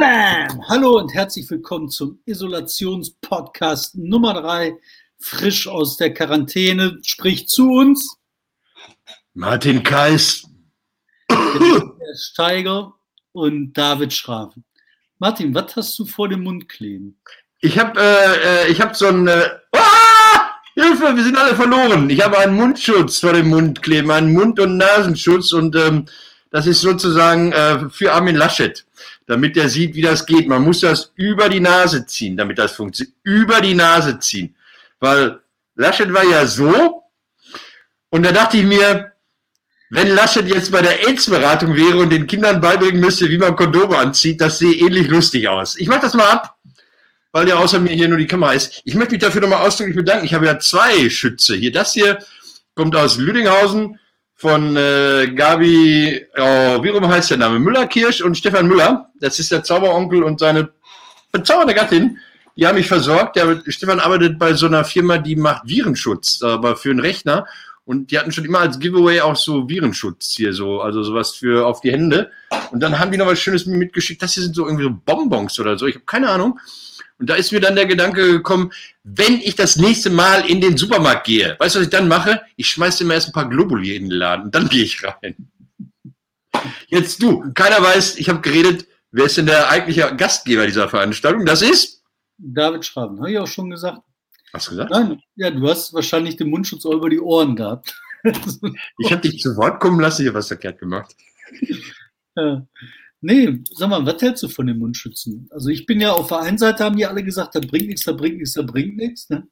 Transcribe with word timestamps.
Bam! 0.00 0.66
Hallo 0.66 0.96
und 0.96 1.12
herzlich 1.12 1.50
willkommen 1.50 1.90
zum 1.90 2.20
Isolationspodcast 2.24 3.98
Nummer 3.98 4.32
drei, 4.32 4.78
frisch 5.18 5.68
aus 5.68 5.98
der 5.98 6.14
Quarantäne. 6.14 6.98
Spricht 7.02 7.50
zu 7.50 7.70
uns 7.70 8.16
Martin 9.34 9.82
Kais, 9.82 10.48
der 11.28 12.16
Steiger 12.16 12.94
und 13.32 13.74
David 13.74 14.14
Schraven. 14.14 14.64
Martin, 15.18 15.54
was 15.54 15.76
hast 15.76 15.98
du 15.98 16.06
vor 16.06 16.30
dem 16.30 16.44
Mund 16.44 16.66
kleben? 16.66 17.20
Ich 17.58 17.78
habe 17.78 18.00
äh, 18.00 18.68
äh, 18.68 18.72
ich 18.72 18.80
hab 18.80 18.96
so 18.96 19.06
ein. 19.06 19.28
Äh, 19.28 19.50
ah! 19.72 20.50
Hilfe, 20.72 21.14
wir 21.14 21.22
sind 21.22 21.36
alle 21.36 21.54
verloren. 21.54 22.08
Ich 22.08 22.24
habe 22.24 22.38
einen 22.38 22.54
Mundschutz 22.54 23.18
vor 23.18 23.34
dem 23.34 23.50
Mund 23.50 23.82
kleben, 23.82 24.10
einen 24.10 24.32
Mund- 24.32 24.60
und 24.60 24.78
Nasenschutz 24.78 25.52
und 25.52 25.76
ähm, 25.76 26.06
das 26.50 26.66
ist 26.66 26.80
sozusagen 26.80 27.52
äh, 27.52 27.88
für 27.90 28.12
Armin 28.12 28.36
Laschet, 28.36 28.84
damit 29.26 29.56
er 29.56 29.68
sieht, 29.68 29.94
wie 29.94 30.02
das 30.02 30.26
geht. 30.26 30.48
Man 30.48 30.62
muss 30.62 30.80
das 30.80 31.12
über 31.14 31.48
die 31.48 31.60
Nase 31.60 32.04
ziehen, 32.06 32.36
damit 32.36 32.58
das 32.58 32.72
funktioniert. 32.72 33.16
Über 33.22 33.60
die 33.60 33.74
Nase 33.74 34.18
ziehen. 34.18 34.54
Weil 34.98 35.40
Laschet 35.76 36.12
war 36.12 36.24
ja 36.24 36.44
so 36.46 37.04
und 38.10 38.24
da 38.24 38.32
dachte 38.32 38.56
ich 38.58 38.64
mir, 38.64 39.12
wenn 39.90 40.08
Laschet 40.08 40.46
jetzt 40.46 40.70
bei 40.70 40.82
der 40.82 41.06
AIDS-Beratung 41.06 41.74
wäre 41.74 41.98
und 41.98 42.10
den 42.10 42.26
Kindern 42.26 42.60
beibringen 42.60 43.00
müsste, 43.00 43.28
wie 43.28 43.38
man 43.38 43.56
Kondome 43.56 43.96
anzieht, 43.96 44.40
das 44.40 44.58
sehe 44.58 44.74
ähnlich 44.74 45.08
lustig 45.08 45.48
aus. 45.48 45.76
Ich 45.78 45.88
mache 45.88 46.02
das 46.02 46.14
mal 46.14 46.28
ab, 46.28 46.56
weil 47.32 47.48
ja 47.48 47.56
außer 47.56 47.78
mir 47.78 47.92
hier 47.92 48.08
nur 48.08 48.18
die 48.18 48.26
Kamera 48.26 48.52
ist. 48.52 48.82
Ich 48.84 48.94
möchte 48.94 49.14
mich 49.14 49.22
dafür 49.22 49.40
nochmal 49.40 49.66
ausdrücklich 49.66 49.96
bedanken. 49.96 50.26
Ich 50.26 50.34
habe 50.34 50.46
ja 50.46 50.58
zwei 50.58 51.08
Schütze. 51.08 51.54
Hier, 51.54 51.72
das 51.72 51.92
hier 51.92 52.18
kommt 52.74 52.94
aus 52.96 53.18
Lüdinghausen 53.18 53.99
von 54.40 54.74
äh, 54.74 55.26
Gabi, 55.34 56.26
oh, 56.34 56.82
wie 56.82 56.88
rum 56.88 57.06
heißt 57.06 57.30
der 57.30 57.36
Name? 57.36 57.58
Müller-Kirsch 57.58 58.22
und 58.22 58.38
Stefan 58.38 58.66
Müller. 58.66 59.10
Das 59.20 59.38
ist 59.38 59.52
der 59.52 59.62
Zauberonkel 59.62 60.22
und 60.22 60.40
seine 60.40 60.70
bezaubernde 61.30 61.74
Gattin. 61.74 62.16
Die 62.56 62.66
haben 62.66 62.76
mich 62.76 62.88
versorgt. 62.88 63.36
Der 63.36 63.62
Stefan 63.66 64.00
arbeitet 64.00 64.38
bei 64.38 64.54
so 64.54 64.64
einer 64.64 64.86
Firma, 64.86 65.18
die 65.18 65.36
macht 65.36 65.68
Virenschutz, 65.68 66.42
aber 66.42 66.76
für 66.76 66.90
einen 66.90 67.00
Rechner. 67.00 67.46
Und 67.84 68.10
die 68.10 68.18
hatten 68.18 68.30
schon 68.30 68.44
immer 68.44 68.60
als 68.60 68.78
Giveaway 68.78 69.20
auch 69.20 69.36
so 69.36 69.68
Virenschutz 69.68 70.34
hier, 70.36 70.52
so, 70.52 70.80
also 70.80 71.02
sowas 71.02 71.34
für 71.34 71.66
auf 71.66 71.80
die 71.80 71.90
Hände. 71.90 72.30
Und 72.70 72.80
dann 72.80 72.98
haben 72.98 73.10
die 73.10 73.18
noch 73.18 73.26
was 73.26 73.40
Schönes 73.40 73.66
mitgeschickt. 73.66 74.22
Das 74.22 74.34
hier 74.34 74.44
sind 74.44 74.54
so 74.54 74.66
irgendwie 74.66 74.84
so 74.84 74.96
Bonbons 75.04 75.58
oder 75.58 75.76
so. 75.76 75.86
Ich 75.86 75.96
habe 75.96 76.04
keine 76.04 76.28
Ahnung. 76.28 76.58
Und 77.18 77.28
da 77.28 77.34
ist 77.34 77.52
mir 77.52 77.60
dann 77.60 77.76
der 77.76 77.86
Gedanke 77.86 78.26
gekommen, 78.26 78.72
wenn 79.02 79.40
ich 79.40 79.54
das 79.54 79.76
nächste 79.76 80.08
Mal 80.08 80.48
in 80.48 80.60
den 80.60 80.76
Supermarkt 80.78 81.26
gehe, 81.26 81.56
weißt 81.58 81.74
du, 81.74 81.80
was 81.80 81.86
ich 81.86 81.90
dann 81.90 82.08
mache? 82.08 82.40
Ich 82.56 82.68
schmeiße 82.68 83.04
immer 83.04 83.14
erst 83.14 83.28
ein 83.28 83.32
paar 83.32 83.48
Globuli 83.48 83.94
in 83.94 84.08
den 84.08 84.12
Laden 84.12 84.50
dann 84.50 84.68
gehe 84.68 84.84
ich 84.84 85.02
rein. 85.04 85.50
Jetzt 86.88 87.22
du, 87.22 87.52
keiner 87.52 87.82
weiß, 87.82 88.16
ich 88.16 88.28
habe 88.28 88.40
geredet, 88.40 88.86
wer 89.10 89.26
ist 89.26 89.36
denn 89.36 89.46
der 89.46 89.68
eigentliche 89.68 90.14
Gastgeber 90.16 90.66
dieser 90.66 90.88
Veranstaltung? 90.88 91.44
Das 91.44 91.62
ist? 91.62 92.02
David 92.38 92.84
Schraven, 92.86 93.18
habe 93.18 93.30
ich 93.30 93.38
auch 93.38 93.46
schon 93.46 93.70
gesagt. 93.70 94.00
Hast 94.52 94.66
du 94.66 94.70
gesagt? 94.72 94.90
Nein, 94.90 95.20
ja, 95.36 95.50
du 95.50 95.68
hast 95.68 95.92
wahrscheinlich 95.92 96.36
den 96.36 96.50
Mundschutz 96.50 96.84
auch 96.86 96.94
über 96.94 97.10
die 97.10 97.20
Ohren 97.20 97.56
gehabt. 97.56 97.94
Ich 98.98 99.10
habe 99.10 99.22
dich 99.22 99.40
zu 99.40 99.56
Wort 99.56 99.80
kommen 99.80 99.98
lassen, 99.98 100.20
ich 100.20 100.28
habe 100.28 100.38
was 100.38 100.48
verkehrt 100.48 100.78
gemacht. 100.78 101.14
Ja. 102.36 102.64
Nee, 103.22 103.58
sag 103.74 103.90
mal, 103.90 104.06
was 104.06 104.22
hältst 104.22 104.44
du 104.44 104.48
von 104.48 104.66
den 104.66 104.78
Mundschützen? 104.78 105.48
Also 105.50 105.68
ich 105.68 105.84
bin 105.84 106.00
ja 106.00 106.12
auf 106.12 106.28
der 106.28 106.38
einen 106.38 106.58
Seite 106.58 106.84
haben 106.84 106.96
die 106.96 107.04
alle 107.04 107.24
gesagt, 107.24 107.54
da 107.56 107.60
bringt 107.60 107.88
nichts, 107.88 108.04
da 108.04 108.12
bringt 108.12 108.36
nichts, 108.36 108.54
da 108.54 108.62
bringt 108.62 108.96
nichts. 108.96 109.28
Ne? 109.28 109.48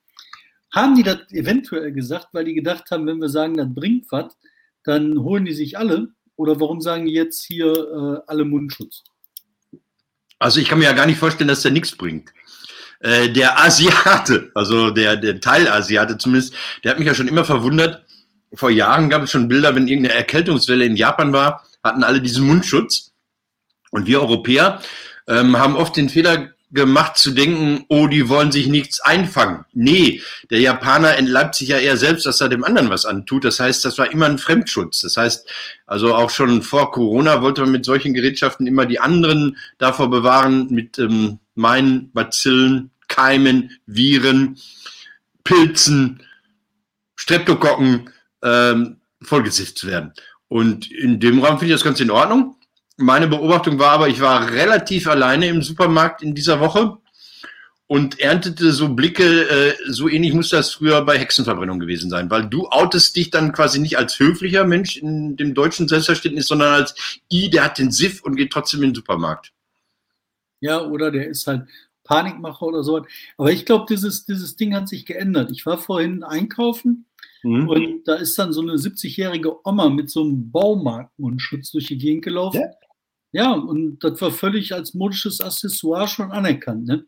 Haben 0.73 0.95
die 0.95 1.03
das 1.03 1.19
eventuell 1.33 1.93
gesagt, 1.93 2.29
weil 2.33 2.45
die 2.45 2.55
gedacht 2.55 2.91
haben, 2.91 3.07
wenn 3.07 3.21
wir 3.21 3.29
sagen, 3.29 3.57
das 3.57 3.67
bringt 3.75 4.07
was, 4.11 4.37
dann 4.85 5.19
holen 5.19 5.45
die 5.45 5.53
sich 5.53 5.77
alle? 5.77 6.09
Oder 6.37 6.61
warum 6.61 6.81
sagen 6.81 7.07
die 7.07 7.13
jetzt 7.13 7.45
hier 7.45 7.67
äh, 7.67 8.23
alle 8.27 8.45
Mundschutz? 8.45 9.03
Also 10.39 10.61
ich 10.61 10.69
kann 10.69 10.79
mir 10.79 10.85
ja 10.85 10.93
gar 10.93 11.07
nicht 11.07 11.19
vorstellen, 11.19 11.49
dass 11.49 11.63
der 11.63 11.73
nichts 11.73 11.97
bringt. 11.97 12.33
Äh, 13.01 13.31
der 13.31 13.61
Asiate, 13.61 14.51
also 14.55 14.91
der, 14.91 15.17
der 15.17 15.41
Teilasiate 15.41 16.19
zumindest, 16.19 16.55
der 16.83 16.93
hat 16.93 16.99
mich 16.99 17.07
ja 17.07 17.15
schon 17.15 17.29
immer 17.29 17.45
verwundert. 17.45 18.05
Vor 18.55 18.71
Jahren 18.71 19.11
gab 19.11 19.23
es 19.23 19.31
schon 19.31 19.49
Bilder, 19.49 19.75
wenn 19.75 19.89
irgendeine 19.89 20.19
Erkältungswelle 20.19 20.85
in 20.85 20.97
Japan 20.97 21.33
war, 21.33 21.65
hatten 21.85 22.03
alle 22.03 22.21
diesen 22.21 22.47
Mundschutz. 22.47 23.13
Und 23.91 24.07
wir 24.07 24.21
Europäer 24.21 24.81
ähm, 25.27 25.59
haben 25.59 25.77
oft 25.77 25.97
den 25.97 26.09
Fehler 26.09 26.53
gemacht 26.71 27.17
zu 27.17 27.31
denken, 27.31 27.85
oh, 27.89 28.09
die 28.09 28.29
wollen 28.29 28.53
sich 28.53 28.67
nichts 28.67 29.01
einfangen. 29.01 29.65
Nee, 29.73 30.21
der 30.51 30.61
Japaner 30.61 31.17
entleibt 31.17 31.55
sich 31.55 31.69
ja 31.69 31.79
eher 31.79 31.97
selbst, 31.97 32.27
dass 32.27 32.41
er 32.43 32.51
dem 32.51 32.65
anderen 32.65 32.91
was 32.91 33.07
antut. 33.07 33.45
Das 33.45 33.59
heißt, 33.59 33.85
das 33.85 33.97
war 33.97 34.11
immer 34.11 34.27
ein 34.27 34.39
Fremdschutz. 34.39 35.01
Das 35.01 35.17
heißt, 35.17 35.49
also 35.87 36.15
auch 36.15 36.29
schon 36.29 36.63
vor 36.63 36.91
Corona 36.91 37.41
wollte 37.41 37.63
man 37.63 37.71
mit 37.71 37.87
solchen 37.87 38.13
Gerätschaften 38.13 38.67
immer 38.67 38.85
die 38.85 39.01
anderen 39.01 39.57
davor 39.79 40.11
bewahren, 40.11 40.67
mit 40.71 40.99
ähm, 40.99 41.39
meinen 41.59 42.11
Bazillen, 42.13 42.91
Keimen, 43.09 43.79
Viren, 43.87 44.59
Pilzen, 45.45 46.23
Streptokokken 47.17 48.11
ähm, 48.43 48.97
vollgesifft 49.23 49.79
zu 49.79 49.89
werden. 49.89 50.13
Und 50.47 50.91
in 50.91 51.21
dem 51.21 51.43
Rahmen 51.43 51.59
finde 51.59 51.75
ich 51.75 51.79
das 51.79 51.85
ganz 51.85 52.01
in 52.01 52.11
Ordnung. 52.11 52.57
Meine 52.97 53.29
Beobachtung 53.29 53.79
war 53.79 53.93
aber, 53.93 54.09
ich 54.09 54.21
war 54.21 54.51
relativ 54.51 55.07
alleine 55.07 55.49
im 55.49 55.63
Supermarkt 55.63 56.23
in 56.23 56.35
dieser 56.35 56.61
Woche 56.61 56.99
und 57.87 58.21
erntete 58.21 58.73
so 58.73 58.91
Blicke, 58.91 59.49
äh, 59.49 59.75
so 59.89 60.09
ähnlich 60.09 60.35
muss 60.35 60.51
das 60.51 60.73
früher 60.73 61.03
bei 61.03 61.19
Hexenverbrennung 61.19 61.81
gewesen 61.81 62.11
sein, 62.11 62.31
weil 62.31 62.47
du 62.47 62.69
outest 62.69 63.17
dich 63.17 63.31
dann 63.31 63.53
quasi 63.53 63.79
nicht 63.79 63.99
als 63.99 64.19
höflicher 64.19 64.65
Mensch 64.65 64.97
in 64.97 65.37
dem 65.37 65.55
deutschen 65.55 65.89
Selbstverständnis, 65.89 66.47
sondern 66.47 66.75
als 66.75 66.95
I, 67.33 67.51
der 67.51 67.65
hat 67.65 67.79
den 67.79 67.91
Siff 67.91 68.23
und 68.23 68.37
geht 68.37 68.53
trotzdem 68.53 68.83
in 68.83 68.91
den 68.91 68.95
Supermarkt. 68.95 69.53
Ja, 70.61 70.85
oder 70.85 71.11
der 71.11 71.29
ist 71.29 71.47
halt 71.47 71.69
Panikmacher 72.05 72.63
oder 72.63 72.83
so. 72.83 73.05
Aber 73.37 73.53
ich 73.53 73.67
glaube, 73.67 73.87
dieses, 73.89 74.25
dieses 74.25 74.57
Ding 74.57 74.75
hat 74.75 74.89
sich 74.89 75.07
geändert. 75.07 75.51
Ich 75.53 75.67
war 75.67 75.79
vorhin 75.79 76.23
einkaufen 76.23 77.07
mhm. 77.43 77.69
und 77.69 78.05
da 78.09 78.15
ist 78.15 78.39
dann 78.39 78.53
so 78.53 78.63
eine 78.63 78.73
70-jährige 78.73 79.67
Oma 79.67 79.89
mit 79.91 80.11
so 80.11 80.23
einem 80.23 80.51
Baumarktmundschutz 80.51 81.73
durch 81.73 81.87
die 81.87 81.99
Gegend 81.99 82.25
gelaufen. 82.25 82.61
Ja? 82.61 82.71
Ja, 83.31 83.53
und 83.53 84.03
das 84.03 84.21
war 84.23 84.31
völlig 84.31 84.73
als 84.73 84.95
modisches 84.95 85.41
Accessoire 85.43 86.09
schon 86.09 86.33
anerkannt. 86.33 86.87
Ne? 86.87 87.05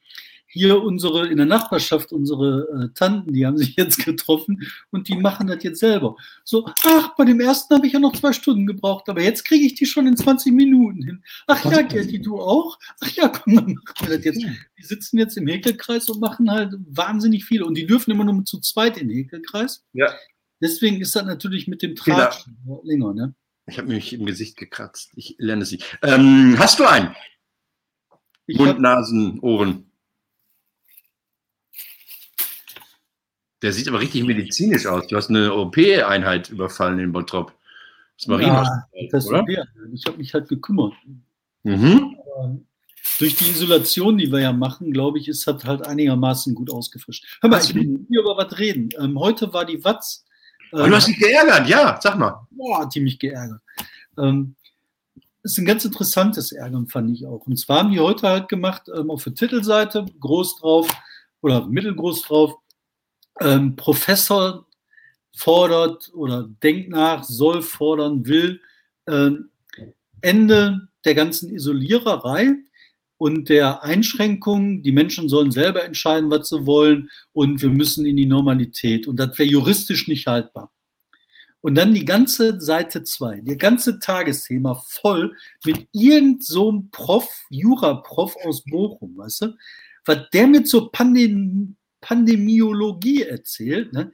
Hier 0.52 0.82
unsere, 0.82 1.28
in 1.28 1.36
der 1.36 1.46
Nachbarschaft, 1.46 2.12
unsere 2.12 2.66
äh, 2.68 2.94
Tanten, 2.94 3.32
die 3.32 3.46
haben 3.46 3.56
sich 3.56 3.76
jetzt 3.76 4.04
getroffen 4.04 4.68
und 4.90 5.08
die 5.08 5.16
machen 5.16 5.46
das 5.46 5.62
jetzt 5.62 5.78
selber. 5.78 6.16
So, 6.44 6.68
ach, 6.84 7.14
bei 7.16 7.24
dem 7.24 7.40
ersten 7.40 7.74
habe 7.74 7.86
ich 7.86 7.92
ja 7.92 8.00
noch 8.00 8.16
zwei 8.16 8.32
Stunden 8.32 8.66
gebraucht, 8.66 9.08
aber 9.08 9.22
jetzt 9.22 9.44
kriege 9.44 9.64
ich 9.64 9.74
die 9.74 9.86
schon 9.86 10.08
in 10.08 10.16
20 10.16 10.52
Minuten 10.52 11.02
hin. 11.02 11.24
Ach 11.46 11.64
ja, 11.64 11.82
Gerti, 11.82 12.20
du 12.20 12.40
auch? 12.40 12.78
Ach 13.00 13.10
ja, 13.12 13.28
komm, 13.28 13.54
dann 13.54 13.74
machen 13.74 14.08
wir 14.08 14.16
das 14.16 14.24
jetzt. 14.24 14.44
Die 14.78 14.82
sitzen 14.82 15.18
jetzt 15.18 15.36
im 15.36 15.46
Häkelkreis 15.46 16.08
und 16.08 16.20
machen 16.20 16.50
halt 16.50 16.74
wahnsinnig 16.88 17.44
viel. 17.44 17.62
Und 17.62 17.76
die 17.76 17.86
dürfen 17.86 18.10
immer 18.10 18.24
nur 18.24 18.44
zu 18.44 18.58
zweit 18.60 18.98
in 18.98 19.08
den 19.08 19.18
Häkelkreis. 19.18 19.84
Ja. 19.92 20.12
Deswegen 20.60 21.00
ist 21.00 21.14
das 21.16 21.24
natürlich 21.24 21.68
mit 21.68 21.82
dem 21.82 21.94
Tratsch 21.94 22.44
länger, 22.82 23.14
ne? 23.14 23.34
Ich 23.66 23.78
habe 23.78 23.88
mich 23.88 24.12
im 24.12 24.26
Gesicht 24.26 24.56
gekratzt. 24.56 25.12
Ich 25.14 25.36
lerne 25.38 25.64
sie. 25.64 25.80
Ähm, 26.02 26.56
hast 26.58 26.80
du 26.80 26.84
einen? 26.84 27.14
Ich 28.46 28.58
Mund, 28.58 28.70
hab... 28.70 28.78
Nasen, 28.80 29.38
Ohren. 29.40 29.89
Der 33.62 33.72
sieht 33.72 33.88
aber 33.88 34.00
richtig 34.00 34.24
medizinisch 34.24 34.86
aus. 34.86 35.06
Du 35.06 35.16
hast 35.16 35.30
eine 35.30 35.54
OP-Einheit 35.54 36.50
überfallen 36.50 36.98
in 36.98 37.12
Bottrop. 37.12 37.52
Das 38.16 38.40
ja, 38.40 38.84
das 39.10 39.26
oder? 39.26 39.44
Ich 39.92 40.04
habe 40.06 40.18
mich 40.18 40.34
halt 40.34 40.48
gekümmert. 40.48 40.92
Mhm. 41.62 42.16
durch 43.18 43.36
die 43.36 43.50
Isolation, 43.50 44.16
die 44.16 44.32
wir 44.32 44.40
ja 44.40 44.52
machen, 44.52 44.92
glaube 44.92 45.18
ich, 45.18 45.28
ist 45.28 45.46
das 45.46 45.62
halt 45.64 45.86
einigermaßen 45.86 46.54
gut 46.54 46.70
ausgefrischt. 46.70 47.38
Hör 47.42 47.50
mal, 47.50 47.62
ich 47.62 47.74
will 47.74 48.00
hier 48.08 48.20
über 48.20 48.36
was 48.36 48.58
reden. 48.58 48.88
Ähm, 48.98 49.18
heute 49.18 49.52
war 49.52 49.66
die 49.66 49.82
Watz 49.84 50.24
aber 50.72 50.88
du 50.88 50.94
hast 50.94 51.08
dich 51.08 51.18
geärgert, 51.18 51.68
ja, 51.68 51.98
sag 52.00 52.18
mal. 52.18 52.46
Boah, 52.50 52.82
hat 52.82 52.94
die 52.94 53.00
mich 53.00 53.18
geärgert. 53.18 53.60
Ähm, 54.18 54.54
ist 55.42 55.58
ein 55.58 55.64
ganz 55.64 55.84
interessantes 55.84 56.52
Ärgern, 56.52 56.86
fand 56.86 57.10
ich 57.10 57.26
auch. 57.26 57.46
Und 57.46 57.58
zwar 57.58 57.78
haben 57.78 57.92
die 57.92 58.00
heute 58.00 58.28
halt 58.28 58.48
gemacht, 58.48 58.82
ähm, 58.94 59.10
auf 59.10 59.24
der 59.24 59.34
Titelseite, 59.34 60.06
groß 60.20 60.60
drauf 60.60 60.88
oder 61.40 61.66
mittelgroß 61.66 62.22
drauf, 62.22 62.54
ähm, 63.40 63.76
Professor 63.76 64.66
fordert 65.36 66.10
oder 66.14 66.48
denkt 66.62 66.90
nach, 66.90 67.24
soll 67.24 67.62
fordern, 67.62 68.26
will 68.26 68.60
ähm, 69.08 69.50
Ende 70.20 70.88
der 71.04 71.14
ganzen 71.14 71.50
Isoliererei 71.50 72.54
und 73.16 73.48
der 73.48 73.82
Einschränkung, 73.82 74.82
die 74.82 74.92
Menschen 74.92 75.28
sollen 75.28 75.50
selber 75.50 75.84
entscheiden, 75.84 76.30
was 76.30 76.48
sie 76.48 76.66
wollen 76.66 77.10
und 77.32 77.60
wir 77.62 77.70
müssen 77.70 78.06
in 78.06 78.16
die 78.16 78.26
Normalität. 78.26 79.06
Und 79.06 79.16
das 79.16 79.38
wäre 79.38 79.48
juristisch 79.48 80.08
nicht 80.08 80.26
haltbar. 80.26 80.72
Und 81.62 81.74
dann 81.74 81.92
die 81.92 82.06
ganze 82.06 82.60
Seite 82.60 83.04
2, 83.04 83.42
der 83.42 83.56
ganze 83.56 83.98
Tagesthema 83.98 84.82
voll 84.88 85.36
mit 85.64 85.86
irgend 85.92 86.44
so 86.44 86.70
einem 86.70 86.90
Prof, 86.90 87.28
Jura-Prof 87.50 88.36
aus 88.44 88.64
Bochum, 88.64 89.16
weißt 89.18 89.42
du? 89.42 89.56
Was 90.06 90.30
der 90.32 90.46
mit 90.46 90.66
so 90.66 90.88
Pandem 90.88 91.76
Pandemiologie 92.00 93.22
erzählt, 93.22 93.92
ne? 93.92 94.12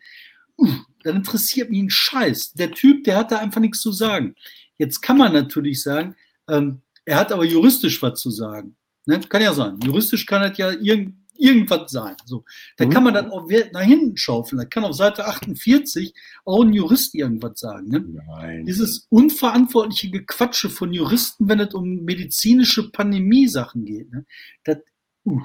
dann 1.02 1.16
interessiert 1.16 1.70
mich 1.70 1.80
ein 1.80 1.90
Scheiß. 1.90 2.54
Der 2.54 2.72
Typ, 2.72 3.04
der 3.04 3.18
hat 3.18 3.32
da 3.32 3.38
einfach 3.38 3.60
nichts 3.60 3.80
zu 3.80 3.92
sagen. 3.92 4.34
Jetzt 4.78 5.00
kann 5.00 5.18
man 5.18 5.32
natürlich 5.32 5.82
sagen, 5.82 6.16
ähm, 6.48 6.82
er 7.04 7.18
hat 7.18 7.32
aber 7.32 7.44
juristisch 7.44 8.02
was 8.02 8.20
zu 8.20 8.30
sagen. 8.30 8.76
Ne? 9.06 9.20
Kann 9.20 9.42
ja 9.42 9.54
sein. 9.54 9.78
Juristisch 9.80 10.26
kann 10.26 10.42
das 10.42 10.58
ja 10.58 10.70
irgend, 10.72 11.14
irgendwas 11.38 11.90
sein. 11.92 12.16
So. 12.24 12.44
Da 12.76 12.86
mhm. 12.86 12.90
kann 12.90 13.04
man 13.04 13.14
dann 13.14 13.30
auch 13.30 13.48
nach 13.72 13.82
hinten 13.82 14.16
schaufeln. 14.16 14.58
Da 14.58 14.64
kann 14.64 14.84
auf 14.84 14.96
Seite 14.96 15.26
48 15.26 16.12
auch 16.44 16.62
ein 16.62 16.72
Jurist 16.72 17.14
irgendwas 17.14 17.60
sagen. 17.60 17.88
Ne? 17.88 18.00
Nein. 18.26 18.66
Dieses 18.66 19.06
unverantwortliche 19.08 20.10
Gequatsche 20.10 20.68
von 20.68 20.92
Juristen, 20.92 21.48
wenn 21.48 21.60
es 21.60 21.74
um 21.74 22.04
medizinische 22.04 22.90
Pandemie-Sachen 22.90 23.84
geht. 23.84 24.10
Ne? 24.10 24.26
Das, 24.64 24.78
uh, 25.24 25.40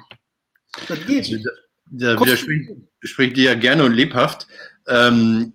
das 0.87 1.05
geht. 1.05 1.31
Also, 1.31 1.37
da, 1.43 1.51
da 1.91 2.19
widerspricht 2.19 3.37
dir 3.37 3.43
ja 3.43 3.53
gerne 3.55 3.83
und 3.83 3.93
lebhaft. 3.93 4.47
Ähm, 4.87 5.53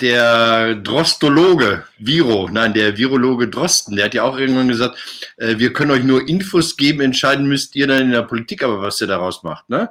der 0.00 0.74
Drostologe, 0.74 1.84
Viro, 1.98 2.48
nein, 2.52 2.74
der 2.74 2.98
Virologe 2.98 3.48
Drosten, 3.48 3.96
der 3.96 4.06
hat 4.06 4.14
ja 4.14 4.24
auch 4.24 4.38
irgendwann 4.38 4.68
gesagt, 4.68 4.98
äh, 5.38 5.58
wir 5.58 5.72
können 5.72 5.90
euch 5.90 6.04
nur 6.04 6.28
Infos 6.28 6.76
geben, 6.76 7.00
entscheiden 7.00 7.46
müsst 7.46 7.76
ihr 7.76 7.86
dann 7.86 8.02
in 8.02 8.10
der 8.10 8.22
Politik, 8.22 8.62
aber 8.62 8.82
was 8.82 9.00
ihr 9.00 9.06
daraus 9.06 9.42
macht. 9.42 9.70
Ne? 9.70 9.88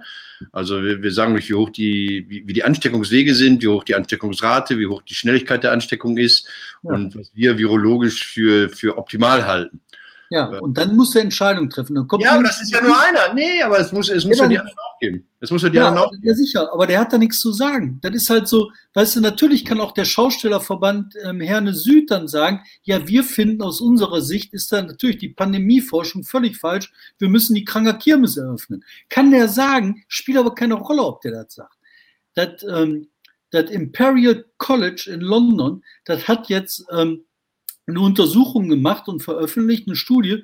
Also 0.51 0.83
wir, 0.83 1.01
wir 1.01 1.11
sagen 1.11 1.35
euch, 1.35 1.49
wie 1.49 1.55
hoch 1.55 1.69
die, 1.71 2.25
wie, 2.29 2.47
wie, 2.47 2.53
die 2.53 2.63
Ansteckungswege 2.63 3.33
sind, 3.33 3.63
wie 3.63 3.67
hoch 3.67 3.83
die 3.83 3.95
Ansteckungsrate, 3.95 4.77
wie 4.77 4.87
hoch 4.87 5.01
die 5.01 5.15
Schnelligkeit 5.15 5.63
der 5.63 5.71
Ansteckung 5.71 6.17
ist 6.17 6.47
ja. 6.83 6.93
und 6.93 7.15
was 7.15 7.31
wir 7.33 7.57
virologisch 7.57 8.27
für, 8.27 8.69
für 8.69 8.97
optimal 8.97 9.47
halten. 9.47 9.81
Ja, 10.29 10.47
und 10.59 10.77
dann 10.77 10.95
muss 10.95 11.15
er 11.15 11.21
Entscheidung 11.21 11.69
treffen. 11.69 11.95
ja, 12.19 12.31
aber 12.33 12.43
das 12.43 12.61
ist 12.61 12.71
ja 12.71 12.81
nur 12.81 12.95
einer. 12.99 13.33
Nee, 13.33 13.61
aber 13.61 13.79
es 13.79 13.91
muss, 13.91 14.09
es 14.09 14.25
muss 14.25 14.39
ja, 14.39 14.47
die 14.47 14.57
anderen 14.57 14.77
auch 14.79 14.99
geben. 14.99 15.27
Es 15.39 15.51
muss 15.51 15.61
ja 15.61 15.69
die 15.69 15.77
ja, 15.77 15.87
anderen 15.89 16.07
auch 16.07 16.13
Ja, 16.21 16.33
sicher, 16.33 16.73
aber 16.73 16.87
der 16.87 16.99
hat 16.99 17.13
da 17.13 17.17
nichts 17.17 17.39
zu 17.39 17.51
sagen. 17.51 17.99
Das 18.01 18.13
ist 18.15 18.29
halt 18.29 18.47
so, 18.47 18.71
weißt 18.93 19.17
du, 19.17 19.21
natürlich 19.21 19.65
kann 19.65 19.79
auch 19.79 19.91
der 19.91 20.05
Schaustellerverband 20.05 21.15
ähm, 21.23 21.41
Herne 21.41 21.73
Süd 21.73 22.09
dann 22.09 22.27
sagen, 22.27 22.61
ja, 22.83 23.07
wir 23.07 23.23
finden 23.23 23.61
aus 23.61 23.81
unserer 23.81 24.21
Sicht 24.21 24.53
ist 24.53 24.71
da 24.71 24.81
natürlich 24.81 25.17
die 25.17 25.29
Pandemieforschung 25.29 26.23
völlig 26.23 26.57
falsch. 26.57 26.91
Wir 27.19 27.29
müssen 27.29 27.53
die 27.53 27.65
Kranker 27.65 27.93
Kirmes 27.93 28.37
eröffnen. 28.37 28.83
Kann 29.09 29.31
der 29.31 29.47
sagen, 29.47 30.03
spielt 30.07 30.37
aber 30.37 30.55
keine 30.55 30.75
Rolle, 30.75 31.03
ob 31.03 31.21
der 31.21 31.31
das 31.31 31.53
sagt. 31.53 31.77
Das, 32.33 32.63
ähm, 32.63 33.09
das 33.51 33.69
Imperial 33.69 34.45
College 34.57 35.09
in 35.13 35.21
London, 35.21 35.83
das 36.03 36.27
hat 36.27 36.49
jetzt 36.49 36.85
ähm, 36.91 37.24
eine 37.87 37.99
Untersuchung 37.99 38.69
gemacht 38.69 39.07
und 39.07 39.23
veröffentlicht, 39.23 39.87
eine 39.87 39.95
Studie, 39.95 40.43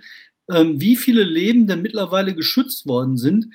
ähm, 0.50 0.80
wie 0.80 0.96
viele 0.96 1.24
Leben 1.24 1.68
denn 1.68 1.82
mittlerweile 1.82 2.36
geschützt 2.36 2.86
worden 2.86 3.18
sind 3.18 3.48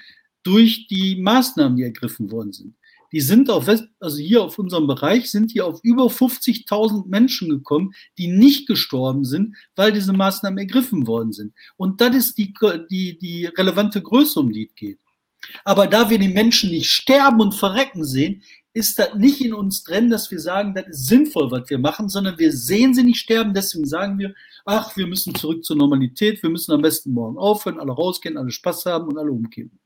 durch 0.43 0.87
die 0.87 1.17
Maßnahmen, 1.17 1.77
die 1.77 1.83
ergriffen 1.83 2.31
worden 2.31 2.53
sind. 2.53 2.75
Die 3.13 3.21
sind 3.21 3.51
auf, 3.51 3.67
West, 3.67 3.85
also 4.01 4.19
hier 4.19 4.43
auf 4.43 4.59
unserem 4.59 4.87
Bereich 4.87 5.31
sind 5.31 5.53
hier 5.53 5.67
auf 5.67 5.81
über 5.83 6.05
50.000 6.07 7.07
Menschen 7.07 7.49
gekommen, 7.49 7.93
die 8.19 8.29
nicht 8.29 8.67
gestorben 8.67 9.25
sind, 9.25 9.57
weil 9.77 9.93
diese 9.93 10.13
Maßnahmen 10.13 10.59
ergriffen 10.59 11.07
worden 11.07 11.33
sind. 11.33 11.55
Und 11.77 12.01
das 12.01 12.17
ist 12.17 12.39
die, 12.39 12.53
die, 12.91 13.19
die 13.19 13.47
relevante 13.47 14.03
Größe, 14.03 14.41
um 14.41 14.53
die 14.53 14.67
es 14.67 14.75
geht. 14.75 14.99
Aber 15.65 15.87
da 15.87 16.11
wir 16.11 16.19
die 16.19 16.29
Menschen 16.29 16.71
nicht 16.71 16.91
sterben 16.91 17.41
und 17.41 17.55
verrecken 17.55 18.05
sehen, 18.05 18.43
ist 18.73 18.99
das 18.99 19.15
nicht 19.15 19.41
in 19.43 19.55
uns 19.55 19.85
drin, 19.85 20.11
dass 20.11 20.31
wir 20.31 20.39
sagen, 20.39 20.75
das 20.75 20.87
ist 20.89 21.07
sinnvoll, 21.07 21.51
was 21.51 21.71
wir 21.71 21.79
machen, 21.79 22.11
sondern 22.11 22.39
wir 22.39 22.53
sehen 22.53 22.93
sie 22.93 23.05
nicht 23.05 23.21
sterben. 23.21 23.55
Deswegen 23.55 23.87
sagen 23.87 24.19
wir, 24.19 24.35
ach, 24.67 24.95
wir 24.97 25.07
müssen 25.07 25.35
zurück 25.35 25.65
zur 25.65 25.77
Normalität, 25.77 26.43
wir 26.43 26.51
müssen 26.51 26.73
am 26.73 26.83
besten 26.83 27.13
morgen 27.13 27.39
aufhören, 27.39 27.81
alle 27.81 27.93
rausgehen, 27.93 28.37
alle 28.37 28.51
Spaß 28.51 28.85
haben 28.85 29.09
und 29.09 29.17
alle 29.17 29.33
umgehen. 29.33 29.79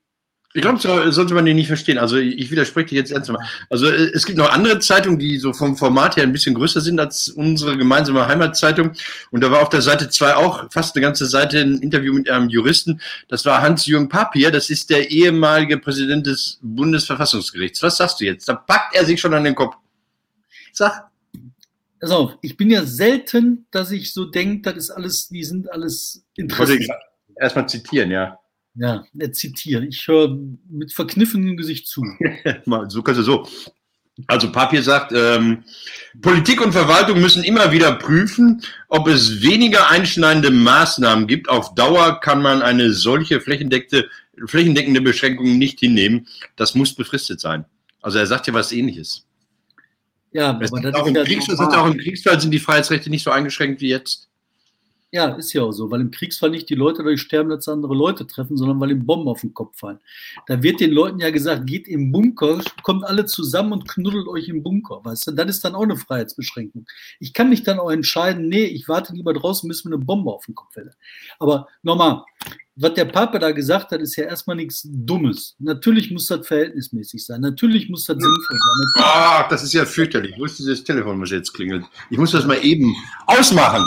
Ich 0.53 0.63
glaube, 0.63 0.81
so 0.81 1.11
sollte 1.13 1.35
man 1.35 1.45
den 1.45 1.55
nicht 1.55 1.69
verstehen. 1.69 1.97
Also 1.97 2.17
ich 2.17 2.51
widerspreche 2.51 2.89
dir 2.89 2.97
jetzt 2.97 3.13
ernst 3.13 3.31
mal. 3.31 3.39
Also 3.69 3.87
äh, 3.87 4.11
es 4.13 4.27
gibt 4.27 4.37
noch 4.37 4.51
andere 4.51 4.81
Zeitungen, 4.81 5.21
die 5.21 5.39
so 5.39 5.53
vom 5.53 5.77
Format 5.77 6.17
her 6.17 6.25
ein 6.25 6.33
bisschen 6.33 6.57
größer 6.57 6.81
sind 6.81 6.99
als 6.99 7.29
unsere 7.29 7.77
gemeinsame 7.77 8.27
Heimatzeitung. 8.27 8.93
Und 9.31 9.45
da 9.45 9.53
war 9.53 9.63
auf 9.63 9.69
der 9.69 9.81
Seite 9.81 10.11
2 10.11 10.35
auch 10.35 10.73
fast 10.73 10.97
eine 10.97 11.03
ganze 11.03 11.27
Seite 11.27 11.61
ein 11.61 11.79
Interview 11.79 12.15
mit 12.15 12.29
einem 12.29 12.49
Juristen. 12.49 13.01
Das 13.29 13.45
war 13.45 13.63
Hans-Jürgen 13.63 14.09
Papier, 14.09 14.51
das 14.51 14.71
ist 14.71 14.91
der 14.91 15.13
ehemalige 15.13 15.79
Präsident 15.79 16.27
des 16.27 16.59
Bundesverfassungsgerichts. 16.63 17.81
Was 17.85 17.99
sagst 17.99 18.21
du 18.21 18.25
jetzt? 18.25 18.49
Da 18.49 18.55
packt 18.55 18.97
er 18.97 19.05
sich 19.05 19.21
schon 19.21 19.35
an 19.35 19.45
den 19.45 19.55
Kopf. 19.55 19.77
Sag. 20.73 21.11
Pass 22.01 22.11
auf, 22.11 22.39
ich 22.41 22.57
bin 22.57 22.71
ja 22.71 22.85
selten, 22.85 23.67
dass 23.71 23.93
ich 23.93 24.13
so 24.13 24.25
denke, 24.25 24.73
das 24.73 24.85
ist 24.85 24.91
alles, 24.91 25.29
die 25.29 25.45
sind 25.45 25.71
alles 25.71 26.25
interessant. 26.35 26.89
Erstmal 27.37 27.69
zitieren, 27.69 28.11
ja. 28.11 28.40
Ja, 28.75 29.05
er 29.19 29.33
zitiert. 29.33 29.85
Ich 29.85 30.07
höre 30.07 30.37
mit 30.69 30.93
verkniffenem 30.93 31.57
Gesicht 31.57 31.87
zu. 31.87 32.05
so 32.89 33.03
kannst 33.03 33.21
du 33.21 33.23
so. 33.23 33.49
Also 34.27 34.53
Papier 34.53 34.83
sagt, 34.83 35.13
ähm, 35.13 35.65
Politik 36.21 36.61
und 36.61 36.73
Verwaltung 36.73 37.21
müssen 37.21 37.43
immer 37.43 37.73
wieder 37.73 37.93
prüfen, 37.95 38.63
ob 38.89 39.09
es 39.09 39.43
weniger 39.43 39.91
einschneidende 39.91 40.51
Maßnahmen 40.51 41.27
gibt. 41.27 41.49
Auf 41.49 41.75
Dauer 41.75 42.21
kann 42.21 42.43
man 42.43 42.61
eine 42.63 42.93
solche 42.93 43.41
flächendeckte, 43.41 44.11
flächendeckende 44.47 45.01
Beschränkung 45.01 45.59
nicht 45.59 45.81
hinnehmen. 45.81 46.27
Das 46.57 46.75
muss 46.75 46.95
befristet 46.95 47.41
sein. 47.41 47.65
Also 48.03 48.19
er 48.19 48.27
sagt 48.27 48.47
ja 48.47 48.53
was 48.53 48.73
ähnliches. 48.73 49.27
Ja, 50.33 50.51
aber 50.51 50.81
das 50.81 50.95
auch, 50.95 51.07
im 51.07 51.15
Kriegsfall, 51.15 51.75
auch 51.75 51.87
im 51.87 51.99
Kriegsfall 51.99 52.41
sind 52.41 52.53
die 52.53 52.61
Freiheitsrechte 52.61 53.11
nicht 53.11 53.25
so 53.25 53.31
eingeschränkt 53.31 53.81
wie 53.81 53.89
jetzt. 53.89 54.30
Ja, 55.13 55.31
ist 55.35 55.53
ja 55.53 55.63
auch 55.63 55.73
so, 55.73 55.91
weil 55.91 56.03
im 56.03 56.13
Kriegsfall 56.13 56.51
nicht 56.51 56.71
die 56.71 56.77
Leute 56.77 56.99
dadurch 56.99 57.21
sterben, 57.21 57.51
dass 57.51 57.67
andere 57.69 57.95
Leute 57.95 58.29
treffen, 58.29 58.57
sondern 58.57 58.79
weil 58.79 58.93
ihm 58.93 59.05
Bomben 59.05 59.27
auf 59.27 59.41
den 59.41 59.53
Kopf 59.53 59.77
fallen. 59.77 59.99
Da 60.47 60.63
wird 60.63 60.79
den 60.79 60.93
Leuten 60.93 61.19
ja 61.19 61.31
gesagt, 61.31 61.67
geht 61.67 61.89
im 61.89 62.13
Bunker, 62.13 62.61
kommt 62.85 63.05
alle 63.05 63.27
zusammen 63.27 63.73
und 63.73 63.89
knuddelt 63.89 64.29
euch 64.29 64.49
im 64.49 64.63
Bunker, 64.63 65.01
weißt 65.03 65.27
du? 65.27 65.33
Das 65.33 65.49
ist 65.49 65.65
dann 65.65 65.75
auch 65.75 65.83
eine 65.83 65.97
Freiheitsbeschränkung. 65.97 66.87
Ich 67.19 67.33
kann 67.33 67.49
mich 67.49 67.65
dann 67.65 67.81
auch 67.81 67.91
entscheiden, 67.91 68.49
nee, 68.49 68.65
ich 68.67 68.89
warte 68.89 69.13
lieber 69.13 69.35
draußen, 69.35 69.69
bis 69.69 69.85
mir 69.85 69.95
eine 69.95 70.05
Bombe 70.05 70.31
auf 70.31 70.47
den 70.47 70.55
Kopf 70.55 70.75
fällt. 70.75 70.97
Aber 71.41 71.67
nochmal, 71.83 72.23
was 72.77 72.95
der 72.95 73.05
Papa 73.07 73.41
da 73.41 73.51
gesagt 73.51 73.91
hat, 73.91 74.01
ist 74.01 74.15
ja 74.15 74.27
erstmal 74.27 74.55
nichts 74.55 74.89
Dummes. 74.89 75.57
Natürlich 75.59 76.13
muss 76.13 76.29
das 76.29 76.47
verhältnismäßig 76.47 77.27
sein. 77.27 77.41
Natürlich 77.41 77.91
muss 77.91 78.05
das 78.05 78.17
sinnvoll 78.17 78.59
sein. 78.59 79.05
Ach, 79.05 79.49
das 79.49 79.65
ist 79.65 79.73
ja 79.73 79.85
fürchterlich. 79.85 80.35
Wo 80.39 80.45
ist 80.45 80.61
dieses 80.61 80.85
Telefon, 80.85 81.21
was 81.21 81.31
jetzt 81.31 81.53
klingelt? 81.53 81.85
Ich 82.11 82.17
muss 82.17 82.31
das 82.31 82.47
mal 82.47 82.65
eben 82.65 82.95
ausmachen. 83.27 83.85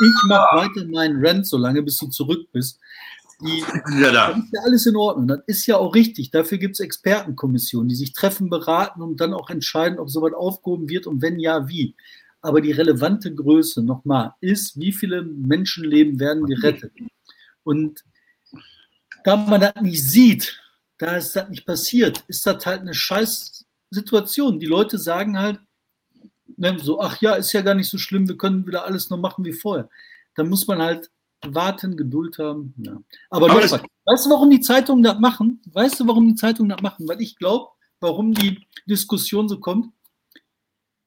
Ich 0.00 0.28
mache 0.28 0.56
weiter 0.56 0.86
meinen 0.86 1.24
Rant, 1.24 1.46
solange 1.46 1.82
bis 1.82 1.98
du 1.98 2.08
zurück 2.08 2.48
bist. 2.52 2.80
Die, 3.40 3.64
ja, 4.00 4.12
da. 4.12 4.28
Ist 4.30 4.52
ja 4.52 4.60
alles 4.64 4.86
in 4.86 4.96
Ordnung. 4.96 5.26
Das 5.26 5.40
ist 5.46 5.66
ja 5.66 5.76
auch 5.76 5.94
richtig. 5.94 6.30
Dafür 6.30 6.58
gibt 6.58 6.74
es 6.74 6.80
Expertenkommissionen, 6.80 7.88
die 7.88 7.96
sich 7.96 8.12
treffen, 8.12 8.50
beraten 8.50 9.02
und 9.02 9.20
dann 9.20 9.34
auch 9.34 9.50
entscheiden, 9.50 9.98
ob 9.98 10.10
sowas 10.10 10.32
aufgehoben 10.32 10.88
wird 10.88 11.06
und 11.06 11.22
wenn 11.22 11.38
ja, 11.38 11.68
wie. 11.68 11.96
Aber 12.40 12.60
die 12.60 12.72
relevante 12.72 13.34
Größe 13.34 13.82
nochmal 13.82 14.34
ist, 14.40 14.78
wie 14.78 14.92
viele 14.92 15.22
Menschenleben 15.22 16.20
werden 16.20 16.46
gerettet. 16.46 16.92
Und 17.64 18.04
da 19.24 19.36
man 19.36 19.60
das 19.60 19.74
nicht 19.80 20.08
sieht, 20.08 20.60
da 20.98 21.16
ist 21.16 21.34
das 21.34 21.48
nicht 21.48 21.66
passiert, 21.66 22.24
ist 22.28 22.46
das 22.46 22.64
halt 22.64 22.80
eine 22.80 22.94
scheiß 22.94 23.64
Situation. 23.90 24.58
Die 24.58 24.66
Leute 24.66 24.98
sagen 24.98 25.38
halt, 25.38 25.60
ne, 26.62 26.78
so, 26.78 27.00
ach 27.00 27.20
ja, 27.20 27.34
ist 27.34 27.52
ja 27.52 27.60
gar 27.60 27.74
nicht 27.74 27.90
so 27.90 27.98
schlimm, 27.98 28.28
wir 28.28 28.36
können 28.36 28.66
wieder 28.66 28.86
alles 28.86 29.10
noch 29.10 29.18
machen 29.18 29.44
wie 29.44 29.52
vorher. 29.52 29.90
Dann 30.36 30.48
muss 30.48 30.66
man 30.66 30.80
halt 30.80 31.10
warten, 31.44 31.96
Geduld 31.96 32.38
haben. 32.38 32.72
Ja. 32.78 32.96
Aber, 33.30 33.50
Aber 33.50 33.60
weißt 33.60 34.26
du, 34.26 34.30
warum 34.30 34.48
die 34.48 34.60
Zeitungen 34.60 35.02
das 35.02 35.18
machen? 35.18 35.60
Weißt 35.72 35.98
du, 35.98 36.06
warum 36.06 36.26
die 36.28 36.36
Zeitungen 36.36 36.70
das 36.70 36.80
machen? 36.80 37.08
Weil 37.08 37.20
ich 37.20 37.36
glaube, 37.36 37.70
warum 38.00 38.32
die 38.32 38.66
Diskussion 38.86 39.48
so 39.48 39.58
kommt. 39.58 39.92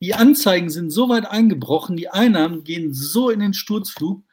Die 0.02 0.14
Anzeigen 0.14 0.70
sind 0.70 0.90
so 0.90 1.08
weit 1.08 1.26
eingebrochen, 1.26 1.96
die 1.96 2.10
Einnahmen 2.10 2.66
gehen 2.66 2.94
so 2.94 3.30
in 3.30 3.40
den 3.40 3.54
Sturzflug, 3.54 4.24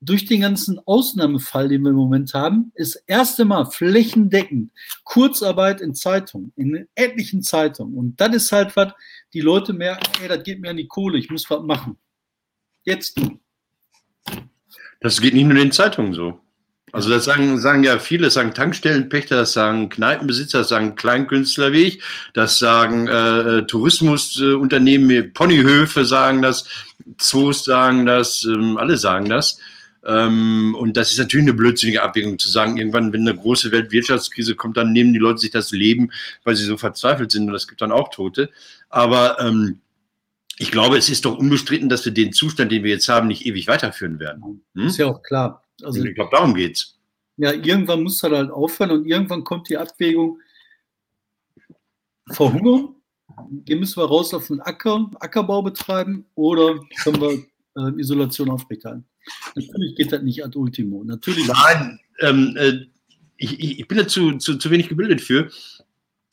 durch 0.00 0.24
den 0.24 0.40
ganzen 0.40 0.80
Ausnahmefall, 0.84 1.68
den 1.68 1.82
wir 1.82 1.90
im 1.90 1.96
Moment 1.96 2.34
haben, 2.34 2.72
ist 2.74 2.96
erste 3.06 3.44
Mal 3.44 3.66
flächendeckend 3.66 4.72
Kurzarbeit 5.04 5.80
in 5.80 5.94
Zeitungen, 5.94 6.52
in 6.56 6.88
etlichen 6.96 7.42
Zeitungen. 7.42 7.96
Und 7.96 8.20
das 8.20 8.34
ist 8.34 8.52
halt 8.52 8.76
was, 8.76 8.92
die 9.34 9.40
Leute 9.40 9.72
merken, 9.72 10.04
ey, 10.22 10.28
das 10.28 10.42
geht 10.42 10.60
mir 10.60 10.70
an 10.70 10.76
die 10.76 10.88
Kohle, 10.88 11.18
ich 11.18 11.30
muss 11.30 11.48
was 11.48 11.62
machen. 11.62 11.96
Jetzt 12.84 13.18
du. 13.18 13.40
Das 15.00 15.20
geht 15.20 15.34
nicht 15.34 15.44
nur 15.44 15.52
in 15.52 15.64
den 15.64 15.72
Zeitungen 15.72 16.12
so. 16.12 16.40
Also 16.92 17.08
das 17.08 17.24
sagen, 17.24 17.58
sagen 17.58 17.84
ja 17.84 17.98
viele, 17.98 18.24
das 18.24 18.34
sagen 18.34 18.52
Tankstellenpächter, 18.52 19.36
das 19.36 19.54
sagen 19.54 19.88
Kneipenbesitzer, 19.88 20.58
das 20.58 20.68
sagen 20.68 20.94
Kleinkünstler 20.94 21.72
wie 21.72 21.84
ich, 21.84 22.02
das 22.34 22.58
sagen 22.58 23.08
äh, 23.08 23.66
Tourismusunternehmen, 23.66 25.10
äh, 25.10 25.22
Ponyhöfe 25.22 26.04
sagen 26.04 26.42
das, 26.42 26.68
Zoos 27.16 27.64
sagen 27.64 28.04
das, 28.04 28.44
ähm, 28.44 28.76
alle 28.76 28.98
sagen 28.98 29.30
das. 29.30 29.58
Ähm, 30.04 30.74
und 30.78 30.96
das 30.96 31.12
ist 31.12 31.18
natürlich 31.18 31.44
eine 31.44 31.54
blödsinnige 31.54 32.02
Abwägung 32.02 32.38
zu 32.38 32.50
sagen, 32.50 32.76
irgendwann, 32.76 33.12
wenn 33.12 33.26
eine 33.26 33.36
große 33.36 33.70
Weltwirtschaftskrise 33.70 34.56
kommt, 34.56 34.76
dann 34.76 34.92
nehmen 34.92 35.12
die 35.12 35.18
Leute 35.18 35.38
sich 35.38 35.50
das 35.50 35.70
Leben, 35.70 36.10
weil 36.44 36.56
sie 36.56 36.64
so 36.64 36.76
verzweifelt 36.76 37.30
sind 37.30 37.48
und 37.48 37.54
es 37.54 37.68
gibt 37.68 37.80
dann 37.80 37.92
auch 37.92 38.10
Tote. 38.10 38.50
Aber 38.88 39.38
ähm, 39.40 39.80
ich 40.58 40.70
glaube, 40.70 40.96
es 40.98 41.08
ist 41.08 41.24
doch 41.24 41.38
unbestritten, 41.38 41.88
dass 41.88 42.04
wir 42.04 42.12
den 42.12 42.32
Zustand, 42.32 42.72
den 42.72 42.84
wir 42.84 42.90
jetzt 42.90 43.08
haben, 43.08 43.28
nicht 43.28 43.46
ewig 43.46 43.68
weiterführen 43.68 44.18
werden. 44.18 44.62
Hm? 44.74 44.86
Ist 44.86 44.98
ja 44.98 45.06
auch 45.06 45.22
klar. 45.22 45.64
Also, 45.82 46.04
ich 46.04 46.14
glaube, 46.14 46.30
darum 46.32 46.54
geht's. 46.54 46.98
Ja, 47.36 47.52
irgendwann 47.52 48.02
muss 48.02 48.18
das 48.18 48.30
halt 48.30 48.50
aufhören 48.50 48.90
und 48.90 49.06
irgendwann 49.06 49.44
kommt 49.44 49.68
die 49.68 49.76
Abwägung, 49.76 50.38
verhungern, 52.30 52.94
hier 53.66 53.76
müssen 53.76 54.00
wir 54.00 54.06
raus 54.06 54.34
auf 54.34 54.46
den 54.48 54.60
Acker, 54.60 55.10
Ackerbau 55.20 55.62
betreiben 55.62 56.26
oder 56.34 56.78
können 57.02 57.20
wir 57.20 57.44
äh, 57.76 58.00
Isolation 58.00 58.50
aufrechterhalten. 58.50 59.06
Natürlich 59.54 59.96
geht 59.96 60.12
das 60.12 60.22
nicht 60.22 60.44
ad 60.44 60.56
ultimo. 60.58 61.04
Natürlich. 61.04 61.46
Nein, 61.46 62.00
ähm, 62.20 62.56
äh, 62.56 62.86
ich, 63.36 63.80
ich 63.80 63.88
bin 63.88 63.98
da 63.98 64.06
zu, 64.06 64.38
zu, 64.38 64.56
zu 64.56 64.70
wenig 64.70 64.88
gebildet 64.88 65.20
für, 65.20 65.50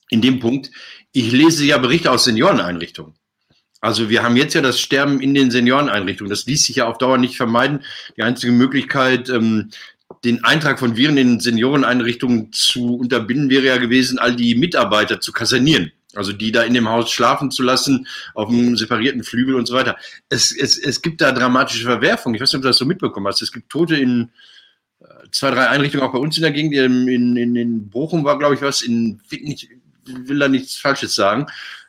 in 0.10 0.22
dem 0.22 0.40
Punkt. 0.40 0.72
Ich 1.12 1.32
lese 1.32 1.66
ja 1.66 1.78
Berichte 1.78 2.12
aus 2.12 2.26
Senioreneinrichtungen. 2.26 3.14
Also 3.82 4.10
wir 4.10 4.24
haben 4.24 4.36
jetzt 4.36 4.54
ja 4.54 4.62
das 4.62 4.80
Sterben 4.80 5.22
in 5.22 5.34
den 5.34 5.52
Senioreneinrichtungen. 5.52 6.30
Das 6.30 6.46
ließ 6.46 6.64
sich 6.64 6.78
ja 6.78 6.88
auf 6.88 6.98
Dauer 6.98 7.18
nicht 7.18 7.38
vermeiden. 7.38 7.84
Die 8.18 8.24
einzige 8.24 8.52
Möglichkeit, 8.52 9.30
ähm, 9.30 9.70
den 10.24 10.44
Eintrag 10.44 10.80
von 10.80 10.98
Viren 10.98 11.18
in 11.18 11.40
Senioreneinrichtungen 11.40 12.52
zu 12.52 12.96
unterbinden, 12.96 13.50
wäre 13.50 13.66
ja 13.66 13.78
gewesen, 13.78 14.20
all 14.20 14.36
die 14.36 14.56
Mitarbeiter 14.56 15.22
zu 15.22 15.32
kasernieren. 15.32 15.92
Also 16.16 16.34
die 16.34 16.52
da 16.52 16.64
in 16.64 16.74
dem 16.74 16.90
Haus 16.90 17.12
schlafen 17.12 17.52
zu 17.52 17.62
lassen, 17.62 18.08
auf 18.34 18.50
einem 18.50 18.76
separierten 18.76 19.24
Flügel 19.24 19.56
und 19.56 19.68
so 19.68 19.76
weiter. 19.76 19.96
Es, 20.30 20.56
es, 20.56 20.78
es 20.78 21.02
gibt 21.02 21.22
da 21.22 21.32
dramatische 21.32 21.84
Verwerfungen. 21.84 22.36
Ich 22.36 22.42
weiß 22.42 22.52
nicht, 22.52 22.58
ob 22.58 22.64
du 22.64 22.68
das 22.68 22.78
so 22.78 22.86
mitbekommen 22.86 23.28
hast. 23.28 23.42
Es 23.42 23.52
gibt 23.52 23.70
Tote 23.70 23.96
in 23.96 24.32
äh, 25.02 25.06
zwei, 25.32 25.52
drei 25.52 25.70
Einrichtungen, 25.70 26.06
auch 26.06 26.14
bei 26.14 26.20
uns 26.20 26.36
in 26.36 26.44
der 26.44 26.52
Gegend. 26.52 26.74
In, 26.74 27.38
in, 27.38 27.56
in 27.56 27.90
Bochum 27.90 28.24
war, 28.24 28.40
glaube 28.40 28.56
ich, 28.56 28.62
was. 28.62 28.82
In, 28.82 29.22
ich 29.30 29.70
will 30.06 30.40
da 30.40 30.48
nichts 30.48 30.78
Falsches 30.78 31.14
sagen. 31.14 31.46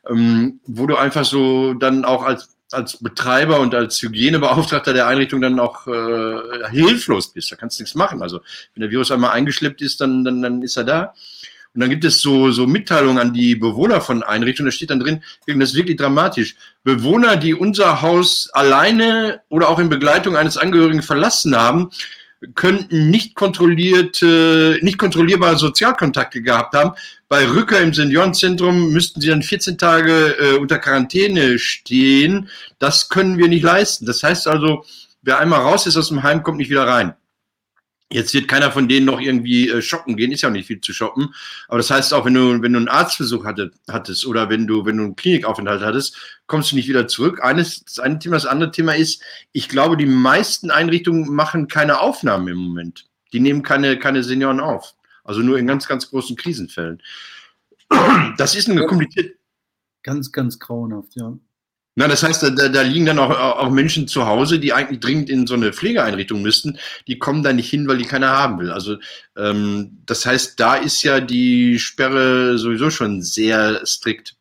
Ähm, 0.09 0.61
wo 0.67 0.87
du 0.87 0.97
einfach 0.97 1.25
so 1.25 1.75
dann 1.75 2.05
auch 2.05 2.23
als 2.23 2.51
als 2.73 2.99
Betreiber 2.99 3.61
und 3.61 3.75
als 3.75 4.01
Hygienebeauftragter 4.01 4.93
der 4.93 5.07
Einrichtung 5.07 5.41
dann 5.41 5.59
auch 5.59 5.87
äh, 5.87 6.71
hilflos 6.71 7.33
bist. 7.33 7.51
Da 7.51 7.57
kannst 7.57 7.79
du 7.79 7.83
nichts 7.83 7.95
machen. 7.95 8.23
Also 8.23 8.41
wenn 8.75 8.83
der 8.83 8.91
Virus 8.91 9.11
einmal 9.11 9.33
eingeschleppt 9.33 9.83
ist, 9.83 10.01
dann, 10.01 10.25
dann, 10.25 10.41
dann 10.41 10.63
ist 10.63 10.77
er 10.77 10.85
da. 10.85 11.15
Und 11.75 11.81
dann 11.83 11.91
gibt 11.91 12.05
es 12.05 12.21
so, 12.21 12.51
so 12.51 12.67
Mitteilungen 12.67 13.19
an 13.19 13.33
die 13.33 13.55
Bewohner 13.55 14.01
von 14.01 14.25
Einrichtungen, 14.25 14.71
da 14.71 14.73
steht 14.73 14.91
dann 14.91 14.99
drin, 14.99 15.23
das 15.47 15.71
ist 15.71 15.77
wirklich 15.77 15.97
dramatisch. 15.97 16.57
Bewohner, 16.83 17.37
die 17.37 17.55
unser 17.55 18.03
Haus 18.03 18.51
alleine 18.53 19.41
oder 19.49 19.69
auch 19.69 19.79
in 19.79 19.89
Begleitung 19.89 20.37
eines 20.37 20.57
Angehörigen 20.57 21.03
verlassen 21.03 21.55
haben, 21.57 21.91
könnten 22.55 23.11
nicht 23.11 23.35
kontrollierte, 23.35 24.79
nicht 24.83 24.99
kontrollierbare 24.99 25.59
Sozialkontakte 25.59 26.43
gehabt 26.43 26.75
haben. 26.75 26.93
Bei 27.29 27.47
Rückkehr 27.47 27.83
im 27.83 27.93
Seniorenzentrum 27.93 28.93
müssten 28.93 29.21
sie 29.21 29.29
dann 29.29 29.43
14 29.43 29.79
Tage 29.79 30.37
äh, 30.39 30.57
unter 30.57 30.79
Quarantäne 30.79 31.59
stehen. 31.59 32.49
Das 32.79 33.11
können 33.11 33.37
wir 33.39 33.49
nicht 33.49 33.63
leisten. 33.63 34.07
Das 34.07 34.23
heißt 34.23 34.49
also, 34.49 34.85
wer 35.23 35.39
einmal 35.39 35.61
raus 35.61 35.87
ist 35.87 35.97
aus 35.97 36.09
dem 36.09 36.23
Heim, 36.23 36.43
kommt 36.43 36.59
nicht 36.59 36.71
wieder 36.71 36.87
rein. 36.87 37.15
Jetzt 38.13 38.35
wird 38.35 38.49
keiner 38.49 38.73
von 38.73 38.89
denen 38.89 39.07
noch 39.07 39.21
irgendwie 39.21 39.69
äh, 39.69 39.81
shoppen 39.81 40.17
gehen, 40.17 40.33
ist 40.33 40.43
ja 40.43 40.49
auch 40.49 40.53
nicht 40.53 40.67
viel 40.67 40.81
zu 40.81 40.93
shoppen. 40.93 41.33
Aber 41.69 41.79
das 41.79 41.91
heißt 41.91 42.13
auch, 42.13 42.25
wenn 42.25 42.35
du, 42.35 42.61
wenn 42.61 42.73
du 42.73 42.79
einen 42.79 42.89
Arztversuch 42.89 43.45
hatte, 43.45 43.71
hattest 43.89 44.27
oder 44.27 44.51
wenn 44.51 44.67
du, 44.67 44.85
wenn 44.85 44.97
du 44.97 45.05
einen 45.05 45.17
Klinikaufenthalt 45.17 45.83
hattest, 45.83 46.17
kommst 46.49 46.73
du 46.73 46.77
nicht 46.77 46.89
wieder 46.89 47.07
zurück. 47.07 47.41
Eines, 47.43 47.85
das 47.85 48.01
eine 48.01 48.19
Thema, 48.19 48.35
das 48.35 48.47
andere 48.47 48.73
Thema 48.73 48.97
ist, 48.97 49.23
ich 49.53 49.69
glaube, 49.69 49.97
die 49.97 50.07
meisten 50.07 50.73
Einrichtungen 50.73 51.33
machen 51.33 51.69
keine 51.69 52.01
Aufnahmen 52.01 52.49
im 52.49 52.57
Moment. 52.57 53.07
Die 53.33 53.39
nehmen 53.39 53.63
keine, 53.63 53.97
keine 53.97 54.25
Senioren 54.25 54.59
auf. 54.59 54.95
Also 55.23 55.43
nur 55.43 55.59
in 55.59 55.69
ganz, 55.69 55.87
ganz 55.87 56.11
großen 56.11 56.37
Krisenfällen. 56.37 57.01
Das 58.37 58.57
ist 58.57 58.69
eine 58.69 58.87
komplizierte. 58.87 59.37
Ganz, 60.03 60.33
ganz 60.33 60.59
grauenhaft, 60.59 61.15
ja. 61.15 61.39
Na, 62.01 62.09
das 62.09 62.23
heißt, 62.23 62.43
da, 62.43 62.49
da 62.49 62.81
liegen 62.81 63.05
dann 63.05 63.19
auch, 63.19 63.29
auch 63.29 63.69
Menschen 63.69 64.09
zu 64.09 64.25
Hause, 64.25 64.59
die 64.59 64.73
eigentlich 64.73 65.01
dringend 65.01 65.29
in 65.29 65.47
so 65.47 65.53
eine 65.53 65.71
Pflegeeinrichtung 65.71 66.41
müssten, 66.41 66.79
die 67.07 67.19
kommen 67.19 67.43
da 67.43 67.53
nicht 67.53 67.69
hin, 67.69 67.87
weil 67.89 67.99
die 67.99 68.07
keiner 68.07 68.31
haben 68.31 68.59
will. 68.59 68.71
Also 68.71 68.97
ähm, 69.37 69.99
das 70.07 70.25
heißt, 70.25 70.59
da 70.59 70.77
ist 70.77 71.03
ja 71.03 71.21
die 71.21 71.79
Sperre 71.79 72.57
sowieso 72.57 72.89
schon 72.89 73.21
sehr 73.21 73.85
strikt. 73.85 74.35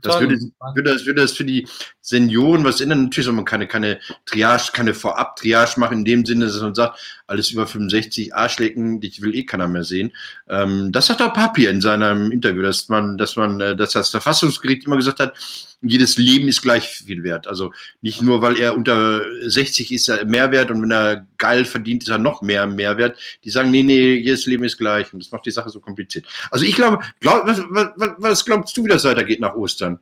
Das 0.00 0.20
würde, 0.20 0.38
würde, 0.74 0.90
das, 0.90 1.04
würde 1.04 1.20
das 1.20 1.32
für 1.32 1.44
die 1.44 1.68
Senioren 2.00 2.64
was 2.64 2.80
ändern. 2.80 3.04
Natürlich 3.04 3.26
soll 3.26 3.34
man 3.34 3.44
keine, 3.44 3.68
keine 3.68 4.00
Triage, 4.24 4.72
keine 4.72 4.94
Vorab-Triage 4.94 5.78
machen, 5.78 5.98
in 5.98 6.04
dem 6.06 6.24
Sinne, 6.24 6.46
dass 6.46 6.62
man 6.62 6.74
sagt, 6.74 6.98
alles 7.28 7.50
über 7.50 7.66
65 7.66 8.34
Arschlecken, 8.34 9.00
dich 9.00 9.22
will 9.22 9.34
eh 9.34 9.44
keiner 9.44 9.68
mehr 9.68 9.84
sehen. 9.84 10.12
Ähm, 10.48 10.90
das 10.92 11.06
sagt 11.06 11.22
auch 11.22 11.32
Papi 11.32 11.66
in 11.66 11.80
seinem 11.80 12.32
Interview, 12.32 12.62
dass 12.62 12.88
man, 12.88 13.18
dass 13.18 13.36
man, 13.36 13.60
äh, 13.60 13.76
dass 13.76 13.92
das 13.92 14.10
Verfassungsgericht 14.10 14.86
immer 14.86 14.96
gesagt 14.96 15.20
hat, 15.20 15.34
jedes 15.80 16.16
Leben 16.18 16.48
ist 16.48 16.62
gleich 16.62 16.88
viel 16.88 17.22
wert. 17.22 17.46
Also 17.46 17.72
nicht 18.00 18.22
nur, 18.22 18.42
weil 18.42 18.58
er 18.58 18.74
unter 18.74 19.22
60 19.48 19.92
ist, 19.92 20.08
er 20.08 20.24
mehr 20.24 20.50
wert 20.50 20.70
und 20.70 20.82
wenn 20.82 20.90
er 20.90 21.26
geil 21.36 21.64
verdient, 21.64 22.02
ist 22.02 22.08
er 22.08 22.18
noch 22.18 22.42
mehr 22.42 22.66
Mehrwert. 22.66 23.18
Die 23.44 23.50
sagen, 23.50 23.70
nee, 23.70 23.82
nee, 23.82 24.14
jedes 24.14 24.46
Leben 24.46 24.64
ist 24.64 24.78
gleich 24.78 25.12
und 25.12 25.22
das 25.22 25.30
macht 25.30 25.46
die 25.46 25.50
Sache 25.50 25.70
so 25.70 25.80
kompliziert. 25.80 26.26
Also 26.50 26.64
ich 26.64 26.74
glaube, 26.74 27.04
glaub, 27.20 27.46
was, 27.46 27.60
was, 27.68 28.10
was 28.18 28.44
glaubst 28.44 28.76
du, 28.76 28.84
wie 28.84 28.88
das 28.88 29.04
weitergeht 29.04 29.40
nach 29.40 29.54
Ostern? 29.54 30.00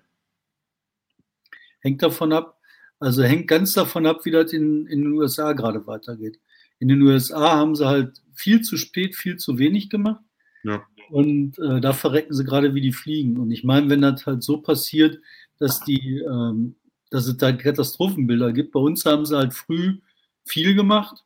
Hängt 1.80 2.02
davon 2.02 2.32
ab, 2.32 2.58
also 2.98 3.22
hängt 3.22 3.48
ganz 3.48 3.74
davon 3.74 4.06
ab, 4.06 4.24
wie 4.24 4.30
das 4.30 4.52
in, 4.52 4.86
in 4.86 5.02
den 5.02 5.12
USA 5.12 5.52
gerade 5.52 5.86
weitergeht. 5.86 6.38
In 6.78 6.88
den 6.88 7.02
USA 7.02 7.56
haben 7.56 7.74
sie 7.74 7.86
halt 7.86 8.22
viel 8.34 8.60
zu 8.60 8.76
spät, 8.76 9.16
viel 9.16 9.36
zu 9.36 9.58
wenig 9.58 9.90
gemacht. 9.90 10.22
Ja. 10.62 10.82
Und 11.10 11.58
äh, 11.58 11.80
da 11.80 11.92
verrecken 11.92 12.34
sie 12.34 12.44
gerade 12.44 12.74
wie 12.74 12.80
die 12.80 12.92
Fliegen. 12.92 13.38
Und 13.38 13.50
ich 13.50 13.64
meine, 13.64 13.88
wenn 13.88 14.02
das 14.02 14.26
halt 14.26 14.42
so 14.42 14.58
passiert, 14.58 15.20
dass 15.58 15.80
die, 15.84 16.18
ähm, 16.18 16.76
dass 17.10 17.26
es 17.26 17.36
da 17.36 17.52
Katastrophenbilder 17.52 18.52
gibt. 18.52 18.72
Bei 18.72 18.80
uns 18.80 19.04
haben 19.04 19.24
sie 19.24 19.36
halt 19.36 19.54
früh 19.54 19.98
viel 20.44 20.74
gemacht. 20.74 21.24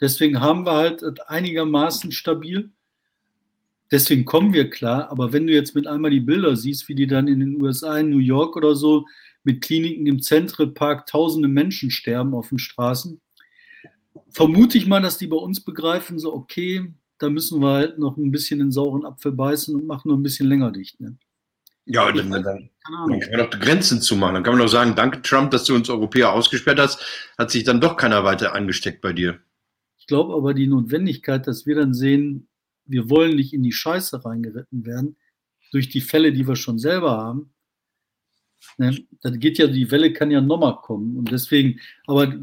Deswegen 0.00 0.40
haben 0.40 0.64
wir 0.64 0.72
halt 0.72 1.02
einigermaßen 1.28 2.12
stabil. 2.12 2.70
Deswegen 3.90 4.24
kommen 4.24 4.52
wir 4.52 4.70
klar. 4.70 5.10
Aber 5.10 5.32
wenn 5.32 5.46
du 5.46 5.52
jetzt 5.52 5.74
mit 5.74 5.86
einmal 5.86 6.10
die 6.10 6.20
Bilder 6.20 6.56
siehst, 6.56 6.88
wie 6.88 6.94
die 6.94 7.06
dann 7.06 7.28
in 7.28 7.40
den 7.40 7.60
USA, 7.60 7.98
in 7.98 8.10
New 8.10 8.18
York 8.18 8.56
oder 8.56 8.74
so, 8.74 9.06
mit 9.42 9.62
Kliniken 9.62 10.06
im 10.06 10.20
Central 10.20 10.68
Park 10.68 11.06
tausende 11.06 11.48
Menschen 11.48 11.90
sterben 11.90 12.34
auf 12.34 12.50
den 12.50 12.58
Straßen, 12.58 13.20
vermute 14.30 14.78
ich 14.78 14.86
mal, 14.86 15.02
dass 15.02 15.18
die 15.18 15.26
bei 15.26 15.36
uns 15.36 15.60
begreifen, 15.64 16.18
so 16.18 16.34
okay, 16.34 16.92
da 17.18 17.28
müssen 17.28 17.60
wir 17.60 17.72
halt 17.72 17.98
noch 17.98 18.16
ein 18.16 18.30
bisschen 18.30 18.58
den 18.58 18.72
sauren 18.72 19.04
Apfel 19.04 19.32
beißen 19.32 19.74
und 19.74 19.86
machen 19.86 20.08
noch 20.08 20.16
ein 20.16 20.22
bisschen 20.22 20.48
länger 20.48 20.72
dicht. 20.72 21.00
Ne? 21.00 21.18
Ja, 21.84 22.10
dann, 22.12 22.30
dann, 22.30 22.42
dann, 22.42 22.70
kann 22.84 23.08
man 23.08 23.20
doch 23.38 23.50
Grenzen 23.50 24.00
zumachen. 24.00 24.34
Dann 24.34 24.42
kann 24.42 24.54
man 24.54 24.62
doch 24.62 24.72
sagen, 24.72 24.94
danke 24.94 25.22
Trump, 25.22 25.50
dass 25.50 25.64
du 25.64 25.74
uns 25.74 25.90
Europäer 25.90 26.32
ausgesperrt 26.32 26.78
hast, 26.78 27.04
hat 27.36 27.50
sich 27.50 27.64
dann 27.64 27.80
doch 27.80 27.96
keiner 27.96 28.24
weiter 28.24 28.54
angesteckt 28.54 29.00
bei 29.00 29.12
dir. 29.12 29.40
Ich 29.98 30.06
glaube 30.06 30.34
aber 30.34 30.54
die 30.54 30.66
Notwendigkeit, 30.66 31.46
dass 31.46 31.66
wir 31.66 31.76
dann 31.76 31.94
sehen, 31.94 32.48
wir 32.84 33.10
wollen 33.10 33.36
nicht 33.36 33.52
in 33.52 33.62
die 33.62 33.72
Scheiße 33.72 34.24
reingeritten 34.24 34.86
werden, 34.86 35.16
durch 35.72 35.88
die 35.88 36.00
Fälle, 36.00 36.32
die 36.32 36.48
wir 36.48 36.56
schon 36.56 36.78
selber 36.78 37.12
haben. 37.12 37.52
Ne, 38.76 39.06
dann 39.22 39.38
geht 39.38 39.58
ja, 39.58 39.66
die 39.66 39.90
Welle 39.90 40.12
kann 40.12 40.30
ja 40.30 40.40
nochmal 40.40 40.76
kommen. 40.76 41.16
Und 41.16 41.30
deswegen, 41.30 41.80
aber 42.06 42.34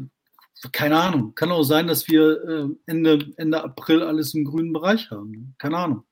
keine 0.72 0.98
Ahnung, 0.98 1.34
kann 1.34 1.52
auch 1.52 1.62
sein, 1.62 1.86
dass 1.86 2.08
wir 2.08 2.42
äh, 2.44 2.68
Ende, 2.86 3.26
Ende 3.36 3.62
April 3.62 4.02
alles 4.02 4.34
im 4.34 4.44
grünen 4.44 4.72
Bereich 4.72 5.10
haben. 5.10 5.54
Keine 5.58 5.78
Ahnung. 5.78 6.04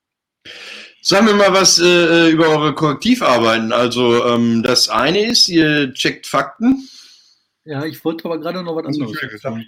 Sagen 1.03 1.27
wir 1.27 1.35
mal 1.35 1.53
was 1.53 1.79
äh, 1.79 2.31
über 2.31 2.49
eure 2.49 2.75
Korrektivarbeiten. 2.75 3.73
Also 3.73 4.25
ähm, 4.27 4.63
das 4.63 4.89
eine 4.89 5.27
ist, 5.27 5.49
ihr 5.49 5.93
checkt 5.95 6.27
Fakten. 6.27 6.89
Ja, 7.65 7.85
ich 7.85 8.05
wollte 8.05 8.25
aber 8.27 8.39
gerade 8.39 8.63
noch 8.63 8.77
was 8.77 8.87
anderes 8.87 9.41
sagen. 9.43 9.65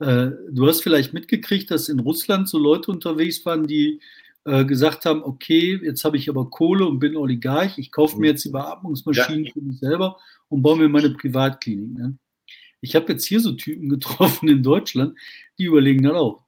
Äh, 0.00 0.30
du 0.50 0.66
hast 0.66 0.82
vielleicht 0.82 1.12
mitgekriegt, 1.12 1.70
dass 1.70 1.88
in 1.88 2.00
Russland 2.00 2.48
so 2.48 2.58
Leute 2.58 2.90
unterwegs 2.90 3.44
waren, 3.44 3.66
die 3.66 4.00
äh, 4.44 4.64
gesagt 4.64 5.04
haben, 5.04 5.22
okay, 5.22 5.78
jetzt 5.82 6.04
habe 6.04 6.16
ich 6.16 6.30
aber 6.30 6.48
Kohle 6.48 6.86
und 6.86 6.98
bin 6.98 7.16
Oligarch, 7.16 7.76
ich 7.76 7.92
kaufe 7.92 8.18
mir 8.18 8.28
jetzt 8.28 8.44
die 8.46 8.50
Beatmungsmaschinen 8.50 9.44
ja. 9.44 9.52
für 9.52 9.60
mich 9.60 9.78
selber 9.78 10.18
und 10.48 10.62
baue 10.62 10.78
mir 10.78 10.88
meine 10.88 11.10
Privatklinik. 11.10 11.98
Ne? 11.98 12.18
Ich 12.80 12.94
habe 12.94 13.12
jetzt 13.12 13.26
hier 13.26 13.40
so 13.40 13.52
Typen 13.52 13.88
getroffen 13.88 14.48
in 14.48 14.62
Deutschland, 14.62 15.18
die 15.58 15.64
überlegen 15.64 16.02
dann 16.02 16.16
auch, 16.16 16.44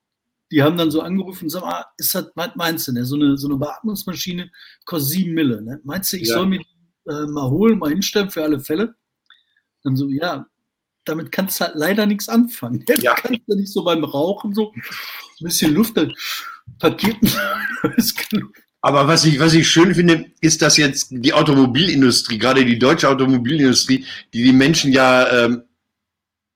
die 0.52 0.62
haben 0.62 0.76
dann 0.76 0.90
so 0.90 1.00
angerufen, 1.00 1.48
sag 1.48 1.62
mal, 1.62 1.84
ist 1.96 2.14
das, 2.14 2.30
was 2.34 2.50
meinst 2.56 2.86
du, 2.86 2.92
ne? 2.92 3.04
so, 3.06 3.16
eine, 3.16 3.38
so 3.38 3.48
eine 3.48 3.56
Beatmungsmaschine 3.56 4.50
kostet 4.84 5.10
sieben 5.10 5.32
Mille. 5.32 5.62
Ne? 5.62 5.80
Meinst 5.82 6.12
du, 6.12 6.18
ich 6.18 6.28
ja. 6.28 6.34
soll 6.34 6.46
mir 6.46 6.58
die 6.58 7.10
äh, 7.10 7.26
mal 7.26 7.48
holen, 7.48 7.78
mal 7.78 7.90
hinstellen 7.90 8.30
für 8.30 8.42
alle 8.42 8.60
Fälle? 8.60 8.94
Dann 9.82 9.96
so, 9.96 10.08
ja, 10.08 10.46
damit 11.04 11.32
kannst 11.32 11.58
du 11.58 11.64
halt 11.64 11.74
leider 11.74 12.06
nichts 12.06 12.28
anfangen. 12.28 12.84
Ne? 12.86 12.96
Ja. 13.00 13.14
Du 13.14 13.22
kannst 13.22 13.40
ja 13.46 13.56
nicht 13.56 13.72
so 13.72 13.82
beim 13.82 14.04
Rauchen 14.04 14.54
so 14.54 14.72
ein 14.72 14.82
bisschen 15.40 15.74
Luft, 15.74 15.96
dann 15.96 16.12
Paketen. 16.78 17.30
Aber 18.82 19.06
was 19.06 19.24
ich, 19.24 19.38
was 19.38 19.54
ich 19.54 19.70
schön 19.70 19.94
finde, 19.94 20.26
ist, 20.40 20.60
dass 20.60 20.76
jetzt 20.76 21.08
die 21.10 21.32
Automobilindustrie, 21.32 22.36
gerade 22.36 22.64
die 22.64 22.78
deutsche 22.78 23.08
Automobilindustrie, 23.08 24.04
die 24.34 24.42
die 24.42 24.52
Menschen 24.52 24.92
ja 24.92 25.44
ähm, 25.44 25.62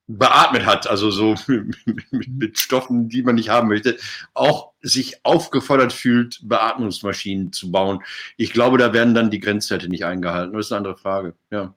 beatmet 0.09 0.67
hat, 0.67 0.89
also 0.89 1.11
so 1.11 1.35
mit, 1.47 2.29
mit, 2.29 2.59
Stoffen, 2.59 3.09
die 3.09 3.23
man 3.23 3.35
nicht 3.35 3.49
haben 3.49 3.69
möchte, 3.69 3.97
auch 4.35 4.73
sich 4.81 5.25
aufgefordert 5.25 5.93
fühlt, 5.93 6.39
Beatmungsmaschinen 6.43 7.53
zu 7.53 7.71
bauen. 7.71 8.03
Ich 8.37 8.53
glaube, 8.53 8.79
da 8.79 8.93
werden 8.93 9.15
dann 9.15 9.31
die 9.31 9.41
Grenzwerte 9.41 9.89
nicht 9.89 10.05
eingehalten. 10.05 10.55
Das 10.55 10.67
ist 10.67 10.73
eine 10.73 10.79
andere 10.79 10.97
Frage. 10.97 11.35
Ja. 11.51 11.75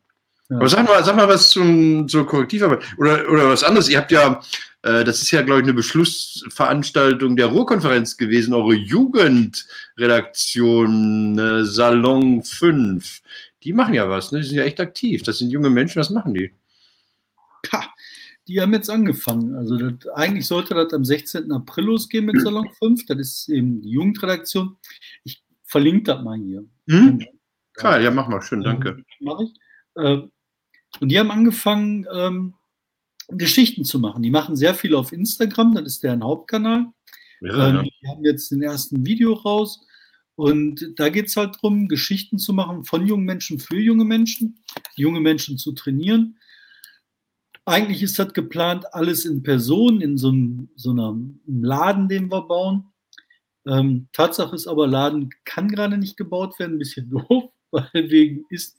ja. 0.49 0.57
Aber 0.57 0.69
sag 0.69 0.87
mal, 0.87 1.03
sag 1.03 1.15
mal 1.15 1.27
was 1.27 1.49
zum, 1.49 2.07
zur 2.07 2.27
Korrektivarbeit 2.27 2.83
oder, 2.97 3.27
oder 3.29 3.49
was 3.49 3.63
anderes. 3.63 3.89
Ihr 3.89 3.97
habt 3.97 4.11
ja, 4.11 4.41
äh, 4.83 5.03
das 5.03 5.23
ist 5.23 5.31
ja, 5.31 5.41
glaube 5.41 5.61
ich, 5.61 5.65
eine 5.65 5.73
Beschlussveranstaltung 5.73 7.35
der 7.35 7.47
Ruhrkonferenz 7.47 8.17
gewesen, 8.17 8.53
eure 8.53 8.75
Jugendredaktion 8.75 11.39
äh, 11.39 11.65
Salon 11.65 12.43
5. 12.43 13.21
Die 13.63 13.73
machen 13.73 13.95
ja 13.95 14.07
was, 14.07 14.31
ne? 14.31 14.39
Die 14.39 14.47
sind 14.47 14.57
ja 14.57 14.63
echt 14.63 14.79
aktiv. 14.79 15.23
Das 15.23 15.39
sind 15.39 15.49
junge 15.49 15.71
Menschen, 15.71 15.99
was 15.99 16.11
machen 16.11 16.35
die? 16.35 16.53
Ha 17.73 17.89
die 18.49 18.59
haben 18.59 18.73
jetzt 18.73 18.89
angefangen. 18.89 19.55
Also 19.55 19.77
das, 19.77 20.07
eigentlich 20.15 20.47
sollte 20.47 20.73
das 20.73 20.91
am 20.91 21.05
16. 21.05 21.51
April 21.51 21.85
losgehen 21.85 22.25
mit 22.25 22.41
Salon 22.41 22.67
5. 22.79 23.05
Das 23.05 23.17
ist 23.19 23.49
eben 23.49 23.81
die 23.81 23.91
Jugendredaktion. 23.91 24.77
Ich 25.23 25.43
verlinke 25.63 26.03
das 26.03 26.23
mal 26.23 26.37
hier. 26.37 26.65
Mhm. 26.87 27.25
Geil, 27.73 28.03
ja, 28.03 28.11
mach 28.11 28.27
mal, 28.27 28.41
schön, 28.41 28.61
danke. 28.61 28.89
Ähm, 28.89 29.05
mach 29.19 29.39
ich. 29.39 29.53
Äh, 29.95 30.27
und 30.99 31.09
die 31.09 31.19
haben 31.19 31.31
angefangen, 31.31 32.07
ähm, 32.11 32.55
Geschichten 33.27 33.85
zu 33.85 33.99
machen. 33.99 34.23
Die 34.23 34.31
machen 34.31 34.55
sehr 34.55 34.73
viel 34.73 34.95
auf 34.95 35.11
Instagram, 35.11 35.75
das 35.75 35.85
ist 35.85 36.03
deren 36.03 36.23
Hauptkanal. 36.23 36.87
Ja, 37.41 37.69
ähm, 37.69 37.75
ja. 37.75 37.83
Die 37.83 38.07
haben 38.07 38.25
jetzt 38.25 38.51
den 38.51 38.63
ersten 38.63 39.05
Video 39.05 39.33
raus. 39.33 39.85
Und 40.35 40.93
da 40.97 41.09
geht 41.09 41.27
es 41.27 41.35
halt 41.35 41.55
darum, 41.55 41.87
Geschichten 41.87 42.39
zu 42.39 42.53
machen 42.53 42.85
von 42.85 43.05
jungen 43.05 43.25
Menschen 43.25 43.59
für 43.59 43.77
junge 43.77 44.05
Menschen, 44.05 44.59
junge 44.95 45.19
Menschen 45.19 45.57
zu 45.57 45.73
trainieren. 45.73 46.38
Eigentlich 47.69 48.01
ist 48.01 48.17
das 48.17 48.33
geplant, 48.33 48.95
alles 48.95 49.25
in 49.25 49.43
Person, 49.43 50.01
in 50.01 50.17
so 50.17 50.29
einem, 50.29 50.69
so 50.75 50.89
einem 50.89 51.39
Laden, 51.45 52.09
den 52.09 52.31
wir 52.31 52.41
bauen. 52.41 52.91
Ähm, 53.67 54.07
Tatsache 54.11 54.55
ist 54.55 54.65
aber, 54.65 54.87
Laden 54.87 55.29
kann 55.45 55.67
gerade 55.67 55.99
nicht 55.99 56.17
gebaut 56.17 56.57
werden, 56.57 56.77
ein 56.77 56.79
bisschen 56.79 57.09
doof, 57.29 57.51
weil 57.69 58.09
wegen 58.09 58.43
ist. 58.49 58.75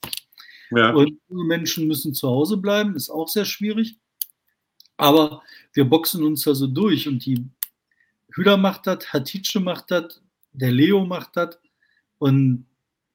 Ja. 0.72 0.90
Und 0.90 1.20
Menschen 1.28 1.86
müssen 1.86 2.14
zu 2.14 2.28
Hause 2.28 2.56
bleiben, 2.56 2.96
ist 2.96 3.10
auch 3.10 3.28
sehr 3.28 3.44
schwierig. 3.44 3.96
Aber 4.96 5.44
wir 5.72 5.84
boxen 5.84 6.24
uns 6.24 6.42
da 6.42 6.52
so 6.56 6.66
durch 6.66 7.06
und 7.06 7.24
die 7.24 7.48
Hüder 8.34 8.56
macht 8.56 8.88
das, 8.88 9.12
Hatice 9.12 9.60
macht 9.60 9.92
das, 9.92 10.20
der 10.50 10.72
Leo 10.72 11.06
macht 11.06 11.36
das 11.36 11.60
und 12.18 12.66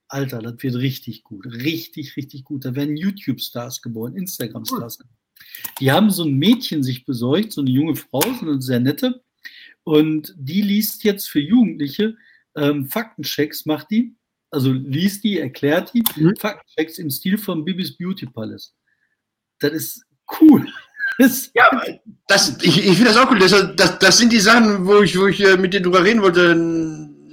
Alter, 0.07 0.41
das 0.41 0.55
wird 0.63 0.75
richtig 0.75 1.25
gut, 1.25 1.45
richtig, 1.45 2.15
richtig 2.15 2.45
gut. 2.45 2.63
Da 2.63 2.75
werden 2.75 2.95
YouTube-Stars 2.95 3.81
geboren, 3.81 4.15
Instagram-Stars 4.15 4.99
geboren. 4.99 5.24
Die 5.79 5.91
haben 5.91 6.09
so 6.09 6.23
ein 6.23 6.33
Mädchen 6.33 6.83
sich 6.83 7.05
besorgt, 7.05 7.53
so 7.53 7.61
eine 7.61 7.69
junge 7.69 7.95
Frau, 7.95 8.21
so 8.21 8.45
eine 8.45 8.61
sehr 8.61 8.79
nette, 8.79 9.23
und 9.83 10.33
die 10.37 10.61
liest 10.61 11.03
jetzt 11.03 11.29
für 11.29 11.39
Jugendliche 11.39 12.17
ähm, 12.55 12.87
Faktenchecks, 12.87 13.65
macht 13.65 13.91
die, 13.91 14.15
also 14.49 14.71
liest 14.71 15.23
die, 15.23 15.39
erklärt 15.39 15.93
die, 15.93 16.03
mhm. 16.15 16.35
Faktenchecks 16.37 16.97
im 16.97 17.09
Stil 17.09 17.37
von 17.37 17.65
Bibis 17.65 17.95
Beauty 17.97 18.25
Palace. 18.25 18.73
Das 19.59 19.73
ist 19.73 20.05
cool 20.41 20.67
ja, 21.53 21.81
das, 22.27 22.57
ich, 22.61 22.85
ich 22.85 22.97
finde 22.97 23.05
das 23.05 23.17
auch 23.17 23.31
cool. 23.31 23.39
Das, 23.39 23.51
das, 23.75 23.99
das 23.99 24.17
sind 24.17 24.33
die 24.33 24.39
Sachen, 24.39 24.85
wo 24.85 25.01
ich, 25.01 25.17
wo 25.17 25.27
ich 25.27 25.41
äh, 25.41 25.55
mit 25.55 25.73
dir 25.73 25.81
drüber 25.81 26.03
reden 26.03 26.21
wollte. 26.21 26.55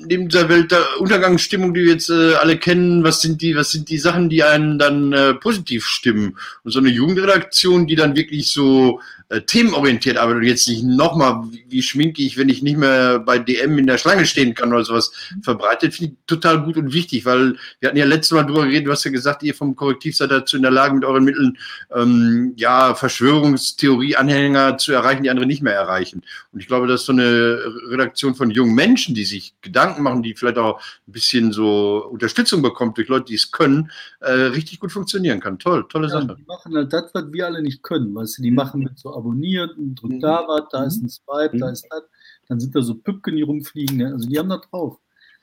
Neben 0.06 0.28
dieser 0.28 0.48
Welt 0.48 0.70
der 0.70 0.84
Untergangsstimmung, 0.98 1.74
die 1.74 1.84
wir 1.84 1.92
jetzt 1.92 2.10
äh, 2.10 2.34
alle 2.34 2.58
kennen, 2.58 3.04
was 3.04 3.20
sind 3.20 3.40
die, 3.42 3.54
was 3.56 3.70
sind 3.70 3.88
die 3.88 3.98
Sachen, 3.98 4.28
die 4.28 4.42
einen 4.42 4.78
dann 4.78 5.12
äh, 5.12 5.34
positiv 5.34 5.86
stimmen? 5.86 6.36
Und 6.64 6.72
so 6.72 6.78
eine 6.78 6.88
Jugendredaktion, 6.88 7.86
die 7.86 7.96
dann 7.96 8.16
wirklich 8.16 8.50
so 8.50 9.00
äh, 9.32 9.40
themenorientiert 9.40 10.18
arbeitet 10.18 10.42
und 10.42 10.48
jetzt 10.48 10.68
nicht 10.68 10.84
nochmal, 10.84 11.42
wie, 11.50 11.64
wie 11.66 11.82
schminke 11.82 12.20
ich, 12.20 12.36
wenn 12.36 12.50
ich 12.50 12.62
nicht 12.62 12.76
mehr 12.76 13.18
bei 13.18 13.38
DM 13.38 13.78
in 13.78 13.86
der 13.86 13.96
Schlange 13.96 14.26
stehen 14.26 14.52
kann 14.52 14.74
oder 14.74 14.84
sowas, 14.84 15.10
verbreitet, 15.40 15.94
finde 15.94 16.12
ich 16.12 16.18
total 16.26 16.62
gut 16.62 16.76
und 16.76 16.92
wichtig, 16.92 17.24
weil 17.24 17.56
wir 17.80 17.88
hatten 17.88 17.96
ja 17.96 18.04
letztes 18.04 18.32
Mal 18.32 18.42
drüber 18.42 18.66
geredet, 18.66 18.86
du 18.86 18.92
hast 18.92 19.04
ja 19.04 19.10
gesagt, 19.10 19.42
ihr 19.42 19.54
vom 19.54 19.74
Korrektiv 19.74 20.14
seid 20.18 20.32
dazu 20.32 20.56
in 20.56 20.62
der 20.62 20.70
Lage, 20.70 20.94
mit 20.94 21.06
euren 21.06 21.24
Mitteln 21.24 21.56
ähm, 21.94 22.52
ja 22.56 22.94
Verschwörungstheorie-Anhänger 22.94 24.76
zu 24.76 24.92
erreichen, 24.92 25.22
die 25.22 25.30
andere 25.30 25.46
nicht 25.46 25.62
mehr 25.62 25.72
erreichen. 25.72 26.20
Und 26.52 26.60
ich 26.60 26.66
glaube, 26.66 26.86
dass 26.86 27.06
so 27.06 27.12
eine 27.12 27.58
Redaktion 27.88 28.34
von 28.34 28.50
jungen 28.50 28.74
Menschen, 28.74 29.14
die 29.14 29.24
sich 29.24 29.54
Gedanken 29.62 30.02
machen, 30.02 30.22
die 30.22 30.34
vielleicht 30.34 30.58
auch 30.58 30.78
ein 31.08 31.12
bisschen 31.12 31.52
so 31.52 32.06
Unterstützung 32.10 32.60
bekommt 32.60 32.98
durch 32.98 33.08
Leute, 33.08 33.24
die 33.26 33.36
es 33.36 33.50
können, 33.50 33.90
äh, 34.20 34.30
richtig 34.30 34.78
gut 34.78 34.92
funktionieren 34.92 35.40
kann. 35.40 35.58
Toll, 35.58 35.86
tolle 35.88 36.08
ja, 36.08 36.20
Sache. 36.20 36.36
Die 36.38 36.44
machen 36.44 36.76
halt 36.76 36.92
das, 36.92 37.14
was 37.14 37.32
wir 37.32 37.46
alle 37.46 37.62
nicht 37.62 37.82
können, 37.82 38.14
weißt 38.14 38.36
du, 38.36 38.42
die 38.42 38.50
machen 38.50 38.82
mit 38.82 38.98
so 38.98 39.21
abonniert 39.22 39.76
und 39.78 39.94
drückt 39.94 40.14
mhm. 40.14 40.20
da 40.20 40.44
was, 40.46 40.62
da 40.70 40.84
ist 40.84 41.02
ein 41.02 41.08
Swipe, 41.08 41.56
mhm. 41.56 41.60
da 41.60 41.70
ist 41.70 41.86
das. 41.90 42.02
Dann 42.48 42.60
sind 42.60 42.74
da 42.74 42.82
so 42.82 42.94
Püppchen, 42.94 43.36
die 43.36 43.42
rumfliegen. 43.42 43.96
Ne? 43.96 44.12
Also 44.12 44.28
die 44.28 44.38
haben 44.38 44.48
da 44.48 44.58
drauf. 44.58 44.98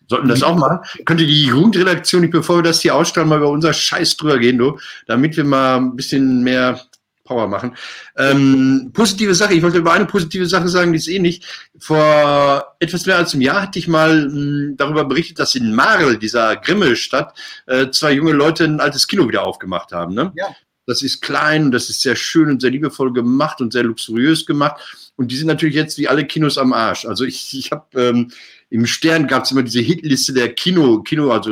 Sollten 0.07 0.27
das 0.27 0.43
auch 0.43 0.55
machen? 0.55 0.79
Könnte 1.05 1.25
die 1.25 1.45
Jugendredaktion, 1.45 2.29
bevor 2.31 2.57
wir 2.57 2.63
das 2.63 2.81
hier 2.81 2.95
ausstrahlen, 2.95 3.29
mal 3.29 3.37
über 3.37 3.49
unser 3.49 3.73
Scheiß 3.73 4.17
drüber 4.17 4.39
gehen, 4.39 4.57
du, 4.57 4.79
damit 5.05 5.37
wir 5.37 5.43
mal 5.43 5.77
ein 5.77 5.95
bisschen 5.95 6.43
mehr 6.43 6.81
Power 7.29 7.47
machen. 7.47 7.75
Ähm, 8.17 8.89
positive 8.91 9.35
Sache, 9.35 9.53
ich 9.53 9.61
wollte 9.61 9.77
über 9.77 9.93
eine 9.93 10.07
positive 10.07 10.47
Sache 10.47 10.67
sagen, 10.67 10.93
die 10.93 10.97
ist 10.97 11.07
ähnlich. 11.07 11.45
Vor 11.77 12.75
etwas 12.79 13.05
mehr 13.05 13.17
als 13.17 13.33
einem 13.33 13.43
Jahr 13.43 13.61
hatte 13.61 13.77
ich 13.77 13.87
mal 13.87 14.25
mh, 14.25 14.31
hm, 14.31 14.77
darüber 14.77 15.05
berichtet, 15.05 15.37
dass 15.37 15.53
in 15.53 15.75
Marl, 15.75 16.17
dieser 16.17 16.55
Grimme-Stadt, 16.55 17.37
äh, 17.67 17.91
zwei 17.91 18.13
junge 18.13 18.31
Leute 18.31 18.63
ein 18.63 18.79
altes 18.79 19.07
Kino 19.07 19.27
wieder 19.27 19.45
aufgemacht 19.45 19.91
haben. 19.91 20.15
Ne? 20.15 20.31
Ja. 20.35 20.47
Das 20.89 21.03
ist 21.03 21.21
klein, 21.21 21.69
das 21.69 21.91
ist 21.91 22.01
sehr 22.01 22.15
schön 22.15 22.49
und 22.49 22.61
sehr 22.61 22.71
liebevoll 22.71 23.13
gemacht 23.13 23.61
und 23.61 23.71
sehr 23.71 23.83
luxuriös 23.83 24.47
gemacht. 24.47 25.11
Und 25.17 25.29
die 25.29 25.37
sind 25.37 25.45
natürlich 25.45 25.75
jetzt 25.75 25.99
wie 25.99 26.07
alle 26.07 26.25
Kinos 26.25 26.57
am 26.57 26.73
Arsch. 26.73 27.05
Also 27.05 27.25
ich, 27.25 27.55
ich 27.55 27.71
habe 27.71 27.85
ähm, 27.93 28.31
im 28.71 28.87
Stern 28.87 29.27
gab 29.27 29.43
es 29.43 29.51
immer 29.51 29.61
diese 29.61 29.81
Hitliste 29.81 30.33
der 30.33 30.51
Kino, 30.55 31.03
Kino, 31.03 31.29
also 31.31 31.51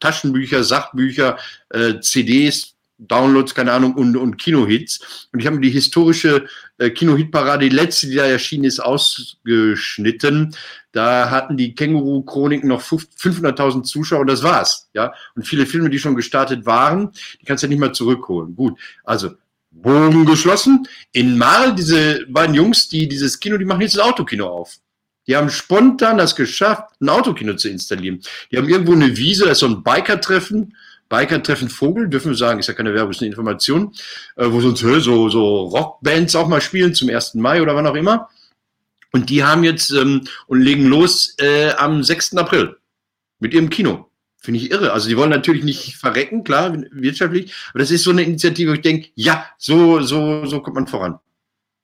Taschenbücher, 0.00 0.64
Sachbücher, 0.64 1.38
äh, 1.68 2.00
CDs, 2.00 2.74
Downloads, 2.98 3.54
keine 3.54 3.72
Ahnung, 3.72 3.94
und, 3.94 4.16
und 4.16 4.36
Kinohits. 4.38 5.28
Und 5.32 5.40
ich 5.40 5.46
habe 5.46 5.56
mir 5.56 5.62
die 5.62 5.70
historische 5.70 6.46
äh, 6.78 6.90
Kino-Hit-Parade, 6.90 7.68
die 7.68 7.74
letzte, 7.74 8.06
die 8.06 8.16
da 8.16 8.24
erschienen 8.24 8.64
ist, 8.64 8.80
ausgeschnitten. 8.80 10.54
Da 10.92 11.30
hatten 11.30 11.56
die 11.56 11.74
Känguru-Chroniken 11.74 12.68
noch 12.68 12.82
500.000 12.82 13.82
Zuschauer 13.82 14.20
und 14.20 14.26
das 14.28 14.42
war's. 14.42 14.88
Ja, 14.94 15.14
und 15.34 15.46
viele 15.46 15.66
Filme, 15.66 15.90
die 15.90 15.98
schon 15.98 16.14
gestartet 16.14 16.66
waren, 16.66 17.12
die 17.40 17.44
kannst 17.44 17.62
du 17.62 17.66
ja 17.66 17.70
nicht 17.70 17.80
mehr 17.80 17.92
zurückholen. 17.92 18.54
Gut, 18.54 18.78
also 19.04 19.30
Bogen 19.72 20.26
geschlossen. 20.26 20.86
In 21.12 21.38
Marl, 21.38 21.74
diese 21.74 22.26
beiden 22.28 22.54
Jungs, 22.54 22.88
die 22.88 23.08
dieses 23.08 23.40
Kino, 23.40 23.56
die 23.56 23.64
machen 23.64 23.80
jetzt 23.80 23.96
das 23.96 24.04
Autokino 24.04 24.46
auf. 24.46 24.76
Die 25.26 25.36
haben 25.36 25.50
spontan 25.50 26.18
das 26.18 26.34
geschafft, 26.34 26.90
ein 27.00 27.08
Autokino 27.08 27.54
zu 27.54 27.68
installieren. 27.68 28.20
Die 28.50 28.58
haben 28.58 28.68
irgendwo 28.68 28.92
eine 28.92 29.16
Wiese, 29.16 29.44
da 29.44 29.52
ist 29.52 29.60
so 29.60 29.66
ein 29.66 29.82
Biker-Treffen 29.82 30.76
Biker-Treffen 31.12 31.68
Vogel, 31.68 32.08
dürfen 32.08 32.30
wir 32.30 32.36
sagen, 32.36 32.58
ist 32.58 32.68
ja 32.68 32.74
keine 32.74 32.94
Werbung, 32.94 33.10
ist 33.10 33.20
eine 33.20 33.28
Information, 33.28 33.92
äh, 34.36 34.46
wo 34.50 34.62
sonst 34.62 34.80
so, 34.80 35.28
so 35.28 35.64
Rockbands 35.64 36.34
auch 36.34 36.48
mal 36.48 36.62
spielen 36.62 36.94
zum 36.94 37.10
1. 37.10 37.34
Mai 37.34 37.60
oder 37.60 37.76
wann 37.76 37.86
auch 37.86 37.94
immer. 37.94 38.30
Und 39.12 39.28
die 39.28 39.44
haben 39.44 39.62
jetzt 39.62 39.90
ähm, 39.90 40.26
und 40.46 40.62
legen 40.62 40.86
los 40.86 41.34
äh, 41.38 41.72
am 41.72 42.02
6. 42.02 42.34
April 42.38 42.78
mit 43.40 43.52
ihrem 43.52 43.68
Kino. 43.68 44.08
Finde 44.38 44.58
ich 44.58 44.70
irre. 44.70 44.94
Also 44.94 45.10
die 45.10 45.18
wollen 45.18 45.28
natürlich 45.28 45.64
nicht 45.64 45.96
verrecken, 45.96 46.44
klar, 46.44 46.74
wirtschaftlich, 46.92 47.54
aber 47.70 47.80
das 47.80 47.90
ist 47.90 48.04
so 48.04 48.10
eine 48.10 48.22
Initiative, 48.22 48.70
wo 48.70 48.74
ich 48.74 48.80
denke, 48.80 49.10
ja, 49.14 49.44
so, 49.58 50.00
so, 50.00 50.46
so 50.46 50.62
kommt 50.62 50.76
man 50.76 50.86
voran. 50.86 51.18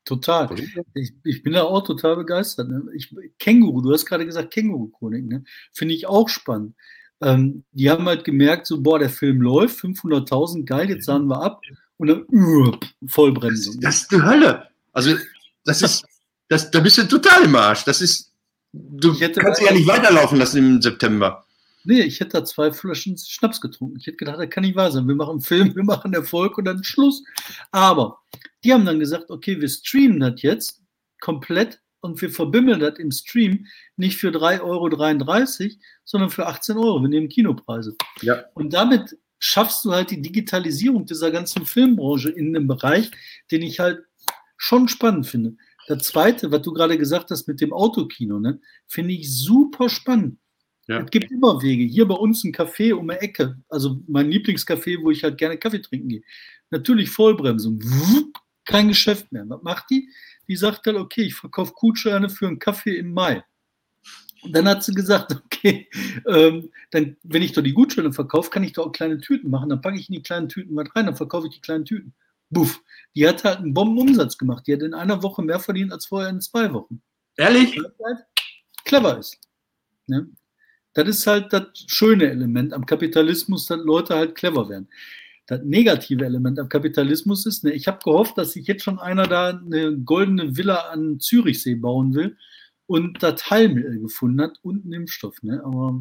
Total. 0.06 0.48
Ich, 0.94 1.12
ich, 1.22 1.42
bin 1.42 1.52
da 1.52 1.64
auch 1.64 1.84
total 1.84 2.16
begeistert. 2.16 2.70
Ne? 2.70 2.82
Ich, 2.94 3.14
Känguru, 3.38 3.82
du 3.82 3.92
hast 3.92 4.06
gerade 4.06 4.24
gesagt 4.24 4.54
Känguru-Chronik, 4.54 5.26
ne? 5.26 5.44
finde 5.70 5.94
ich 5.94 6.06
auch 6.06 6.30
spannend. 6.30 6.74
Ähm, 7.20 7.64
die 7.72 7.90
haben 7.90 8.06
halt 8.06 8.24
gemerkt, 8.24 8.66
so, 8.66 8.80
boah, 8.80 8.98
der 8.98 9.10
Film 9.10 9.40
läuft, 9.40 9.80
500.000, 9.80 10.64
geil, 10.64 10.90
jetzt 10.90 11.06
sahen 11.06 11.26
wir 11.26 11.42
ab 11.42 11.60
und 11.96 12.08
dann 12.08 12.24
uh, 12.32 12.72
Vollbremsung. 13.06 13.80
Das, 13.80 14.02
ist 14.02 14.12
die 14.12 14.22
Hölle. 14.22 14.68
Also, 14.92 15.16
das 15.64 15.82
ist, 15.82 16.04
das, 16.48 16.70
da 16.70 16.80
bist 16.80 16.98
du 16.98 17.08
total 17.08 17.44
im 17.44 17.54
Arsch. 17.56 17.84
Das 17.84 18.00
ist, 18.00 18.32
du 18.72 19.18
kannst 19.18 19.60
ja 19.60 19.72
nicht 19.72 19.88
weiterlaufen 19.88 20.38
lassen 20.38 20.58
im 20.58 20.82
September. 20.82 21.44
Nee, 21.84 22.02
ich 22.02 22.20
hätte 22.20 22.38
da 22.38 22.44
zwei 22.44 22.72
Flaschen 22.72 23.16
Schnaps 23.16 23.60
getrunken. 23.60 23.96
Ich 23.98 24.06
hätte 24.06 24.18
gedacht, 24.18 24.38
das 24.38 24.50
kann 24.50 24.62
nicht 24.62 24.76
wahr 24.76 24.90
sein. 24.90 25.08
Wir 25.08 25.14
machen 25.14 25.30
einen 25.32 25.40
Film, 25.40 25.74
wir 25.74 25.84
machen 25.84 26.12
Erfolg 26.12 26.58
und 26.58 26.66
dann 26.66 26.84
Schluss. 26.84 27.22
Aber 27.70 28.18
die 28.62 28.72
haben 28.72 28.84
dann 28.84 29.00
gesagt, 29.00 29.30
okay, 29.30 29.60
wir 29.60 29.68
streamen 29.68 30.20
das 30.20 30.42
jetzt 30.42 30.82
komplett 31.20 31.80
und 32.00 32.20
wir 32.20 32.30
verbimmeln 32.30 32.80
das 32.80 32.98
im 32.98 33.10
Stream 33.10 33.66
nicht 33.96 34.18
für 34.18 34.28
3,33 34.28 34.60
Euro, 34.62 35.76
sondern 36.04 36.30
für 36.30 36.46
18 36.46 36.76
Euro. 36.76 37.00
Wir 37.02 37.08
nehmen 37.08 37.28
Kinopreise. 37.28 37.96
Ja. 38.22 38.44
Und 38.54 38.72
damit 38.72 39.16
schaffst 39.38 39.84
du 39.84 39.92
halt 39.92 40.10
die 40.10 40.20
Digitalisierung 40.20 41.06
dieser 41.06 41.30
ganzen 41.30 41.64
Filmbranche 41.64 42.30
in 42.30 42.54
einem 42.54 42.66
Bereich, 42.66 43.10
den 43.50 43.62
ich 43.62 43.80
halt 43.80 44.02
schon 44.56 44.88
spannend 44.88 45.26
finde. 45.26 45.56
Das 45.86 46.02
zweite, 46.02 46.50
was 46.52 46.62
du 46.62 46.72
gerade 46.72 46.98
gesagt 46.98 47.30
hast 47.30 47.48
mit 47.48 47.60
dem 47.60 47.72
Autokino, 47.72 48.38
ne, 48.38 48.60
finde 48.86 49.14
ich 49.14 49.32
super 49.32 49.88
spannend. 49.88 50.38
Ja. 50.86 51.00
Es 51.00 51.10
gibt 51.10 51.30
immer 51.30 51.62
Wege. 51.62 51.84
Hier 51.84 52.06
bei 52.08 52.14
uns 52.14 52.44
ein 52.44 52.52
Café 52.52 52.94
um 52.94 53.08
die 53.08 53.14
Ecke, 53.14 53.58
also 53.68 54.00
mein 54.06 54.30
Lieblingscafé, 54.30 55.02
wo 55.02 55.10
ich 55.10 55.22
halt 55.22 55.38
gerne 55.38 55.58
Kaffee 55.58 55.80
trinken 55.80 56.08
gehe. 56.08 56.22
Natürlich 56.70 57.10
Vollbremsung. 57.10 57.80
Kein 58.64 58.88
Geschäft 58.88 59.30
mehr. 59.30 59.48
Was 59.48 59.62
macht 59.62 59.90
die? 59.90 60.08
Die 60.48 60.56
sagt 60.56 60.86
dann, 60.86 60.96
okay, 60.96 61.22
ich 61.22 61.34
verkaufe 61.34 61.72
Gutscheine 61.74 62.28
für 62.28 62.46
einen 62.46 62.58
Kaffee 62.58 62.96
im 62.96 63.12
Mai. 63.12 63.44
Und 64.42 64.54
dann 64.54 64.68
hat 64.68 64.82
sie 64.82 64.94
gesagt, 64.94 65.32
okay, 65.44 65.88
ähm, 66.26 66.70
dann, 66.90 67.16
wenn 67.22 67.42
ich 67.42 67.52
doch 67.52 67.62
die 67.62 67.74
Gutscheine 67.74 68.12
verkaufe, 68.12 68.50
kann 68.50 68.64
ich 68.64 68.72
doch 68.72 68.86
auch 68.86 68.92
kleine 68.92 69.18
Tüten 69.18 69.50
machen. 69.50 69.68
Dann 69.68 69.80
packe 69.80 69.98
ich 69.98 70.08
in 70.08 70.14
die 70.14 70.22
kleinen 70.22 70.48
Tüten 70.48 70.74
was 70.76 70.94
rein, 70.94 71.06
dann 71.06 71.16
verkaufe 71.16 71.48
ich 71.48 71.54
die 71.54 71.60
kleinen 71.60 71.84
Tüten. 71.84 72.14
Buff. 72.50 72.82
Die 73.14 73.28
hat 73.28 73.44
halt 73.44 73.58
einen 73.58 73.74
Bombenumsatz 73.74 74.38
gemacht. 74.38 74.66
Die 74.66 74.72
hat 74.72 74.82
in 74.82 74.94
einer 74.94 75.22
Woche 75.22 75.42
mehr 75.42 75.60
verdient 75.60 75.92
als 75.92 76.06
vorher 76.06 76.30
in 76.30 76.40
zwei 76.40 76.72
Wochen. 76.72 77.02
Ehrlich? 77.36 77.78
Halt 78.02 78.24
clever 78.84 79.18
ist. 79.18 79.38
Ne? 80.06 80.30
Das 80.94 81.06
ist 81.06 81.26
halt 81.26 81.52
das 81.52 81.68
schöne 81.86 82.30
Element 82.30 82.72
am 82.72 82.86
Kapitalismus, 82.86 83.66
dass 83.66 83.78
Leute 83.78 84.14
halt 84.16 84.34
clever 84.34 84.68
werden. 84.68 84.88
Das 85.48 85.62
negative 85.64 86.24
Element 86.24 86.60
am 86.60 86.68
Kapitalismus 86.68 87.46
ist. 87.46 87.64
Ne? 87.64 87.72
Ich 87.72 87.88
habe 87.88 87.98
gehofft, 88.04 88.38
dass 88.38 88.52
sich 88.52 88.66
jetzt 88.66 88.84
schon 88.84 89.00
einer 89.00 89.26
da 89.26 89.48
eine 89.48 89.96
goldene 89.96 90.56
Villa 90.56 90.90
an 90.92 91.18
Zürichsee 91.18 91.74
bauen 91.74 92.14
will 92.14 92.36
und 92.86 93.22
das 93.22 93.50
Heilmittel 93.50 93.98
gefunden 93.98 94.42
hat 94.42 94.58
und 94.62 94.84
einen 94.84 94.92
Impfstoff. 94.92 95.42
Ne? 95.42 95.62
Aber 95.64 96.00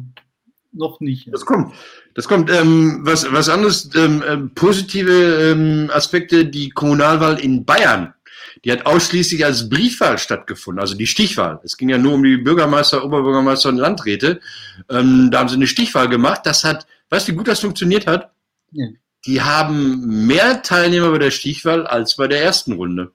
noch 0.72 1.00
nicht. 1.00 1.32
Das 1.32 1.46
kommt. 1.46 1.72
Das 2.14 2.28
kommt. 2.28 2.50
Ähm, 2.50 3.00
was, 3.02 3.30
was 3.32 3.48
anderes, 3.48 3.90
ähm, 3.96 4.22
äh, 4.22 4.36
positive 4.54 5.10
ähm, 5.10 5.90
Aspekte, 5.92 6.44
die 6.44 6.68
Kommunalwahl 6.70 7.40
in 7.40 7.64
Bayern 7.64 8.14
die 8.64 8.72
hat 8.72 8.86
ausschließlich 8.86 9.44
als 9.44 9.68
Briefwahl 9.68 10.18
stattgefunden, 10.18 10.80
also 10.80 10.96
die 10.96 11.06
Stichwahl. 11.06 11.60
Es 11.62 11.76
ging 11.76 11.88
ja 11.88 11.98
nur 11.98 12.14
um 12.14 12.22
die 12.22 12.36
Bürgermeister, 12.38 13.04
Oberbürgermeister 13.04 13.68
und 13.68 13.76
Landräte. 13.76 14.40
Ähm, 14.88 15.30
da 15.30 15.40
haben 15.40 15.48
sie 15.48 15.54
eine 15.54 15.66
Stichwahl 15.66 16.08
gemacht. 16.08 16.40
Das 16.44 16.64
hat, 16.64 16.86
weißt 17.10 17.28
du, 17.28 17.32
wie 17.32 17.36
gut 17.36 17.48
das 17.48 17.60
funktioniert 17.60 18.06
hat? 18.06 18.32
Ja. 18.72 18.88
Die 19.26 19.42
haben 19.42 20.26
mehr 20.26 20.62
Teilnehmer 20.62 21.10
bei 21.10 21.18
der 21.18 21.30
Stichwahl 21.30 21.86
als 21.86 22.16
bei 22.16 22.28
der 22.28 22.42
ersten 22.42 22.72
Runde. 22.72 23.12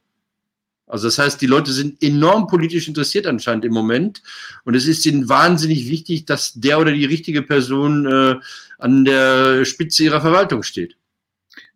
Also 0.86 1.08
das 1.08 1.18
heißt, 1.18 1.42
die 1.42 1.48
Leute 1.48 1.72
sind 1.72 2.04
enorm 2.04 2.48
politisch 2.48 2.88
interessiert 2.88 3.26
anscheinend 3.26 3.66
im 3.66 3.74
Moment. 3.74 4.22
Und 4.64 4.76
es 4.76 4.86
ist 4.86 5.06
ihnen 5.06 5.30
wahnsinnig 5.30 5.90
wichtig, 5.90 6.26
dass 6.26 6.54
der 6.54 6.80
oder 6.80 6.92
die 6.92 7.06
richtige 7.06 7.42
Person 7.42 8.06
äh, 8.06 8.36
an 8.78 9.06
der 9.06 9.66
Spitze 9.66 10.04
ihrer 10.04 10.22
Verwaltung 10.22 10.62
steht. 10.62 10.98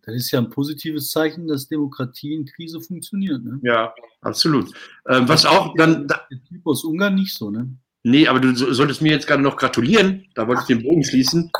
Das 0.05 0.15
ist 0.15 0.31
ja 0.31 0.39
ein 0.39 0.49
positives 0.49 1.09
Zeichen, 1.09 1.47
dass 1.47 1.67
Demokratie 1.67 2.33
in 2.33 2.45
Krise 2.45 2.79
funktioniert. 2.79 3.43
Ne? 3.43 3.59
Ja, 3.63 3.93
absolut. 4.21 4.71
Ähm, 5.07 5.27
was 5.27 5.45
auch 5.45 5.73
dann. 5.75 6.07
Der 6.07 6.27
Typ 6.47 6.65
aus 6.65 6.83
Ungarn 6.83 7.15
nicht 7.15 7.33
so, 7.33 7.49
ne? 7.49 7.69
Nee, 8.03 8.27
aber 8.27 8.39
du 8.39 8.55
solltest 8.55 9.01
mir 9.01 9.11
jetzt 9.11 9.27
gerade 9.27 9.43
noch 9.43 9.57
gratulieren. 9.57 10.25
Da 10.33 10.47
wollte 10.47 10.61
ich 10.61 10.67
den 10.67 10.83
Bogen 10.83 11.03
schließen. 11.03 11.51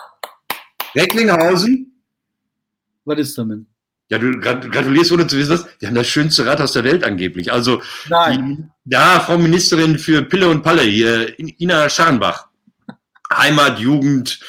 Recklinghausen. 0.96 1.87
Was 3.08 3.20
ist 3.20 3.38
damit? 3.38 3.66
Ja, 4.10 4.18
du 4.20 4.40
gratulierst 4.40 5.12
ohne 5.12 5.28
zu 5.28 5.38
wissen 5.38 5.52
was. 5.52 5.66
Wir 5.80 5.88
haben 5.88 5.96
das 5.96 6.08
schönste 6.08 6.46
Rathaus 6.46 6.74
der 6.74 6.84
Welt 6.84 7.04
angeblich. 7.04 7.52
Also, 7.52 7.82
Nein. 8.10 8.72
Die, 8.86 8.94
ja, 8.94 9.20
Frau 9.22 9.38
Ministerin 9.38 9.98
für 9.98 10.24
Pille 10.24 10.48
und 10.50 10.62
Palle 10.62 10.84
hier, 10.84 11.34
Ina 11.40 11.90
Scharnbach. 11.90 12.48
Heimat, 13.34 13.80
Jugend, 13.80 14.40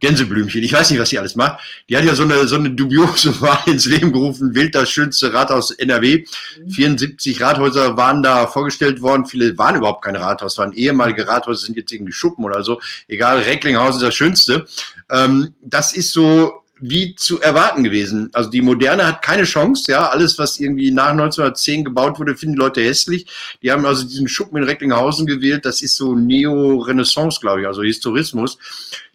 Gänseblümchen. 0.00 0.62
Ich 0.62 0.72
weiß 0.72 0.90
nicht, 0.90 1.00
was 1.00 1.10
sie 1.10 1.18
alles 1.18 1.36
macht. 1.36 1.60
Die 1.88 1.96
hat 1.96 2.04
ja 2.04 2.14
so 2.14 2.22
eine, 2.22 2.46
so 2.46 2.56
eine 2.56 2.70
dubiose 2.70 3.38
Wahl 3.40 3.60
ins 3.66 3.84
Leben 3.84 4.12
gerufen. 4.12 4.54
Wild 4.54 4.74
das 4.74 4.90
schönste 4.90 5.32
Rathaus 5.32 5.70
NRW. 5.70 6.24
74 6.68 7.38
mhm. 7.38 7.44
Rathäuser 7.44 7.96
waren 7.98 8.22
da 8.22 8.46
vorgestellt 8.46 9.02
worden. 9.02 9.26
Viele 9.26 9.56
waren 9.58 9.76
überhaupt 9.76 10.04
keine 10.04 10.20
Rathaus, 10.20 10.56
waren 10.58 10.72
ehemalige 10.72 11.28
Rathäuser, 11.28 11.66
sind 11.66 11.76
jetzt 11.76 11.92
irgendwie 11.92 12.12
Schuppen 12.12 12.44
oder 12.44 12.62
so. 12.62 12.80
Egal, 13.08 13.40
Recklinghausen 13.40 14.00
ist 14.00 14.06
das 14.06 14.14
Schönste. 14.14 14.66
Ähm, 15.10 15.54
das 15.62 15.92
ist 15.94 16.12
so 16.12 16.60
wie 16.80 17.14
zu 17.14 17.40
erwarten 17.40 17.84
gewesen. 17.84 18.30
Also 18.32 18.50
die 18.50 18.62
Moderne 18.62 19.06
hat 19.06 19.22
keine 19.22 19.44
Chance, 19.44 19.92
ja. 19.92 20.08
Alles, 20.08 20.38
was 20.38 20.58
irgendwie 20.58 20.90
nach 20.90 21.10
1910 21.10 21.84
gebaut 21.84 22.18
wurde, 22.18 22.36
finden 22.36 22.56
die 22.56 22.60
Leute 22.60 22.80
hässlich. 22.82 23.26
Die 23.62 23.70
haben 23.70 23.84
also 23.84 24.04
diesen 24.04 24.28
Schuppen 24.28 24.58
in 24.58 24.64
Recklinghausen 24.64 25.26
gewählt. 25.26 25.64
Das 25.64 25.82
ist 25.82 25.96
so 25.96 26.14
Neo-Renaissance, 26.14 27.40
glaube 27.40 27.62
ich, 27.62 27.66
also 27.66 27.82
Historismus 27.82 28.58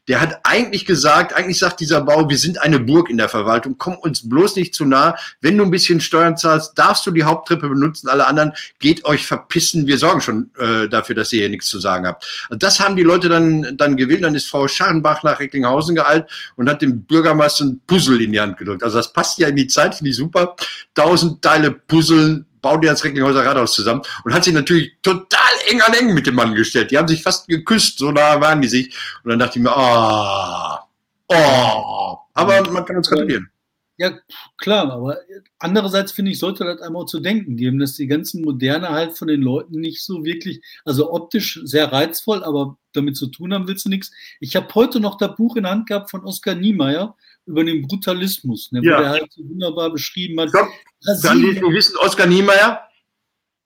der 0.07 0.21
hat 0.21 0.39
eigentlich 0.43 0.85
gesagt, 0.85 1.33
eigentlich 1.33 1.59
sagt 1.59 1.79
dieser 1.79 2.01
Bau, 2.01 2.29
wir 2.29 2.37
sind 2.37 2.61
eine 2.61 2.79
Burg 2.79 3.09
in 3.09 3.17
der 3.17 3.29
Verwaltung, 3.29 3.75
komm 3.77 3.95
uns 3.95 4.27
bloß 4.27 4.55
nicht 4.55 4.75
zu 4.75 4.85
nah. 4.85 5.15
Wenn 5.41 5.57
du 5.57 5.63
ein 5.63 5.71
bisschen 5.71 5.99
Steuern 5.99 6.37
zahlst, 6.37 6.77
darfst 6.77 7.05
du 7.05 7.11
die 7.11 7.23
Haupttreppe 7.23 7.67
benutzen, 7.67 8.07
alle 8.07 8.27
anderen 8.27 8.53
geht 8.79 9.05
euch 9.05 9.25
verpissen, 9.25 9.87
wir 9.87 9.97
sorgen 9.97 10.21
schon 10.21 10.51
äh, 10.57 10.87
dafür, 10.87 11.15
dass 11.15 11.33
ihr 11.33 11.39
hier 11.39 11.49
nichts 11.49 11.67
zu 11.67 11.79
sagen 11.79 12.05
habt. 12.05 12.25
Also 12.49 12.59
das 12.59 12.79
haben 12.79 12.95
die 12.95 13.03
Leute 13.03 13.29
dann, 13.29 13.77
dann 13.77 13.97
gewählt, 13.97 14.23
dann 14.23 14.35
ist 14.35 14.47
Frau 14.47 14.67
Scharrenbach 14.67 15.23
nach 15.23 15.39
Recklinghausen 15.39 15.95
geeilt 15.95 16.29
und 16.55 16.69
hat 16.69 16.81
dem 16.81 17.03
Bürgermeister 17.03 17.65
ein 17.65 17.81
Puzzle 17.87 18.21
in 18.21 18.31
die 18.31 18.39
Hand 18.39 18.57
gedrückt. 18.57 18.83
Also 18.83 18.97
das 18.97 19.11
passt 19.11 19.39
ja 19.39 19.47
in 19.47 19.55
die 19.55 19.67
Zeit, 19.67 19.95
finde 19.95 20.11
ich 20.11 20.15
super. 20.15 20.55
Tausend 20.93 21.41
Teile 21.41 21.71
Puzzeln, 21.71 22.45
bauen 22.65 22.81
die 22.81 22.89
als 22.89 23.03
Recklinghäuser 23.03 23.45
Rathaus 23.45 23.73
zusammen 23.73 24.01
und 24.23 24.33
hat 24.33 24.43
sich 24.43 24.53
natürlich 24.53 24.97
total 25.03 25.53
eng 25.69 25.81
an 25.81 25.93
eng 25.93 26.15
mit 26.15 26.25
dem 26.25 26.33
Mann 26.33 26.55
gestellt. 26.55 26.89
Die 26.89 26.97
haben 26.97 27.07
sich 27.07 27.21
fast 27.21 27.47
geküsst, 27.47 27.99
so 27.99 28.11
nah 28.11 28.41
waren 28.41 28.59
die 28.59 28.67
sich. 28.67 28.87
Und 29.23 29.29
dann 29.29 29.37
dachte 29.37 29.59
ich 29.59 29.63
mir, 29.63 29.71
ah, 29.71 30.87
oh, 31.27 31.35
oh. 31.35 32.17
Aber 32.33 32.67
man 32.71 32.83
kann 32.83 32.97
uns 32.97 33.07
gratulieren. 33.07 33.51
Ja, 33.97 34.17
klar, 34.57 34.91
aber 34.91 35.19
andererseits 35.59 36.11
finde 36.11 36.31
ich, 36.31 36.39
sollte 36.39 36.65
das 36.65 36.81
einmal 36.81 37.05
zu 37.05 37.19
denken 37.19 37.55
geben, 37.55 37.77
dass 37.77 37.95
die 37.95 38.07
ganzen 38.07 38.41
Moderne 38.41 38.89
halt 38.89 39.15
von 39.15 39.27
den 39.27 39.43
Leuten 39.43 39.79
nicht 39.79 40.03
so 40.03 40.25
wirklich, 40.25 40.61
also 40.83 41.13
optisch 41.13 41.61
sehr 41.63 41.93
reizvoll, 41.93 42.43
aber 42.43 42.77
damit 42.93 43.15
zu 43.15 43.27
tun 43.27 43.53
haben 43.53 43.67
willst 43.67 43.85
du 43.85 43.89
nichts. 43.89 44.11
Ich 44.39 44.55
habe 44.55 44.73
heute 44.73 44.99
noch 44.99 45.17
das 45.17 45.35
Buch 45.35 45.55
in 45.55 45.63
der 45.63 45.71
Hand 45.71 45.87
gehabt 45.87 46.09
von 46.09 46.25
Oskar 46.25 46.55
Niemeyer 46.55 47.15
über 47.45 47.63
den 47.63 47.87
Brutalismus, 47.87 48.71
ne, 48.71 48.81
ja. 48.83 48.97
wo 48.97 49.01
der 49.01 49.09
halt 49.09 49.31
so 49.31 49.47
wunderbar 49.47 49.91
beschrieben 49.91 50.39
hat. 50.39 50.49
Stopp. 50.49 50.67
Brasilien. 51.03 51.61
Du 51.61 51.71
wissen, 51.71 51.95
Oskar 51.97 52.27
Niemeyer? 52.27 52.81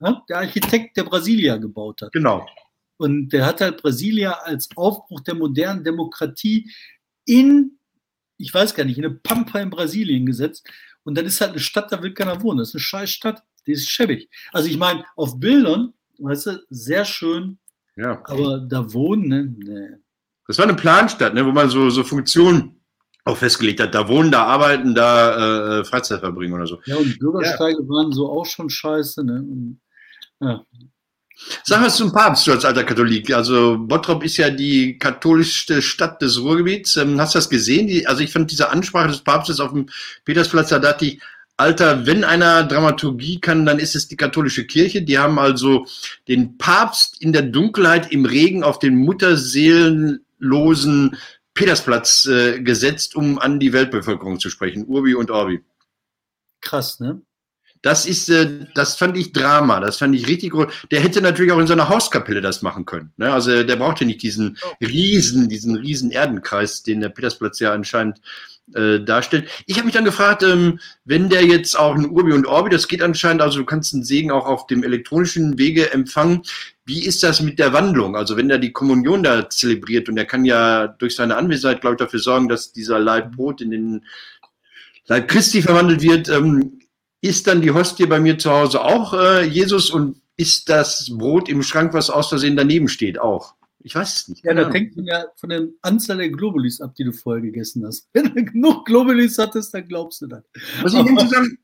Ja, 0.02 0.24
der 0.30 0.38
Architekt, 0.38 0.98
der 0.98 1.04
Brasilia 1.04 1.58
gebaut 1.58 2.02
hat. 2.02 2.12
Genau. 2.12 2.46
Und 2.98 3.30
der 3.30 3.46
hat 3.46 3.62
halt 3.62 3.82
Brasilia 3.82 4.32
als 4.44 4.70
Aufbruch 4.76 5.22
der 5.22 5.36
modernen 5.36 5.84
Demokratie 5.84 6.70
in, 7.26 7.80
ich 8.38 8.54
weiß 8.54 8.76
gar 8.76 8.84
nicht, 8.84 8.98
in 8.98 9.06
eine 9.06 9.16
Pampa 9.16 9.60
in 9.60 9.70
Brasilien 9.70 10.26
gesetzt. 10.26 10.70
Und 11.04 11.18
dann 11.18 11.26
ist 11.26 11.40
halt 11.40 11.52
eine 11.52 11.60
Stadt, 11.60 11.92
da 11.92 12.02
will 12.04 12.14
keiner 12.14 12.42
wohnen. 12.42 12.60
Das 12.60 12.70
ist 12.70 12.76
eine 12.76 12.82
scheiß 12.82 13.10
Stadt. 13.10 13.44
Die 13.66 13.72
ist 13.72 13.90
schäbig. 13.90 14.30
Also 14.52 14.70
ich 14.70 14.78
meine, 14.78 15.06
auf 15.16 15.40
Bildern, 15.40 15.94
weißt 16.18 16.46
du, 16.48 16.66
sehr 16.70 17.06
schön. 17.06 17.58
Ja. 17.96 18.22
Aber 18.26 18.60
da 18.60 18.94
wohnen, 18.94 19.28
ne? 19.28 19.56
Nee. 19.58 19.98
Das 20.48 20.58
war 20.58 20.66
eine 20.66 20.76
Planstadt, 20.76 21.34
ne, 21.34 21.46
wo 21.46 21.52
man 21.52 21.70
so, 21.70 21.90
so 21.90 22.04
Funktionen 22.04 22.79
auch 23.30 23.38
festgelegt 23.38 23.80
hat, 23.80 23.96
da 23.96 24.08
wohnen, 24.08 24.32
da 24.32 24.44
arbeiten, 24.44 24.96
da 24.96 25.80
äh, 25.80 25.86
Freizeit 25.86 26.20
verbringen 26.20 26.54
oder 26.54 26.68
so. 26.68 26.80
Ja, 26.86 26.98
und 26.98 27.20
Bürgersteige 27.20 27.82
ja. 27.82 27.90
waren 27.90 28.12
so 28.12 28.30
auch 28.30 28.46
schon 28.46 28.70
scheiße. 28.70 29.24
Ne? 29.24 29.46
Ja. 30.42 30.64
Sag 31.64 31.84
was 31.84 31.96
zum 31.96 32.12
Papst, 32.12 32.46
du 32.48 32.52
als 32.52 32.66
alter 32.66 32.84
Katholik. 32.84 33.34
Also 33.34 33.78
Bottrop 33.80 34.26
ist 34.26 34.38
ja 34.38 34.50
die 34.50 34.98
katholischste 34.98 35.82
Stadt 35.82 36.22
des 36.22 36.42
Ruhrgebiets. 36.42 36.98
Ähm, 36.98 37.20
hast 37.20 37.34
du 37.34 37.38
das 37.38 37.50
gesehen? 37.50 37.88
Die, 37.88 38.06
also 38.06 38.22
ich 38.22 38.32
fand 38.32 38.52
diese 38.52 38.70
Ansprache 38.70 39.08
des 39.08 39.22
Papstes 39.22 39.62
auf 39.62 39.72
dem 39.72 39.88
Petersplatz, 40.26 40.70
da 40.70 40.80
dachte 40.80 41.06
ich, 41.06 41.22
Alter, 41.60 42.06
wenn 42.06 42.24
einer 42.24 42.64
Dramaturgie 42.64 43.42
kann, 43.42 43.66
dann 43.66 43.80
ist 43.80 43.96
es 43.96 44.08
die 44.08 44.16
katholische 44.16 44.66
Kirche. 44.66 45.02
Die 45.02 45.20
haben 45.20 45.40
also 45.40 45.86
den 46.30 46.58
Papst 46.58 47.22
in 47.22 47.34
der 47.34 47.42
Dunkelheit 47.42 48.14
im 48.14 48.24
Regen 48.26 48.64
auf 48.64 48.80
den 48.80 48.96
mutterseelenlosen 48.96 51.18
Petersplatz 51.54 52.26
äh, 52.26 52.62
gesetzt, 52.62 53.16
um 53.16 53.40
an 53.40 53.60
die 53.60 53.74
Weltbevölkerung 53.74 54.40
zu 54.40 54.50
sprechen. 54.50 54.86
Urbi 54.86 55.16
und 55.16 55.32
Orbi. 55.32 55.64
Krass, 56.62 57.00
ne? 57.00 57.22
Das 57.82 58.06
ist, 58.06 58.30
äh, 58.30 58.66
das 58.76 58.96
fand 58.96 59.16
ich 59.18 59.32
Drama, 59.32 59.80
das 59.80 59.98
fand 59.98 60.14
ich 60.14 60.28
richtig 60.28 60.52
gut. 60.52 60.88
Der 60.92 61.00
hätte 61.00 61.22
natürlich 61.22 61.54
auch 61.54 61.60
in 61.60 61.68
seiner 61.68 61.88
Hauskapelle 61.88 62.42
das 62.42 62.62
machen 62.62 62.86
können. 62.86 63.14
Ne? 63.16 63.32
Also 63.32 63.64
der 63.64 63.76
braucht 63.78 64.02
ja 64.02 64.06
nicht 64.06 64.22
diesen 64.22 64.58
oh. 64.62 64.86
riesen, 64.86 65.48
diesen 65.48 65.76
riesen 65.76 66.12
Erdenkreis, 66.12 66.84
den 66.84 67.00
der 67.00 67.10
Petersplatz 67.10 67.60
ja 67.60 67.72
anscheinend 67.72 68.20
äh, 68.76 69.00
darstellt. 69.00 69.50
Ich 69.66 69.78
habe 69.78 69.86
mich 69.86 69.94
dann 69.94 70.06
gefragt, 70.06 70.44
ähm, 70.44 70.80
wenn 71.06 71.30
der 71.30 71.46
jetzt 71.46 71.78
auch 71.78 71.96
ein 71.96 72.10
Urbi 72.10 72.34
und 72.34 72.46
Orbi, 72.46 72.70
das 72.70 72.88
geht 72.88 73.02
anscheinend, 73.02 73.42
also 73.42 73.60
du 73.60 73.66
kannst 73.66 73.94
einen 73.94 74.04
Segen 74.04 74.32
auch 74.32 74.46
auf 74.46 74.68
dem 74.68 74.84
elektronischen 74.84 75.58
Wege 75.58 75.92
empfangen. 75.92 76.44
Wie 76.86 77.06
ist 77.06 77.24
das 77.24 77.42
mit 77.42 77.60
der 77.60 77.74
Wandlung? 77.74 78.16
Also 78.16 78.38
wenn 78.38 78.50
er 78.50 78.60
die 78.60 78.72
Kommunion 78.72 79.24
da 79.24 79.50
zelebriert 79.50 80.10
und 80.10 80.18
er 80.18 80.26
kann 80.26 80.46
ja 80.46 80.88
durch 80.88 81.16
seine 81.16 81.36
Anwesenheit, 81.36 81.82
glaube 81.82 81.96
ich, 81.96 82.00
dafür 82.00 82.20
sorgen, 82.20 82.50
dass 82.50 82.72
dieser 82.72 83.00
Leib 83.00 83.36
Brot 83.36 83.62
in 83.62 83.72
den 83.72 84.06
Leib 85.08 85.28
Christi 85.28 85.62
verwandelt 85.62 86.02
wird, 86.02 86.30
ähm, 86.30 86.80
ist 87.22 87.48
dann 87.48 87.62
die 87.62 87.72
Hostie 87.72 88.06
bei 88.06 88.20
mir 88.20 88.38
zu 88.38 88.52
Hause 88.52 88.82
auch 88.82 89.14
äh, 89.14 89.44
Jesus 89.44 89.90
und 89.90 90.22
ist 90.38 90.70
das 90.70 91.10
Brot 91.12 91.50
im 91.50 91.64
Schrank, 91.64 91.94
was 91.94 92.10
aus 92.10 92.30
Versehen 92.30 92.56
daneben 92.56 92.88
steht, 92.88 93.20
auch? 93.20 93.56
Ich 93.82 93.96
weiß 93.96 94.16
es 94.16 94.28
nicht. 94.28 94.44
Ja, 94.44 94.54
das 94.54 94.74
hängt 94.74 94.94
von 94.94 95.06
der, 95.06 95.32
von 95.38 95.50
der 95.50 95.68
Anzahl 95.82 96.18
der 96.18 96.30
Globulis 96.30 96.82
ab, 96.82 96.96
die 96.96 97.06
du 97.06 97.14
vorher 97.14 97.42
gegessen 97.42 97.86
hast. 97.86 98.10
Wenn 98.14 98.34
du 98.34 98.44
genug 98.46 98.86
Globulis 98.86 99.38
hattest, 99.38 99.74
dann 99.74 99.88
glaubst 99.88 100.22
du 100.22 100.28
das. 100.28 100.44
Was 100.82 100.94
ich 100.94 101.00
sagen, 101.30 101.58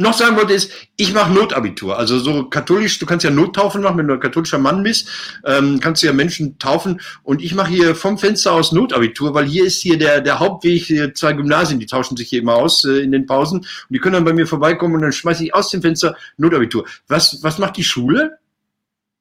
noch 0.00 0.14
sagen 0.14 0.36
wollte, 0.36 0.52
ist, 0.52 0.70
ich 0.96 1.12
mache 1.12 1.32
Notabitur. 1.32 1.98
Also 1.98 2.20
so 2.20 2.44
katholisch, 2.44 3.00
du 3.00 3.06
kannst 3.06 3.24
ja 3.24 3.30
Nottaufen 3.30 3.82
machen, 3.82 3.98
wenn 3.98 4.06
du 4.06 4.14
ein 4.14 4.20
katholischer 4.20 4.58
Mann 4.58 4.84
bist, 4.84 5.08
ähm, 5.44 5.80
kannst 5.80 6.02
du 6.02 6.06
ja 6.06 6.12
Menschen 6.12 6.56
taufen. 6.60 7.00
Und 7.24 7.42
ich 7.42 7.52
mache 7.56 7.70
hier 7.70 7.96
vom 7.96 8.16
Fenster 8.16 8.52
aus 8.52 8.70
Notabitur, 8.70 9.34
weil 9.34 9.46
hier 9.46 9.64
ist 9.64 9.82
hier 9.82 9.98
der, 9.98 10.20
der 10.20 10.38
Hauptweg, 10.38 11.16
zwei 11.16 11.32
Gymnasien, 11.32 11.80
die 11.80 11.86
tauschen 11.86 12.16
sich 12.16 12.28
hier 12.28 12.40
immer 12.40 12.54
aus 12.54 12.84
äh, 12.84 13.00
in 13.00 13.10
den 13.10 13.26
Pausen. 13.26 13.58
Und 13.58 13.66
die 13.90 13.98
können 13.98 14.12
dann 14.12 14.24
bei 14.24 14.32
mir 14.32 14.46
vorbeikommen 14.46 14.94
und 14.94 15.02
dann 15.02 15.10
schmeiße 15.10 15.42
ich 15.42 15.52
aus 15.52 15.70
dem 15.70 15.82
Fenster 15.82 16.16
Notabitur. 16.36 16.86
Was, 17.08 17.42
was 17.42 17.58
macht 17.58 17.76
die 17.76 17.84
Schule? 17.84 18.38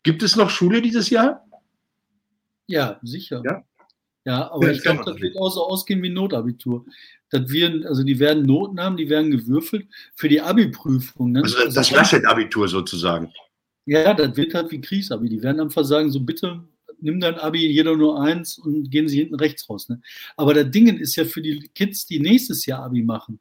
Gibt 0.03 0.21
es 0.21 0.35
noch 0.35 0.51
Schule 0.51 0.83
dieses 0.83 1.09
Jahr? 1.09 1.46
Ja, 2.67 2.99
sicher. 3.01 3.41
Ja, 3.45 3.63
ja 4.25 4.51
aber 4.51 4.67
ja, 4.67 4.73
ich 4.73 4.81
glaube, 4.81 5.03
das 5.05 5.19
wird 5.19 5.37
auch 5.37 5.49
so 5.49 5.65
ausgehen 5.65 6.03
wie 6.03 6.09
Notabitur 6.09 6.85
das 7.29 7.49
wir, 7.49 7.85
also 7.85 8.03
die 8.03 8.19
werden 8.19 8.45
Noten 8.45 8.79
haben, 8.79 8.97
die 8.97 9.09
werden 9.09 9.31
gewürfelt 9.31 9.87
für 10.15 10.29
die 10.29 10.41
Abi-Prüfung. 10.41 11.33
Ne? 11.33 11.41
Also 11.43 11.65
das 11.65 11.77
also 11.77 11.95
Laschet-Abitur 11.95 12.67
sozusagen. 12.67 13.33
Ja, 13.85 14.13
das 14.13 14.35
wird 14.35 14.53
halt 14.53 14.71
wie 14.71 14.81
Kriegsabi. 14.81 15.29
Die 15.29 15.41
werden 15.41 15.59
einfach 15.59 15.83
sagen, 15.83 16.11
so 16.11 16.19
bitte 16.19 16.63
nimm 16.99 17.19
dein 17.19 17.35
Abi, 17.35 17.67
jeder 17.67 17.95
nur 17.95 18.19
eins 18.19 18.57
und 18.57 18.89
gehen 18.89 19.07
sie 19.07 19.19
hinten 19.19 19.35
rechts 19.35 19.69
raus. 19.69 19.87
Ne? 19.89 20.01
Aber 20.35 20.53
das 20.53 20.71
Ding 20.71 20.87
ist 20.97 21.15
ja 21.15 21.25
für 21.25 21.41
die 21.41 21.69
Kids, 21.73 22.05
die 22.05 22.19
nächstes 22.19 22.65
Jahr 22.65 22.83
Abi 22.83 23.03
machen, 23.03 23.39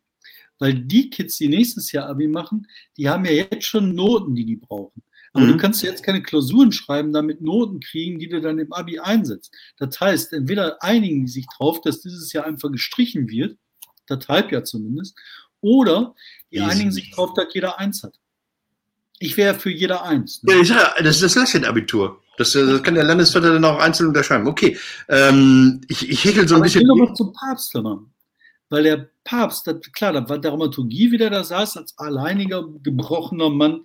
Weil 0.58 0.74
die 0.74 1.10
Kids, 1.10 1.38
die 1.38 1.48
nächstes 1.48 1.92
Jahr 1.92 2.08
Abi 2.08 2.28
machen, 2.28 2.66
die 2.96 3.08
haben 3.08 3.24
ja 3.24 3.32
jetzt 3.32 3.64
schon 3.64 3.94
Noten, 3.94 4.34
die 4.34 4.44
die 4.44 4.56
brauchen. 4.56 5.02
Aber 5.36 5.44
mhm. 5.44 5.52
du 5.52 5.56
kannst 5.58 5.82
jetzt 5.82 6.02
keine 6.02 6.22
Klausuren 6.22 6.72
schreiben, 6.72 7.12
damit 7.12 7.42
Noten 7.42 7.80
kriegen, 7.80 8.18
die 8.18 8.28
du 8.28 8.40
dann 8.40 8.58
im 8.58 8.72
Abi 8.72 8.98
einsetzt. 8.98 9.54
Das 9.76 10.00
heißt, 10.00 10.32
entweder 10.32 10.82
einigen 10.82 11.26
die 11.26 11.30
sich 11.30 11.46
drauf, 11.58 11.82
dass 11.82 12.00
dieses 12.00 12.32
Jahr 12.32 12.46
einfach 12.46 12.72
gestrichen 12.72 13.28
wird, 13.28 13.58
das 14.06 14.26
Halbjahr 14.28 14.64
zumindest, 14.64 15.14
oder 15.60 16.14
die 16.50 16.56
Easy. 16.56 16.70
einigen 16.70 16.90
sich 16.90 17.10
drauf, 17.10 17.34
dass 17.34 17.52
jeder 17.52 17.78
eins 17.78 18.02
hat. 18.02 18.14
Ich 19.18 19.36
wäre 19.36 19.54
für 19.54 19.70
jeder 19.70 20.04
eins. 20.04 20.42
Ne? 20.42 20.62
Ja, 20.62 20.94
das 20.98 21.16
ist 21.16 21.22
das 21.22 21.34
Laschet-Abitur. 21.34 22.22
Das, 22.38 22.52
das, 22.52 22.82
kann 22.82 22.94
der 22.94 23.04
Landesvater 23.04 23.52
dann 23.52 23.64
auch 23.64 23.78
einzeln 23.78 24.08
unterschreiben. 24.08 24.46
Okay, 24.46 24.78
ähm, 25.08 25.82
ich, 25.88 26.08
ich 26.08 26.24
heckel 26.24 26.48
so 26.48 26.54
ein 26.54 26.60
Aber 26.60 26.64
bisschen. 26.64 26.82
Ich 26.82 26.88
will 26.88 27.06
noch 27.06 27.14
zum 27.14 27.32
Papst 27.34 27.74
hören. 27.74 28.10
Weil 28.68 28.82
der 28.82 29.08
Papst, 29.22 29.66
das, 29.66 29.76
klar, 29.92 30.12
da 30.12 30.28
war 30.28 30.38
Dramaturgie 30.38 31.12
wieder 31.12 31.30
da 31.30 31.44
saß, 31.44 31.76
als 31.76 31.96
alleiniger, 31.98 32.64
gebrochener 32.82 33.50
Mann, 33.50 33.84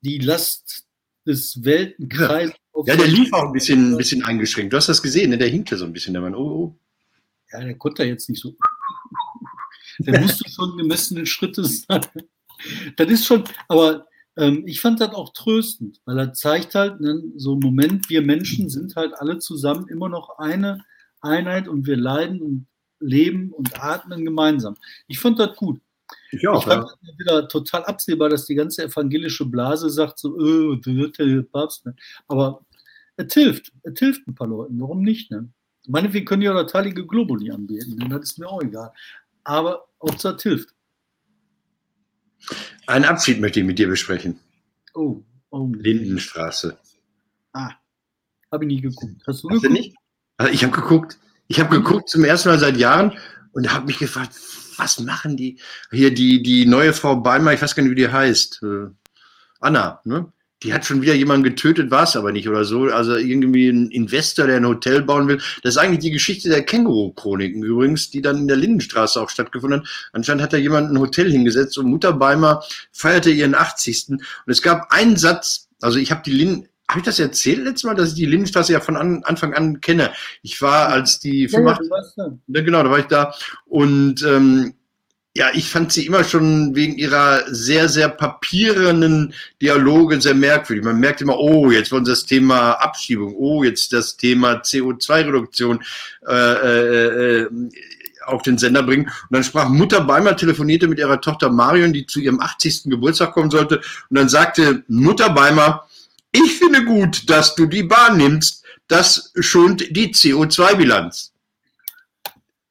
die 0.00 0.18
Last 0.18 0.86
des 1.26 1.64
Weltenkreises. 1.64 2.54
Ja, 2.74 2.94
ja 2.94 2.96
der 2.96 3.08
lief 3.08 3.32
auch 3.32 3.44
ein 3.44 3.52
bisschen, 3.52 3.92
ein 3.92 3.96
bisschen 3.96 4.24
eingeschränkt. 4.24 4.72
Du 4.72 4.76
hast 4.76 4.88
das 4.88 5.02
gesehen, 5.02 5.30
ne? 5.30 5.38
der 5.38 5.48
hinkte 5.48 5.76
so 5.76 5.84
ein 5.84 5.92
bisschen, 5.92 6.14
der 6.14 6.22
Mann. 6.22 6.34
Oh, 6.34 6.38
oh. 6.40 6.78
Ja, 7.52 7.60
der 7.60 7.76
konnte 7.76 8.02
da 8.02 8.08
jetzt 8.08 8.28
nicht 8.28 8.40
so. 8.40 8.54
Der 10.00 10.20
musste 10.20 10.48
schon 10.48 10.76
gemessene 10.76 11.26
Schritte 11.26 11.64
sein. 11.64 12.02
Das 12.96 13.10
ist 13.10 13.26
schon, 13.26 13.42
aber 13.66 14.06
ähm, 14.36 14.62
ich 14.64 14.80
fand 14.80 15.00
das 15.00 15.12
auch 15.12 15.32
tröstend, 15.32 16.00
weil 16.04 16.18
er 16.18 16.32
zeigt 16.32 16.76
halt, 16.76 17.00
ne, 17.00 17.20
so 17.36 17.52
einen 17.52 17.60
Moment, 17.60 18.08
wir 18.08 18.22
Menschen 18.22 18.68
sind 18.68 18.94
halt 18.94 19.12
alle 19.14 19.38
zusammen 19.38 19.88
immer 19.88 20.08
noch 20.08 20.38
eine 20.38 20.84
Einheit 21.20 21.66
und 21.66 21.86
wir 21.86 21.96
leiden 21.96 22.40
und 22.40 22.66
leben 23.00 23.52
und 23.52 23.82
atmen 23.82 24.24
gemeinsam. 24.24 24.76
Ich 25.08 25.18
fand 25.18 25.38
das 25.38 25.56
gut. 25.56 25.80
Ich, 26.30 26.46
auch, 26.46 26.60
ich 26.60 26.72
fand 26.72 26.88
ja. 27.02 27.18
wieder 27.18 27.48
total 27.48 27.84
absehbar, 27.84 28.28
dass 28.28 28.46
die 28.46 28.54
ganze 28.54 28.84
evangelische 28.84 29.46
Blase 29.46 29.88
sagt, 29.90 30.18
so, 30.18 30.38
äh, 30.38 31.42
Papst. 31.42 31.86
Ne? 31.86 31.94
Aber 32.26 32.64
es 33.16 33.32
hilft, 33.32 33.72
es 33.82 33.98
hilft 33.98 34.26
ein 34.26 34.34
paar 34.34 34.46
Leuten. 34.46 34.80
Warum 34.80 35.02
nicht? 35.02 35.30
Ne? 35.30 35.48
Meinetwegen 35.86 36.26
können 36.26 36.42
die 36.42 36.48
auch 36.48 36.62
teilige 36.64 37.06
Globuli 37.06 37.50
anbieten, 37.50 37.96
denn 37.98 38.10
das 38.10 38.22
ist 38.22 38.38
mir 38.38 38.48
auch 38.48 38.62
egal. 38.62 38.92
Aber 39.44 39.88
Hauptsache 40.02 40.36
es 40.36 40.42
hilft. 40.42 40.74
Einen 42.86 43.04
Abschied 43.06 43.40
möchte 43.40 43.60
ich 43.60 43.66
mit 43.66 43.78
dir 43.78 43.88
besprechen. 43.88 44.38
Oh, 44.94 45.22
oh. 45.50 45.72
Lindenstraße. 45.74 46.78
Ah, 47.52 47.72
habe 48.52 48.64
ich 48.64 48.68
nie 48.68 48.80
geguckt. 48.80 49.22
Hast 49.26 49.42
du 49.42 49.48
Hast 49.48 49.62
geguckt? 49.62 49.64
Du 49.64 49.70
nicht? 49.70 49.96
Also 50.36 50.52
ich 50.52 50.62
habe 50.62 50.72
geguckt. 50.72 51.18
Ich 51.48 51.58
habe 51.58 51.70
geguckt 51.70 52.10
zum 52.10 52.24
ersten 52.24 52.50
Mal 52.50 52.58
seit 52.58 52.76
Jahren 52.76 53.16
und 53.58 53.74
habe 53.74 53.86
mich 53.86 53.98
gefragt, 53.98 54.36
was 54.76 55.00
machen 55.00 55.36
die? 55.36 55.58
Hier 55.90 56.14
die, 56.14 56.44
die 56.44 56.64
neue 56.64 56.92
Frau 56.92 57.16
Beimer, 57.16 57.52
ich 57.52 57.60
weiß 57.60 57.74
gar 57.74 57.82
nicht, 57.82 57.90
wie 57.90 57.96
die 57.96 58.08
heißt. 58.08 58.62
Äh, 58.62 58.86
Anna, 59.58 60.00
ne? 60.04 60.32
Die 60.62 60.72
hat 60.72 60.84
schon 60.84 61.02
wieder 61.02 61.14
jemanden 61.14 61.42
getötet, 61.42 61.90
war 61.90 62.04
es 62.04 62.14
aber 62.14 62.30
nicht 62.30 62.48
oder 62.48 62.64
so. 62.64 62.84
Also 62.84 63.16
irgendwie 63.16 63.68
ein 63.68 63.90
Investor, 63.90 64.46
der 64.46 64.56
ein 64.58 64.66
Hotel 64.66 65.02
bauen 65.02 65.26
will. 65.26 65.40
Das 65.62 65.74
ist 65.74 65.78
eigentlich 65.78 66.00
die 66.00 66.12
Geschichte 66.12 66.48
der 66.48 66.64
Känguru-Chroniken 66.64 67.64
übrigens, 67.64 68.10
die 68.10 68.22
dann 68.22 68.38
in 68.38 68.48
der 68.48 68.56
Lindenstraße 68.56 69.20
auch 69.20 69.30
stattgefunden 69.30 69.80
hat. 69.80 69.88
Anscheinend 70.12 70.42
hat 70.42 70.52
da 70.52 70.56
jemand 70.56 70.92
ein 70.92 70.98
Hotel 70.98 71.30
hingesetzt 71.30 71.78
und 71.78 71.86
Mutter 71.86 72.12
Beimer 72.12 72.62
feierte 72.92 73.30
ihren 73.30 73.56
80. 73.56 74.10
Und 74.10 74.22
es 74.46 74.62
gab 74.62 74.92
einen 74.92 75.16
Satz, 75.16 75.68
also 75.80 75.98
ich 75.98 76.12
habe 76.12 76.22
die 76.24 76.32
Linden, 76.32 76.68
habe 76.98 77.08
ich 77.08 77.16
das 77.16 77.20
erzählt 77.20 77.64
letztes 77.64 77.84
Mal, 77.84 77.94
dass 77.94 78.10
ich 78.10 78.14
die 78.14 78.26
Lindenstraße 78.26 78.72
ja 78.72 78.80
von 78.80 78.96
an, 78.96 79.22
Anfang 79.24 79.54
an 79.54 79.80
kenne? 79.80 80.10
Ich 80.42 80.60
war 80.60 80.88
als 80.88 81.20
die 81.20 81.48
85, 81.48 82.16
ja, 82.16 82.24
ja, 82.48 82.62
genau, 82.62 82.82
da 82.82 82.90
war 82.90 82.98
ich 82.98 83.06
da 83.06 83.32
und 83.66 84.22
ähm, 84.24 84.74
ja, 85.36 85.50
ich 85.54 85.70
fand 85.70 85.92
sie 85.92 86.06
immer 86.06 86.24
schon 86.24 86.74
wegen 86.74 86.98
ihrer 86.98 87.42
sehr, 87.46 87.88
sehr 87.88 88.08
papierenden 88.08 89.34
Dialoge 89.62 90.20
sehr 90.20 90.34
merkwürdig. 90.34 90.84
Man 90.84 90.98
merkt 90.98 91.20
immer, 91.20 91.38
oh, 91.38 91.70
jetzt 91.70 91.92
wollen 91.92 92.04
sie 92.04 92.10
das 92.10 92.24
Thema 92.24 92.72
Abschiebung, 92.72 93.36
oh, 93.36 93.62
jetzt 93.62 93.92
das 93.92 94.16
Thema 94.16 94.54
CO2-Reduktion 94.54 95.84
äh, 96.26 96.32
äh, 96.34 97.42
äh, 97.42 97.50
auf 98.26 98.42
den 98.42 98.58
Sender 98.58 98.82
bringen. 98.82 99.04
Und 99.04 99.30
dann 99.30 99.44
sprach 99.44 99.68
Mutter 99.68 100.00
Beimer, 100.00 100.36
telefonierte 100.36 100.88
mit 100.88 100.98
ihrer 100.98 101.20
Tochter 101.20 101.50
Marion, 101.50 101.92
die 101.92 102.06
zu 102.06 102.18
ihrem 102.18 102.40
80. 102.40 102.84
Geburtstag 102.86 103.32
kommen 103.32 103.50
sollte. 103.50 103.76
Und 104.10 104.18
dann 104.18 104.28
sagte 104.28 104.82
Mutter 104.88 105.30
Beimer, 105.30 105.87
ich 106.32 106.58
finde 106.58 106.84
gut, 106.84 107.28
dass 107.28 107.54
du 107.54 107.66
die 107.66 107.82
Bahn 107.82 108.16
nimmst. 108.16 108.64
Das 108.86 109.32
schont 109.38 109.84
die 109.90 110.12
CO2-Bilanz. 110.14 111.32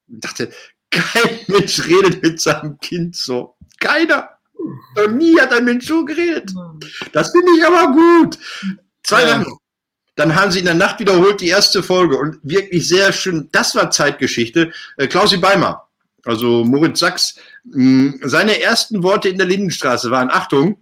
Ich 0.08 0.20
dachte, 0.20 0.52
kein 0.90 1.38
Mensch 1.46 1.84
redet 1.86 2.22
mit 2.22 2.40
seinem 2.40 2.78
Kind 2.80 3.14
so. 3.16 3.56
Keiner. 3.80 4.30
Noch 4.96 5.08
nie 5.08 5.38
hat 5.38 5.52
ein 5.52 5.64
Mensch 5.64 5.86
so 5.86 6.04
geredet. 6.04 6.52
Das 7.12 7.30
finde 7.30 7.52
ich 7.56 7.64
aber 7.64 7.92
gut. 7.92 8.38
Zwei 9.02 9.22
ja. 9.22 9.44
Dann 10.18 10.34
haben 10.34 10.50
sie 10.50 10.58
in 10.58 10.64
der 10.64 10.74
Nacht 10.74 10.98
wiederholt 10.98 11.40
die 11.40 11.46
erste 11.46 11.80
Folge 11.80 12.18
und 12.18 12.40
wirklich 12.42 12.88
sehr 12.88 13.12
schön. 13.12 13.48
Das 13.52 13.76
war 13.76 13.92
Zeitgeschichte. 13.92 14.72
Äh, 14.96 15.06
Klausi 15.06 15.36
Beimer, 15.36 15.86
also 16.24 16.64
Moritz 16.64 16.98
Sachs, 16.98 17.36
seine 17.64 18.60
ersten 18.60 19.04
Worte 19.04 19.28
in 19.28 19.38
der 19.38 19.46
Lindenstraße 19.46 20.10
waren, 20.10 20.30
Achtung, 20.30 20.76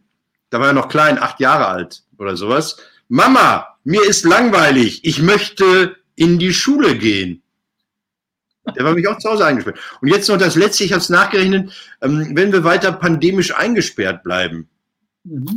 da 0.51 0.61
war 0.61 0.69
er 0.69 0.73
noch 0.73 0.89
klein, 0.89 1.19
acht 1.19 1.41
Jahre 1.41 1.67
alt 1.67 2.05
oder 2.19 2.37
sowas. 2.37 2.77
Mama, 3.09 3.67
mir 3.85 4.03
ist 4.03 4.25
langweilig. 4.25 5.05
Ich 5.05 5.23
möchte 5.23 5.97
in 6.17 6.39
die 6.39 6.55
Schule 6.55 6.97
gehen. 6.97 7.43
Der 8.75 8.85
war 8.85 8.95
mich 8.95 9.07
auch 9.07 9.19
zu 9.19 9.31
Hause 9.31 9.47
eingesperrt. 9.47 9.79
Und 10.01 10.09
jetzt 10.09 10.29
noch 10.29 10.39
das 10.39 10.57
Letzte, 10.57 10.83
ich 10.83 10.93
habe 10.93 11.01
es 11.01 11.09
nachgerechnet, 11.09 11.73
ähm, 12.03 12.33
wenn 12.35 12.53
wir 12.53 12.65
weiter 12.65 12.91
pandemisch 12.93 13.55
eingesperrt 13.55 14.25
bleiben, 14.25 14.69
mhm. 15.23 15.57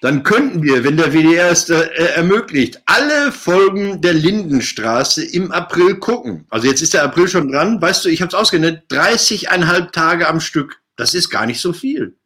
dann 0.00 0.22
könnten 0.22 0.62
wir, 0.62 0.82
wenn 0.82 0.96
der 0.96 1.12
WDR 1.12 1.50
es 1.50 1.68
äh, 1.68 1.82
ermöglicht, 2.14 2.80
alle 2.86 3.32
Folgen 3.32 4.00
der 4.00 4.14
Lindenstraße 4.14 5.24
im 5.26 5.52
April 5.52 5.96
gucken. 5.96 6.46
Also 6.48 6.68
jetzt 6.68 6.80
ist 6.80 6.94
der 6.94 7.04
April 7.04 7.28
schon 7.28 7.52
dran. 7.52 7.82
Weißt 7.82 8.04
du, 8.04 8.08
ich 8.08 8.22
habe 8.22 8.28
es 8.28 8.34
ausgerechnet, 8.34 8.90
30,5 8.90 9.90
Tage 9.92 10.26
am 10.26 10.40
Stück. 10.40 10.80
Das 10.96 11.12
ist 11.12 11.28
gar 11.28 11.44
nicht 11.44 11.60
so 11.60 11.74
viel. 11.74 12.16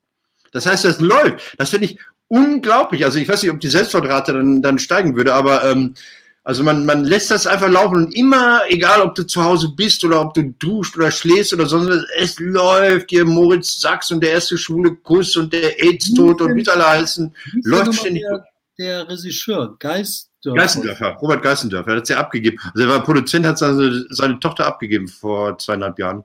Das 0.53 0.67
heißt, 0.67 0.85
das 0.85 1.01
läuft. 1.01 1.55
Das 1.59 1.71
finde 1.71 1.87
ich 1.87 1.99
unglaublich. 2.29 3.05
Also 3.05 3.19
ich 3.19 3.29
weiß 3.29 3.43
nicht, 3.43 3.53
ob 3.53 3.61
die 3.61 3.69
Selbstmordrate 3.69 4.33
dann, 4.33 4.63
dann 4.63 4.79
steigen 4.79 5.17
würde, 5.17 5.35
aber 5.35 5.65
ähm, 5.65 5.95
also 6.43 6.65
man, 6.65 6.87
man 6.87 7.05
lässt 7.05 7.31
das 7.31 7.47
einfach 7.47 7.69
laufen 7.69 7.97
und 7.97 8.15
immer, 8.17 8.63
egal 8.69 9.03
ob 9.03 9.15
du 9.15 9.25
zu 9.25 9.45
Hause 9.45 9.73
bist 9.77 10.03
oder 10.05 10.23
ob 10.23 10.33
du 10.33 10.55
duscht 10.59 10.97
oder 10.97 11.11
schläfst 11.11 11.53
oder 11.53 11.67
sonst, 11.67 12.07
es 12.19 12.39
läuft 12.39 13.11
hier 13.11 13.27
Moritz 13.27 13.81
Sachs 13.81 14.11
und 14.11 14.23
der 14.23 14.33
erste 14.33 14.57
schwule 14.57 14.97
Kuss 14.97 15.37
und 15.37 15.53
der 15.53 15.81
AIDS-Tod 15.83 16.41
und 16.41 16.57
wie 16.57 16.67
alle 16.69 16.89
heißen, 16.89 17.35
läuft 17.65 17.95
ständig. 17.95 18.23
Der, 18.23 18.45
der 18.79 19.09
Regisseur, 19.09 19.77
Geistdörfer. 19.79 20.61
Geistendörfer, 20.61 21.09
Robert 21.21 21.43
Geistendörfer, 21.43 21.97
hat 21.97 22.03
es 22.05 22.09
ja 22.09 22.19
abgegeben. 22.19 22.59
Also 22.75 22.85
er 22.85 22.89
war 22.89 23.05
Produzent, 23.05 23.45
hat 23.45 23.59
seine, 23.59 24.07
seine 24.09 24.41
Tochter 24.41 24.67
abgegeben 24.67 25.09
vor 25.09 25.59
zweieinhalb 25.59 25.99
Jahren. 25.99 26.25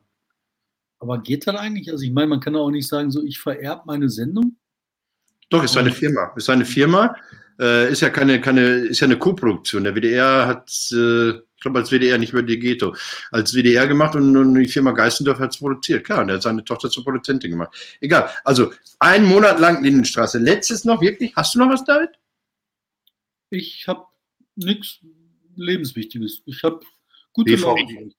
Aber 1.06 1.20
geht 1.20 1.46
das 1.46 1.56
eigentlich? 1.56 1.92
Also 1.92 2.04
ich 2.04 2.12
meine, 2.12 2.28
man 2.28 2.40
kann 2.40 2.56
auch 2.56 2.72
nicht 2.72 2.88
sagen, 2.88 3.12
so 3.12 3.24
ich 3.24 3.40
vererbe 3.40 3.84
meine 3.86 4.10
Sendung. 4.10 4.58
Doch, 5.52 5.64
ist 5.64 5.74
seine 5.74 5.92
Firma. 5.92 6.34
Ist 6.36 6.46
seine 6.46 6.66
Firma 6.66 7.16
äh, 7.60 7.92
ist 7.92 8.02
ja 8.02 8.10
keine, 8.10 8.42
keine, 8.42 8.62
ist 8.62 9.00
ja 9.00 9.06
eine 9.06 9.18
Co-Produktion. 9.18 9.84
Der 9.84 9.96
WDR 9.96 10.48
hat, 10.48 10.70
äh, 10.92 11.30
ich 11.30 11.62
glaube, 11.62 11.80
als 11.80 11.92
WDR 11.92 12.18
nicht 12.18 12.34
mehr 12.34 12.44
die 12.44 12.60
Ghetto, 12.60 12.96
als 13.32 13.54
WDR 13.54 13.88
gemacht 13.88 14.16
und, 14.16 14.36
und 14.36 14.56
die 14.56 14.68
Firma 14.68 14.92
Geistendorf 14.92 15.40
hat 15.40 15.52
es 15.52 15.60
produziert. 15.60 16.06
Klar, 16.06 16.22
und 16.22 16.30
er 16.30 16.36
hat 16.36 16.44
seine 16.44 16.64
Tochter 16.64 16.90
zur 16.90 17.04
Produzentin 17.04 17.52
gemacht. 17.52 17.98
Egal. 18.02 18.30
Also, 18.44 18.74
einen 19.00 19.28
Monat 19.28 19.60
lang 19.60 19.84
Lindenstraße. 19.84 20.40
Letztes 20.40 20.86
noch, 20.86 21.02
wirklich? 21.02 21.36
Hast 21.36 21.56
du 21.56 21.60
noch 21.60 21.70
was, 21.70 21.84
David? 21.84 22.10
Ich 23.50 23.88
habe 23.88 24.06
nichts 24.56 25.00
Lebenswichtiges. 25.56 26.42
Ich 26.46 26.64
habe 26.64 26.82
gute 27.34 27.56
Laune. 27.56 28.12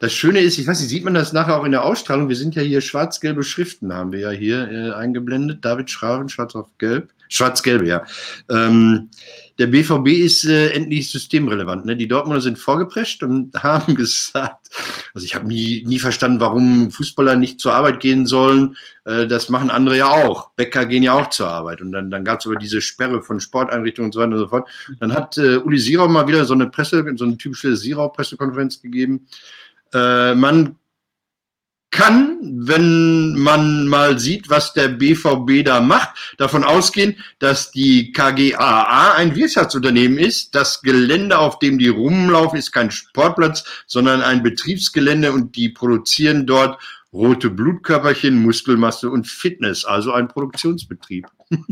Das 0.00 0.12
Schöne 0.12 0.40
ist, 0.40 0.58
ich 0.58 0.66
weiß 0.66 0.80
nicht, 0.80 0.88
sieht 0.88 1.04
man 1.04 1.14
das 1.14 1.32
nachher 1.32 1.58
auch 1.58 1.64
in 1.64 1.72
der 1.72 1.84
Ausstrahlung? 1.84 2.28
Wir 2.28 2.36
sind 2.36 2.54
ja 2.54 2.62
hier 2.62 2.80
schwarz-gelbe 2.80 3.42
Schriften, 3.42 3.92
haben 3.92 4.12
wir 4.12 4.20
ja 4.20 4.30
hier 4.30 4.70
äh, 4.70 4.92
eingeblendet. 4.92 5.64
David 5.64 5.90
Schraven, 5.90 6.28
schwarz 6.28 6.54
auf 6.54 6.68
gelb. 6.78 7.10
Schwarz-gelbe, 7.28 7.86
ja. 7.86 8.04
Ähm, 8.50 9.08
der 9.58 9.66
BVB 9.66 10.08
ist 10.08 10.44
äh, 10.44 10.70
endlich 10.70 11.10
systemrelevant. 11.10 11.86
Ne? 11.86 11.96
Die 11.96 12.08
Dortmunder 12.08 12.40
sind 12.40 12.58
vorgeprescht 12.58 13.22
und 13.22 13.54
haben 13.62 13.94
gesagt, 13.94 14.68
also 15.14 15.24
ich 15.24 15.34
habe 15.34 15.46
nie, 15.46 15.82
nie 15.86 15.98
verstanden, 15.98 16.40
warum 16.40 16.90
Fußballer 16.90 17.36
nicht 17.36 17.60
zur 17.60 17.72
Arbeit 17.72 18.00
gehen 18.00 18.26
sollen. 18.26 18.76
Äh, 19.04 19.26
das 19.26 19.48
machen 19.48 19.70
andere 19.70 19.96
ja 19.96 20.08
auch. 20.08 20.50
Bäcker 20.56 20.84
gehen 20.84 21.02
ja 21.02 21.14
auch 21.14 21.30
zur 21.30 21.48
Arbeit. 21.48 21.80
Und 21.80 21.92
dann, 21.92 22.10
dann 22.10 22.24
gab 22.24 22.40
es 22.40 22.46
aber 22.46 22.56
diese 22.56 22.82
Sperre 22.82 23.22
von 23.22 23.40
Sporteinrichtungen 23.40 24.08
und 24.08 24.12
so 24.12 24.20
weiter 24.20 24.32
und 24.32 24.38
so 24.38 24.48
fort. 24.48 24.68
Dann 25.00 25.14
hat 25.14 25.38
äh, 25.38 25.56
Uli 25.56 25.78
Sirau 25.78 26.08
mal 26.08 26.28
wieder 26.28 26.44
so 26.44 26.54
eine 26.54 26.68
Presse, 26.68 27.04
so 27.16 27.24
eine 27.24 27.38
typische 27.38 27.76
Sirau-Pressekonferenz 27.76 28.82
gegeben. 28.82 29.26
Äh, 29.94 30.34
man 30.34 30.76
kann, 31.92 32.38
wenn 32.66 33.38
man 33.38 33.86
mal 33.86 34.18
sieht, 34.18 34.48
was 34.48 34.72
der 34.72 34.88
BVB 34.88 35.64
da 35.64 35.80
macht, 35.80 36.34
davon 36.38 36.64
ausgehen, 36.64 37.16
dass 37.38 37.70
die 37.70 38.12
KGAA 38.12 39.12
ein 39.12 39.36
Wirtschaftsunternehmen 39.36 40.18
ist. 40.18 40.54
Das 40.54 40.80
Gelände, 40.80 41.38
auf 41.38 41.58
dem 41.58 41.78
die 41.78 41.88
rumlaufen, 41.88 42.58
ist 42.58 42.72
kein 42.72 42.90
Sportplatz, 42.90 43.64
sondern 43.86 44.22
ein 44.22 44.42
Betriebsgelände 44.42 45.32
und 45.32 45.54
die 45.54 45.68
produzieren 45.68 46.46
dort 46.46 46.82
rote 47.12 47.50
Blutkörperchen, 47.50 48.40
Muskelmasse 48.42 49.10
und 49.10 49.28
Fitness, 49.28 49.84
also 49.84 50.12
ein 50.12 50.28
Produktionsbetrieb. 50.28 51.26
und 51.50 51.66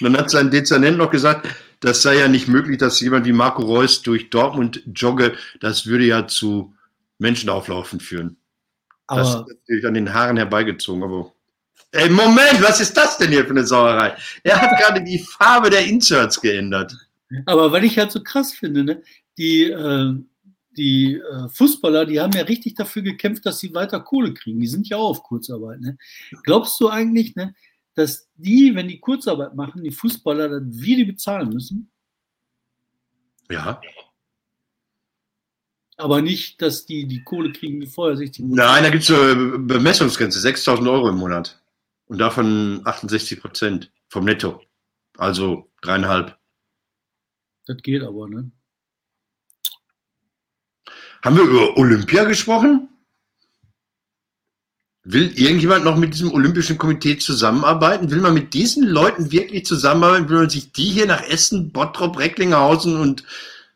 dann 0.00 0.16
hat 0.16 0.30
sein 0.30 0.52
Dezernent 0.52 0.98
noch 0.98 1.10
gesagt, 1.10 1.48
das 1.80 2.02
sei 2.02 2.18
ja 2.18 2.28
nicht 2.28 2.48
möglich, 2.48 2.78
dass 2.78 3.00
jemand 3.00 3.26
wie 3.26 3.32
Marco 3.32 3.62
Reus 3.62 4.02
durch 4.02 4.30
Dortmund 4.30 4.82
jogge. 4.94 5.36
Das 5.60 5.86
würde 5.86 6.04
ja 6.04 6.26
zu 6.26 6.74
Menschenauflaufen 7.18 8.00
führen. 8.00 8.36
Aber 9.06 9.20
das 9.20 9.34
ist 9.34 9.46
natürlich 9.48 9.86
an 9.86 9.94
den 9.94 10.12
Haaren 10.12 10.36
herbeigezogen, 10.36 11.02
aber. 11.02 11.32
Ey, 11.92 12.10
Moment, 12.10 12.60
was 12.60 12.80
ist 12.80 12.96
das 12.96 13.16
denn 13.16 13.30
hier 13.30 13.44
für 13.44 13.50
eine 13.50 13.64
Sauerei? 13.64 14.14
Er 14.42 14.60
hat 14.60 14.78
gerade 14.78 15.02
die 15.02 15.18
Farbe 15.18 15.70
der 15.70 15.86
Inserts 15.86 16.38
geändert. 16.40 16.94
Aber 17.46 17.72
weil 17.72 17.84
ich 17.84 17.98
halt 17.98 18.12
so 18.12 18.22
krass 18.22 18.52
finde, 18.52 18.84
ne? 18.84 19.02
die, 19.38 19.64
äh, 19.64 20.14
die 20.76 21.14
äh, 21.14 21.48
Fußballer, 21.48 22.04
die 22.04 22.20
haben 22.20 22.32
ja 22.32 22.42
richtig 22.42 22.74
dafür 22.74 23.02
gekämpft, 23.02 23.46
dass 23.46 23.60
sie 23.60 23.74
weiter 23.74 24.00
Kohle 24.00 24.34
kriegen. 24.34 24.60
Die 24.60 24.66
sind 24.66 24.88
ja 24.88 24.98
auch 24.98 25.10
auf 25.10 25.22
Kurzarbeit. 25.22 25.80
Ne? 25.80 25.96
Glaubst 26.44 26.78
du 26.80 26.88
eigentlich, 26.88 27.34
ne, 27.36 27.54
dass 27.98 28.30
die, 28.36 28.74
wenn 28.74 28.88
die 28.88 29.00
Kurzarbeit 29.00 29.54
machen, 29.54 29.82
die 29.82 29.90
Fußballer 29.90 30.48
dann 30.48 30.70
wie 30.72 30.96
die 30.96 31.04
bezahlen 31.04 31.50
müssen? 31.50 31.90
Ja 33.50 33.80
aber 35.98 36.22
nicht, 36.22 36.62
dass 36.62 36.86
die 36.86 37.06
die 37.06 37.22
Kohle 37.24 37.52
kriegen 37.52 37.80
wie 37.80 37.86
vorher. 37.86 38.16
60 38.16 38.46
Nein, 38.46 38.84
da 38.84 38.90
gibt 38.90 39.02
es 39.02 39.10
eine 39.10 39.58
Bemessungsgrenze, 39.58 40.38
6.000 40.38 40.90
Euro 40.90 41.08
im 41.08 41.16
Monat. 41.16 41.60
Und 42.06 42.18
davon 42.18 42.80
68 42.84 43.40
Prozent 43.40 43.92
vom 44.08 44.24
Netto. 44.24 44.62
Also 45.18 45.70
dreieinhalb. 45.82 46.38
Das 47.66 47.76
geht 47.82 48.02
aber, 48.02 48.28
ne? 48.28 48.50
Haben 51.22 51.36
wir 51.36 51.42
über 51.42 51.76
Olympia 51.76 52.24
gesprochen? 52.24 52.88
Will 55.10 55.32
irgendjemand 55.36 55.86
noch 55.86 55.96
mit 55.96 56.12
diesem 56.12 56.34
Olympischen 56.34 56.76
Komitee 56.76 57.16
zusammenarbeiten? 57.16 58.10
Will 58.10 58.20
man 58.20 58.34
mit 58.34 58.52
diesen 58.52 58.86
Leuten 58.86 59.32
wirklich 59.32 59.64
zusammenarbeiten? 59.64 60.28
Will 60.28 60.40
man 60.40 60.50
sich 60.50 60.70
die 60.72 60.90
hier 60.90 61.06
nach 61.06 61.22
Essen, 61.22 61.72
Bottrop, 61.72 62.18
Recklinghausen 62.18 62.94
und 63.00 63.24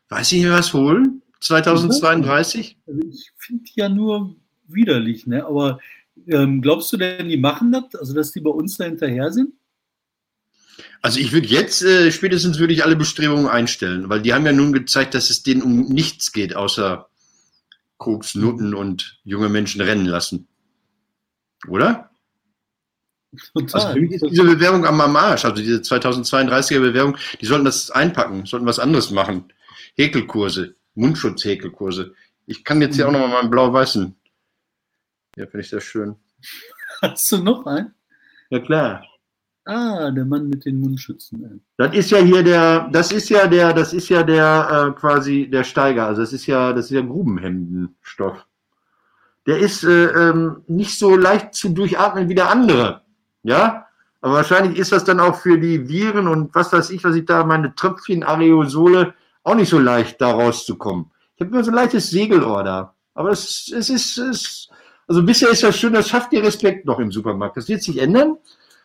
weiß 0.09 0.31
ich 0.31 0.43
nicht 0.43 0.51
was 0.51 0.73
holen? 0.73 1.23
2032? 1.39 2.77
Also 2.85 2.99
ich 3.09 3.31
finde 3.39 3.63
ja 3.73 3.89
nur 3.89 4.35
widerlich, 4.67 5.25
ne? 5.25 5.43
aber 5.43 5.79
ähm, 6.27 6.61
glaubst 6.61 6.93
du 6.93 6.97
denn, 6.97 7.27
die 7.27 7.37
machen 7.37 7.71
das, 7.71 7.95
also 7.95 8.13
dass 8.13 8.31
die 8.31 8.41
bei 8.41 8.51
uns 8.51 8.77
da 8.77 8.83
hinterher 8.83 9.31
sind? 9.31 9.53
Also 11.01 11.19
ich 11.19 11.31
würde 11.31 11.47
jetzt, 11.47 11.81
äh, 11.81 12.11
spätestens 12.11 12.59
würde 12.59 12.75
ich 12.75 12.83
alle 12.83 12.95
Bestrebungen 12.95 13.47
einstellen, 13.47 14.07
weil 14.07 14.21
die 14.21 14.35
haben 14.35 14.45
ja 14.45 14.53
nun 14.53 14.71
gezeigt, 14.71 15.15
dass 15.15 15.31
es 15.31 15.41
denen 15.41 15.63
um 15.63 15.85
nichts 15.87 16.31
geht, 16.31 16.55
außer 16.55 17.09
Koks, 17.97 18.35
Nutten 18.35 18.75
und 18.75 19.19
junge 19.23 19.49
Menschen 19.49 19.81
rennen 19.81 20.05
lassen. 20.05 20.47
Oder? 21.67 22.09
Total. 23.55 23.81
Also 23.81 23.99
diese 23.99 24.43
Bewerbung 24.43 24.85
am, 24.85 25.01
am 25.01 25.15
Arsch, 25.15 25.45
also 25.45 25.61
diese 25.61 25.79
2032er 25.79 26.79
Bewerbung, 26.79 27.17
die 27.41 27.45
sollten 27.45 27.65
das 27.65 27.89
einpacken, 27.89 28.45
sollten 28.45 28.65
was 28.65 28.79
anderes 28.79 29.11
machen. 29.11 29.51
Häkelkurse. 29.95 30.75
Mundschutzhäkelkurse. 30.95 32.13
Ich 32.45 32.63
kann 32.63 32.81
jetzt 32.81 32.95
hier 32.95 33.07
auch 33.07 33.11
nochmal 33.11 33.29
meinen 33.29 33.49
blau-weißen. 33.49 34.15
Ja, 35.35 35.45
finde 35.45 35.61
ich 35.61 35.69
sehr 35.69 35.81
schön. 35.81 36.15
Hast 37.01 37.31
du 37.31 37.37
noch 37.37 37.65
einen? 37.65 37.93
Ja, 38.49 38.59
klar. 38.59 39.03
Ah, 39.65 40.11
der 40.11 40.25
Mann 40.25 40.49
mit 40.49 40.65
den 40.65 40.79
Mundschützen. 40.81 41.63
Das 41.77 41.95
ist 41.95 42.11
ja 42.11 42.19
hier 42.19 42.43
der, 42.43 42.89
das 42.91 43.11
ist 43.11 43.29
ja 43.29 43.47
der, 43.47 43.73
das 43.73 43.93
ist 43.93 44.09
ja 44.09 44.21
der 44.21 44.89
äh, 44.89 44.99
quasi 44.99 45.49
der 45.49 45.63
Steiger. 45.63 46.07
Also 46.07 46.21
das 46.21 46.33
ist 46.33 46.45
ja, 46.45 46.73
das 46.73 46.85
ist 46.85 46.91
ja 46.91 47.01
Grubenhemdenstoff. 47.01 48.45
Der 49.45 49.59
ist 49.59 49.83
äh, 49.83 50.05
ähm, 50.05 50.63
nicht 50.67 50.97
so 50.97 51.15
leicht 51.15 51.53
zu 51.53 51.69
durchatmen 51.69 52.29
wie 52.29 52.35
der 52.35 52.49
andere. 52.49 53.01
Ja, 53.43 53.87
aber 54.21 54.35
wahrscheinlich 54.35 54.77
ist 54.79 54.93
das 54.93 55.03
dann 55.03 55.19
auch 55.19 55.35
für 55.35 55.59
die 55.59 55.89
Viren 55.89 56.29
und 56.29 56.55
was 56.55 56.71
weiß 56.71 56.91
ich, 56.91 57.03
was 57.03 57.15
ich 57.15 57.25
da 57.25 57.43
meine 57.43 57.75
Tröpfchen 57.75 58.23
Areosole 58.23 59.13
auch 59.43 59.55
nicht 59.55 59.69
so 59.69 59.79
leicht, 59.79 60.21
da 60.21 60.31
rauszukommen. 60.31 61.11
Ich 61.35 61.41
habe 61.41 61.51
immer 61.51 61.63
so 61.63 61.71
ein 61.71 61.75
leichtes 61.75 62.09
Segelohr 62.09 62.63
da. 62.63 62.95
Aber 63.13 63.31
es, 63.31 63.69
es 63.75 63.89
ist, 63.89 64.17
es, 64.17 64.69
also 65.07 65.23
bisher 65.23 65.49
ist 65.49 65.63
das 65.63 65.77
schön, 65.77 65.93
das 65.93 66.07
schafft 66.07 66.31
dir 66.31 66.41
Respekt 66.41 66.85
noch 66.85 66.99
im 66.99 67.11
Supermarkt. 67.11 67.57
Das 67.57 67.67
wird 67.67 67.83
sich 67.83 67.97
ändern. 67.97 68.37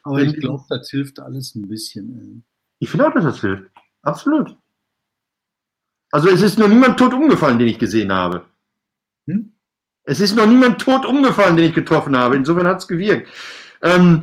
Aber 0.02 0.20
ich 0.22 0.34
glaube, 0.36 0.64
das 0.68 0.90
hilft 0.90 1.20
alles 1.20 1.54
ein 1.54 1.68
bisschen. 1.68 2.44
Ich 2.78 2.90
finde 2.90 3.06
auch, 3.06 3.12
dass 3.12 3.24
das 3.24 3.40
hilft. 3.40 3.70
Absolut. 4.02 4.56
Also 6.10 6.28
es 6.28 6.42
ist 6.42 6.58
noch 6.58 6.68
niemand 6.68 6.98
tot 6.98 7.12
umgefallen, 7.12 7.58
den 7.58 7.68
ich 7.68 7.78
gesehen 7.78 8.12
habe. 8.12 8.44
Hm? 9.26 9.52
Es 10.08 10.20
ist 10.20 10.34
noch 10.34 10.46
niemand 10.46 10.80
tot 10.80 11.04
umgefallen, 11.04 11.56
den 11.56 11.66
ich 11.66 11.74
getroffen 11.74 12.16
habe. 12.16 12.34
Insofern 12.34 12.66
hat 12.66 12.78
es 12.78 12.88
gewirkt. 12.88 13.28
Ähm, 13.82 14.22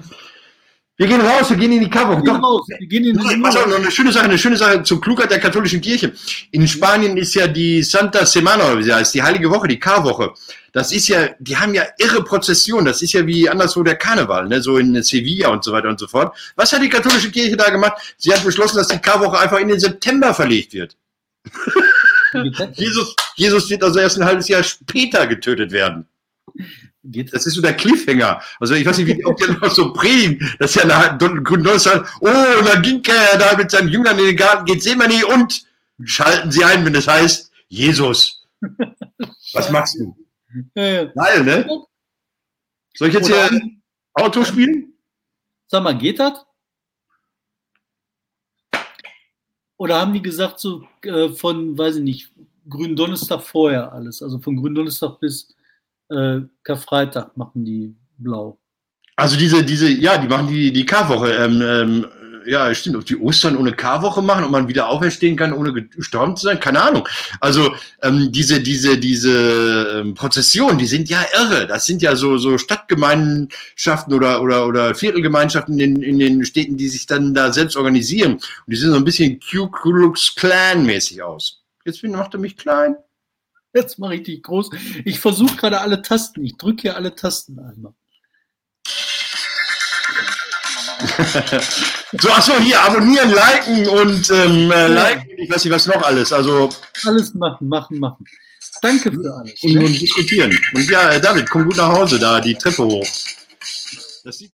wir 0.97 1.05
gehen 1.05 1.21
raus, 1.21 1.47
wir 1.51 1.57
gehen 1.57 1.73
in 1.73 1.81
die 1.81 1.89
Cover. 1.89 2.23
Doch, 2.25 2.41
raus, 2.41 2.65
wir 2.67 2.87
gehen 2.87 3.05
in 3.05 3.15
die 3.15 3.37
pass 3.37 3.55
auf, 3.55 3.67
noch 3.67 3.77
eine 3.77 3.91
schöne 3.91 4.11
Sache, 4.11 4.25
eine 4.25 4.37
schöne 4.39 4.57
Sache 4.57 4.81
zur 4.81 4.99
Klugheit 4.99 5.29
der 5.29 5.39
katholischen 5.39 5.81
Kirche. 5.81 6.13
In 6.49 6.67
Spanien 6.67 7.17
ist 7.17 7.35
ja 7.35 7.47
die 7.47 7.83
Santa 7.83 8.25
Semana, 8.25 8.75
wie 8.79 8.83
sie 8.83 8.93
heißt, 8.93 9.13
die 9.13 9.21
Heilige 9.21 9.47
Woche, 9.51 9.67
die 9.67 9.77
Karwoche. 9.77 10.33
Das 10.71 10.91
ist 10.91 11.07
ja, 11.07 11.29
die 11.37 11.55
haben 11.55 11.75
ja 11.75 11.83
irre 11.99 12.23
Prozession. 12.23 12.83
Das 12.83 13.03
ist 13.03 13.13
ja 13.13 13.27
wie 13.27 13.47
anderswo 13.47 13.83
der 13.83 13.95
Karneval, 13.95 14.47
ne? 14.47 14.63
so 14.63 14.77
in 14.77 15.03
Sevilla 15.03 15.49
und 15.49 15.63
so 15.63 15.71
weiter 15.71 15.89
und 15.89 15.99
so 15.99 16.07
fort. 16.07 16.35
Was 16.55 16.73
hat 16.73 16.81
die 16.81 16.89
katholische 16.89 17.29
Kirche 17.29 17.57
da 17.57 17.69
gemacht? 17.69 18.15
Sie 18.17 18.33
hat 18.33 18.43
beschlossen, 18.43 18.77
dass 18.77 18.87
die 18.87 18.97
Karwoche 18.97 19.37
einfach 19.37 19.59
in 19.59 19.67
den 19.67 19.79
September 19.79 20.33
verlegt 20.33 20.73
wird. 20.73 20.97
Jesus, 22.73 23.15
Jesus 23.35 23.69
wird 23.69 23.83
also 23.83 23.99
erst 23.99 24.17
ein 24.17 24.25
halbes 24.25 24.47
Jahr 24.47 24.63
später 24.63 25.27
getötet 25.27 25.71
werden. 25.71 26.07
Das 27.03 27.45
ist 27.45 27.53
so 27.53 27.61
der 27.61 27.75
Cliffhanger. 27.75 28.41
Also 28.59 28.73
ich 28.73 28.85
weiß 28.85 28.97
nicht, 28.97 29.07
wie 29.07 29.25
ob 29.25 29.37
der 29.37 29.53
noch 29.53 29.71
so 29.71 29.93
predigen, 29.93 30.55
dass 30.59 30.75
ja 30.75 30.85
nach 30.85 31.17
Donnerstag, 31.17 32.11
oh, 32.21 32.27
und 32.27 32.67
dann 32.67 32.81
ging 32.81 33.03
er 33.05 33.37
da 33.37 33.55
mit 33.55 33.69
seinen 33.69 33.89
Jüngern 33.89 34.17
in 34.17 34.25
den 34.25 34.37
Garten 34.37 34.65
Gethsemane 34.65 35.25
und 35.27 35.65
schalten 36.03 36.51
sie 36.51 36.63
ein, 36.63 36.83
wenn 36.85 36.95
es 36.95 37.07
heißt, 37.07 37.51
Jesus. 37.67 38.43
Was 39.53 39.69
machst 39.69 39.95
du? 39.99 40.15
Geil, 40.73 41.43
ne? 41.43 41.67
Soll 42.95 43.09
ich 43.09 43.13
jetzt 43.13 43.29
Oder 43.29 43.49
hier 43.49 43.61
Auto 44.13 44.43
spielen? 44.43 44.93
Sag 45.67 45.83
mal, 45.83 45.97
geht 45.97 46.19
das? 46.19 46.45
Oder 49.77 49.99
haben 49.99 50.13
die 50.13 50.21
gesagt, 50.21 50.59
so 50.59 50.83
äh, 51.03 51.29
von, 51.29 51.77
weiß 51.77 51.97
ich 51.97 52.03
nicht, 52.03 52.31
Gründonnerstag 52.69 53.41
vorher 53.41 53.91
alles? 53.91 54.21
Also 54.21 54.39
von 54.39 54.55
Gründonnerstag 54.55 55.19
bis 55.19 55.53
äh, 56.09 56.39
Karfreitag 56.63 57.35
machen 57.35 57.65
die 57.65 57.95
blau. 58.17 58.57
Also 59.17 59.37
diese, 59.37 59.63
diese, 59.63 59.89
ja, 59.89 60.17
die 60.17 60.27
machen 60.27 60.47
die, 60.47 60.71
die 60.71 60.85
Karwoche. 60.85 61.31
Ähm, 61.31 61.61
ähm, 61.61 62.05
ja, 62.45 62.73
stimmt, 62.73 62.95
ob 62.95 63.05
die 63.05 63.17
Ostern 63.17 63.57
ohne 63.57 63.73
Karwoche 63.73 64.21
machen, 64.21 64.43
ob 64.43 64.51
man 64.51 64.67
wieder 64.67 64.89
auferstehen 64.89 65.35
kann, 65.35 65.53
ohne 65.53 65.73
gestorben 65.73 66.35
zu 66.35 66.45
sein, 66.45 66.59
keine 66.59 66.81
Ahnung. 66.81 67.07
Also 67.39 67.73
ähm, 68.01 68.31
diese, 68.31 68.61
diese, 68.61 68.97
diese 68.97 70.01
ähm, 70.01 70.13
Prozessionen, 70.13 70.77
die 70.77 70.85
sind 70.85 71.09
ja 71.09 71.23
irre. 71.33 71.67
Das 71.67 71.85
sind 71.85 72.01
ja 72.01 72.15
so, 72.15 72.37
so 72.37 72.57
Stadtgemeinschaften 72.57 74.13
oder, 74.13 74.41
oder, 74.41 74.67
oder 74.67 74.95
Viertelgemeinschaften 74.95 75.79
in, 75.79 76.01
in 76.01 76.19
den 76.19 76.45
Städten, 76.45 76.77
die 76.77 76.89
sich 76.89 77.05
dann 77.05 77.33
da 77.33 77.51
selbst 77.51 77.75
organisieren. 77.75 78.33
Und 78.33 78.41
die 78.67 78.75
sehen 78.75 78.91
so 78.91 78.97
ein 78.97 79.05
bisschen 79.05 79.39
Ku 79.39 79.67
Klux 79.69 80.35
Klan 80.35 80.85
mäßig 80.85 81.23
aus. 81.23 81.63
Jetzt 81.85 82.03
macht 82.03 82.33
er 82.33 82.39
mich 82.39 82.57
klein. 82.57 82.95
Jetzt 83.73 83.99
mache 83.99 84.15
ich 84.15 84.23
dich 84.23 84.41
groß. 84.41 84.69
Ich 85.03 85.19
versuche 85.19 85.57
gerade 85.57 85.81
alle 85.81 86.01
Tasten. 86.01 86.43
Ich 86.45 86.57
drücke 86.57 86.83
hier 86.83 86.95
alle 86.95 87.13
Tasten 87.13 87.59
einmal. 87.59 87.93
so, 92.19 92.29
achso, 92.29 92.53
hier 92.59 92.81
abonnieren, 92.81 93.31
liken 93.31 93.87
und 93.87 94.29
ähm, 94.29 94.71
äh, 94.71 94.87
liken, 94.87 95.29
ich 95.37 95.49
weiß 95.49 95.65
nicht, 95.65 95.73
was 95.73 95.87
noch 95.87 96.01
alles. 96.03 96.31
Also 96.31 96.69
alles 97.05 97.33
machen, 97.33 97.67
machen, 97.67 97.99
machen. 97.99 98.25
Danke 98.81 99.11
für 99.11 99.33
alles. 99.33 99.63
Und, 99.63 99.73
ne? 99.73 99.85
und 99.85 100.01
diskutieren. 100.01 100.57
Und 100.73 100.89
ja, 100.89 101.17
David, 101.19 101.49
komm 101.49 101.65
gut 101.65 101.77
nach 101.77 101.89
Hause 101.89 102.19
da, 102.19 102.39
die 102.39 102.55
Treppe 102.55 102.83
hoch. 102.83 103.07
Das 104.23 104.37
sieht 104.37 104.53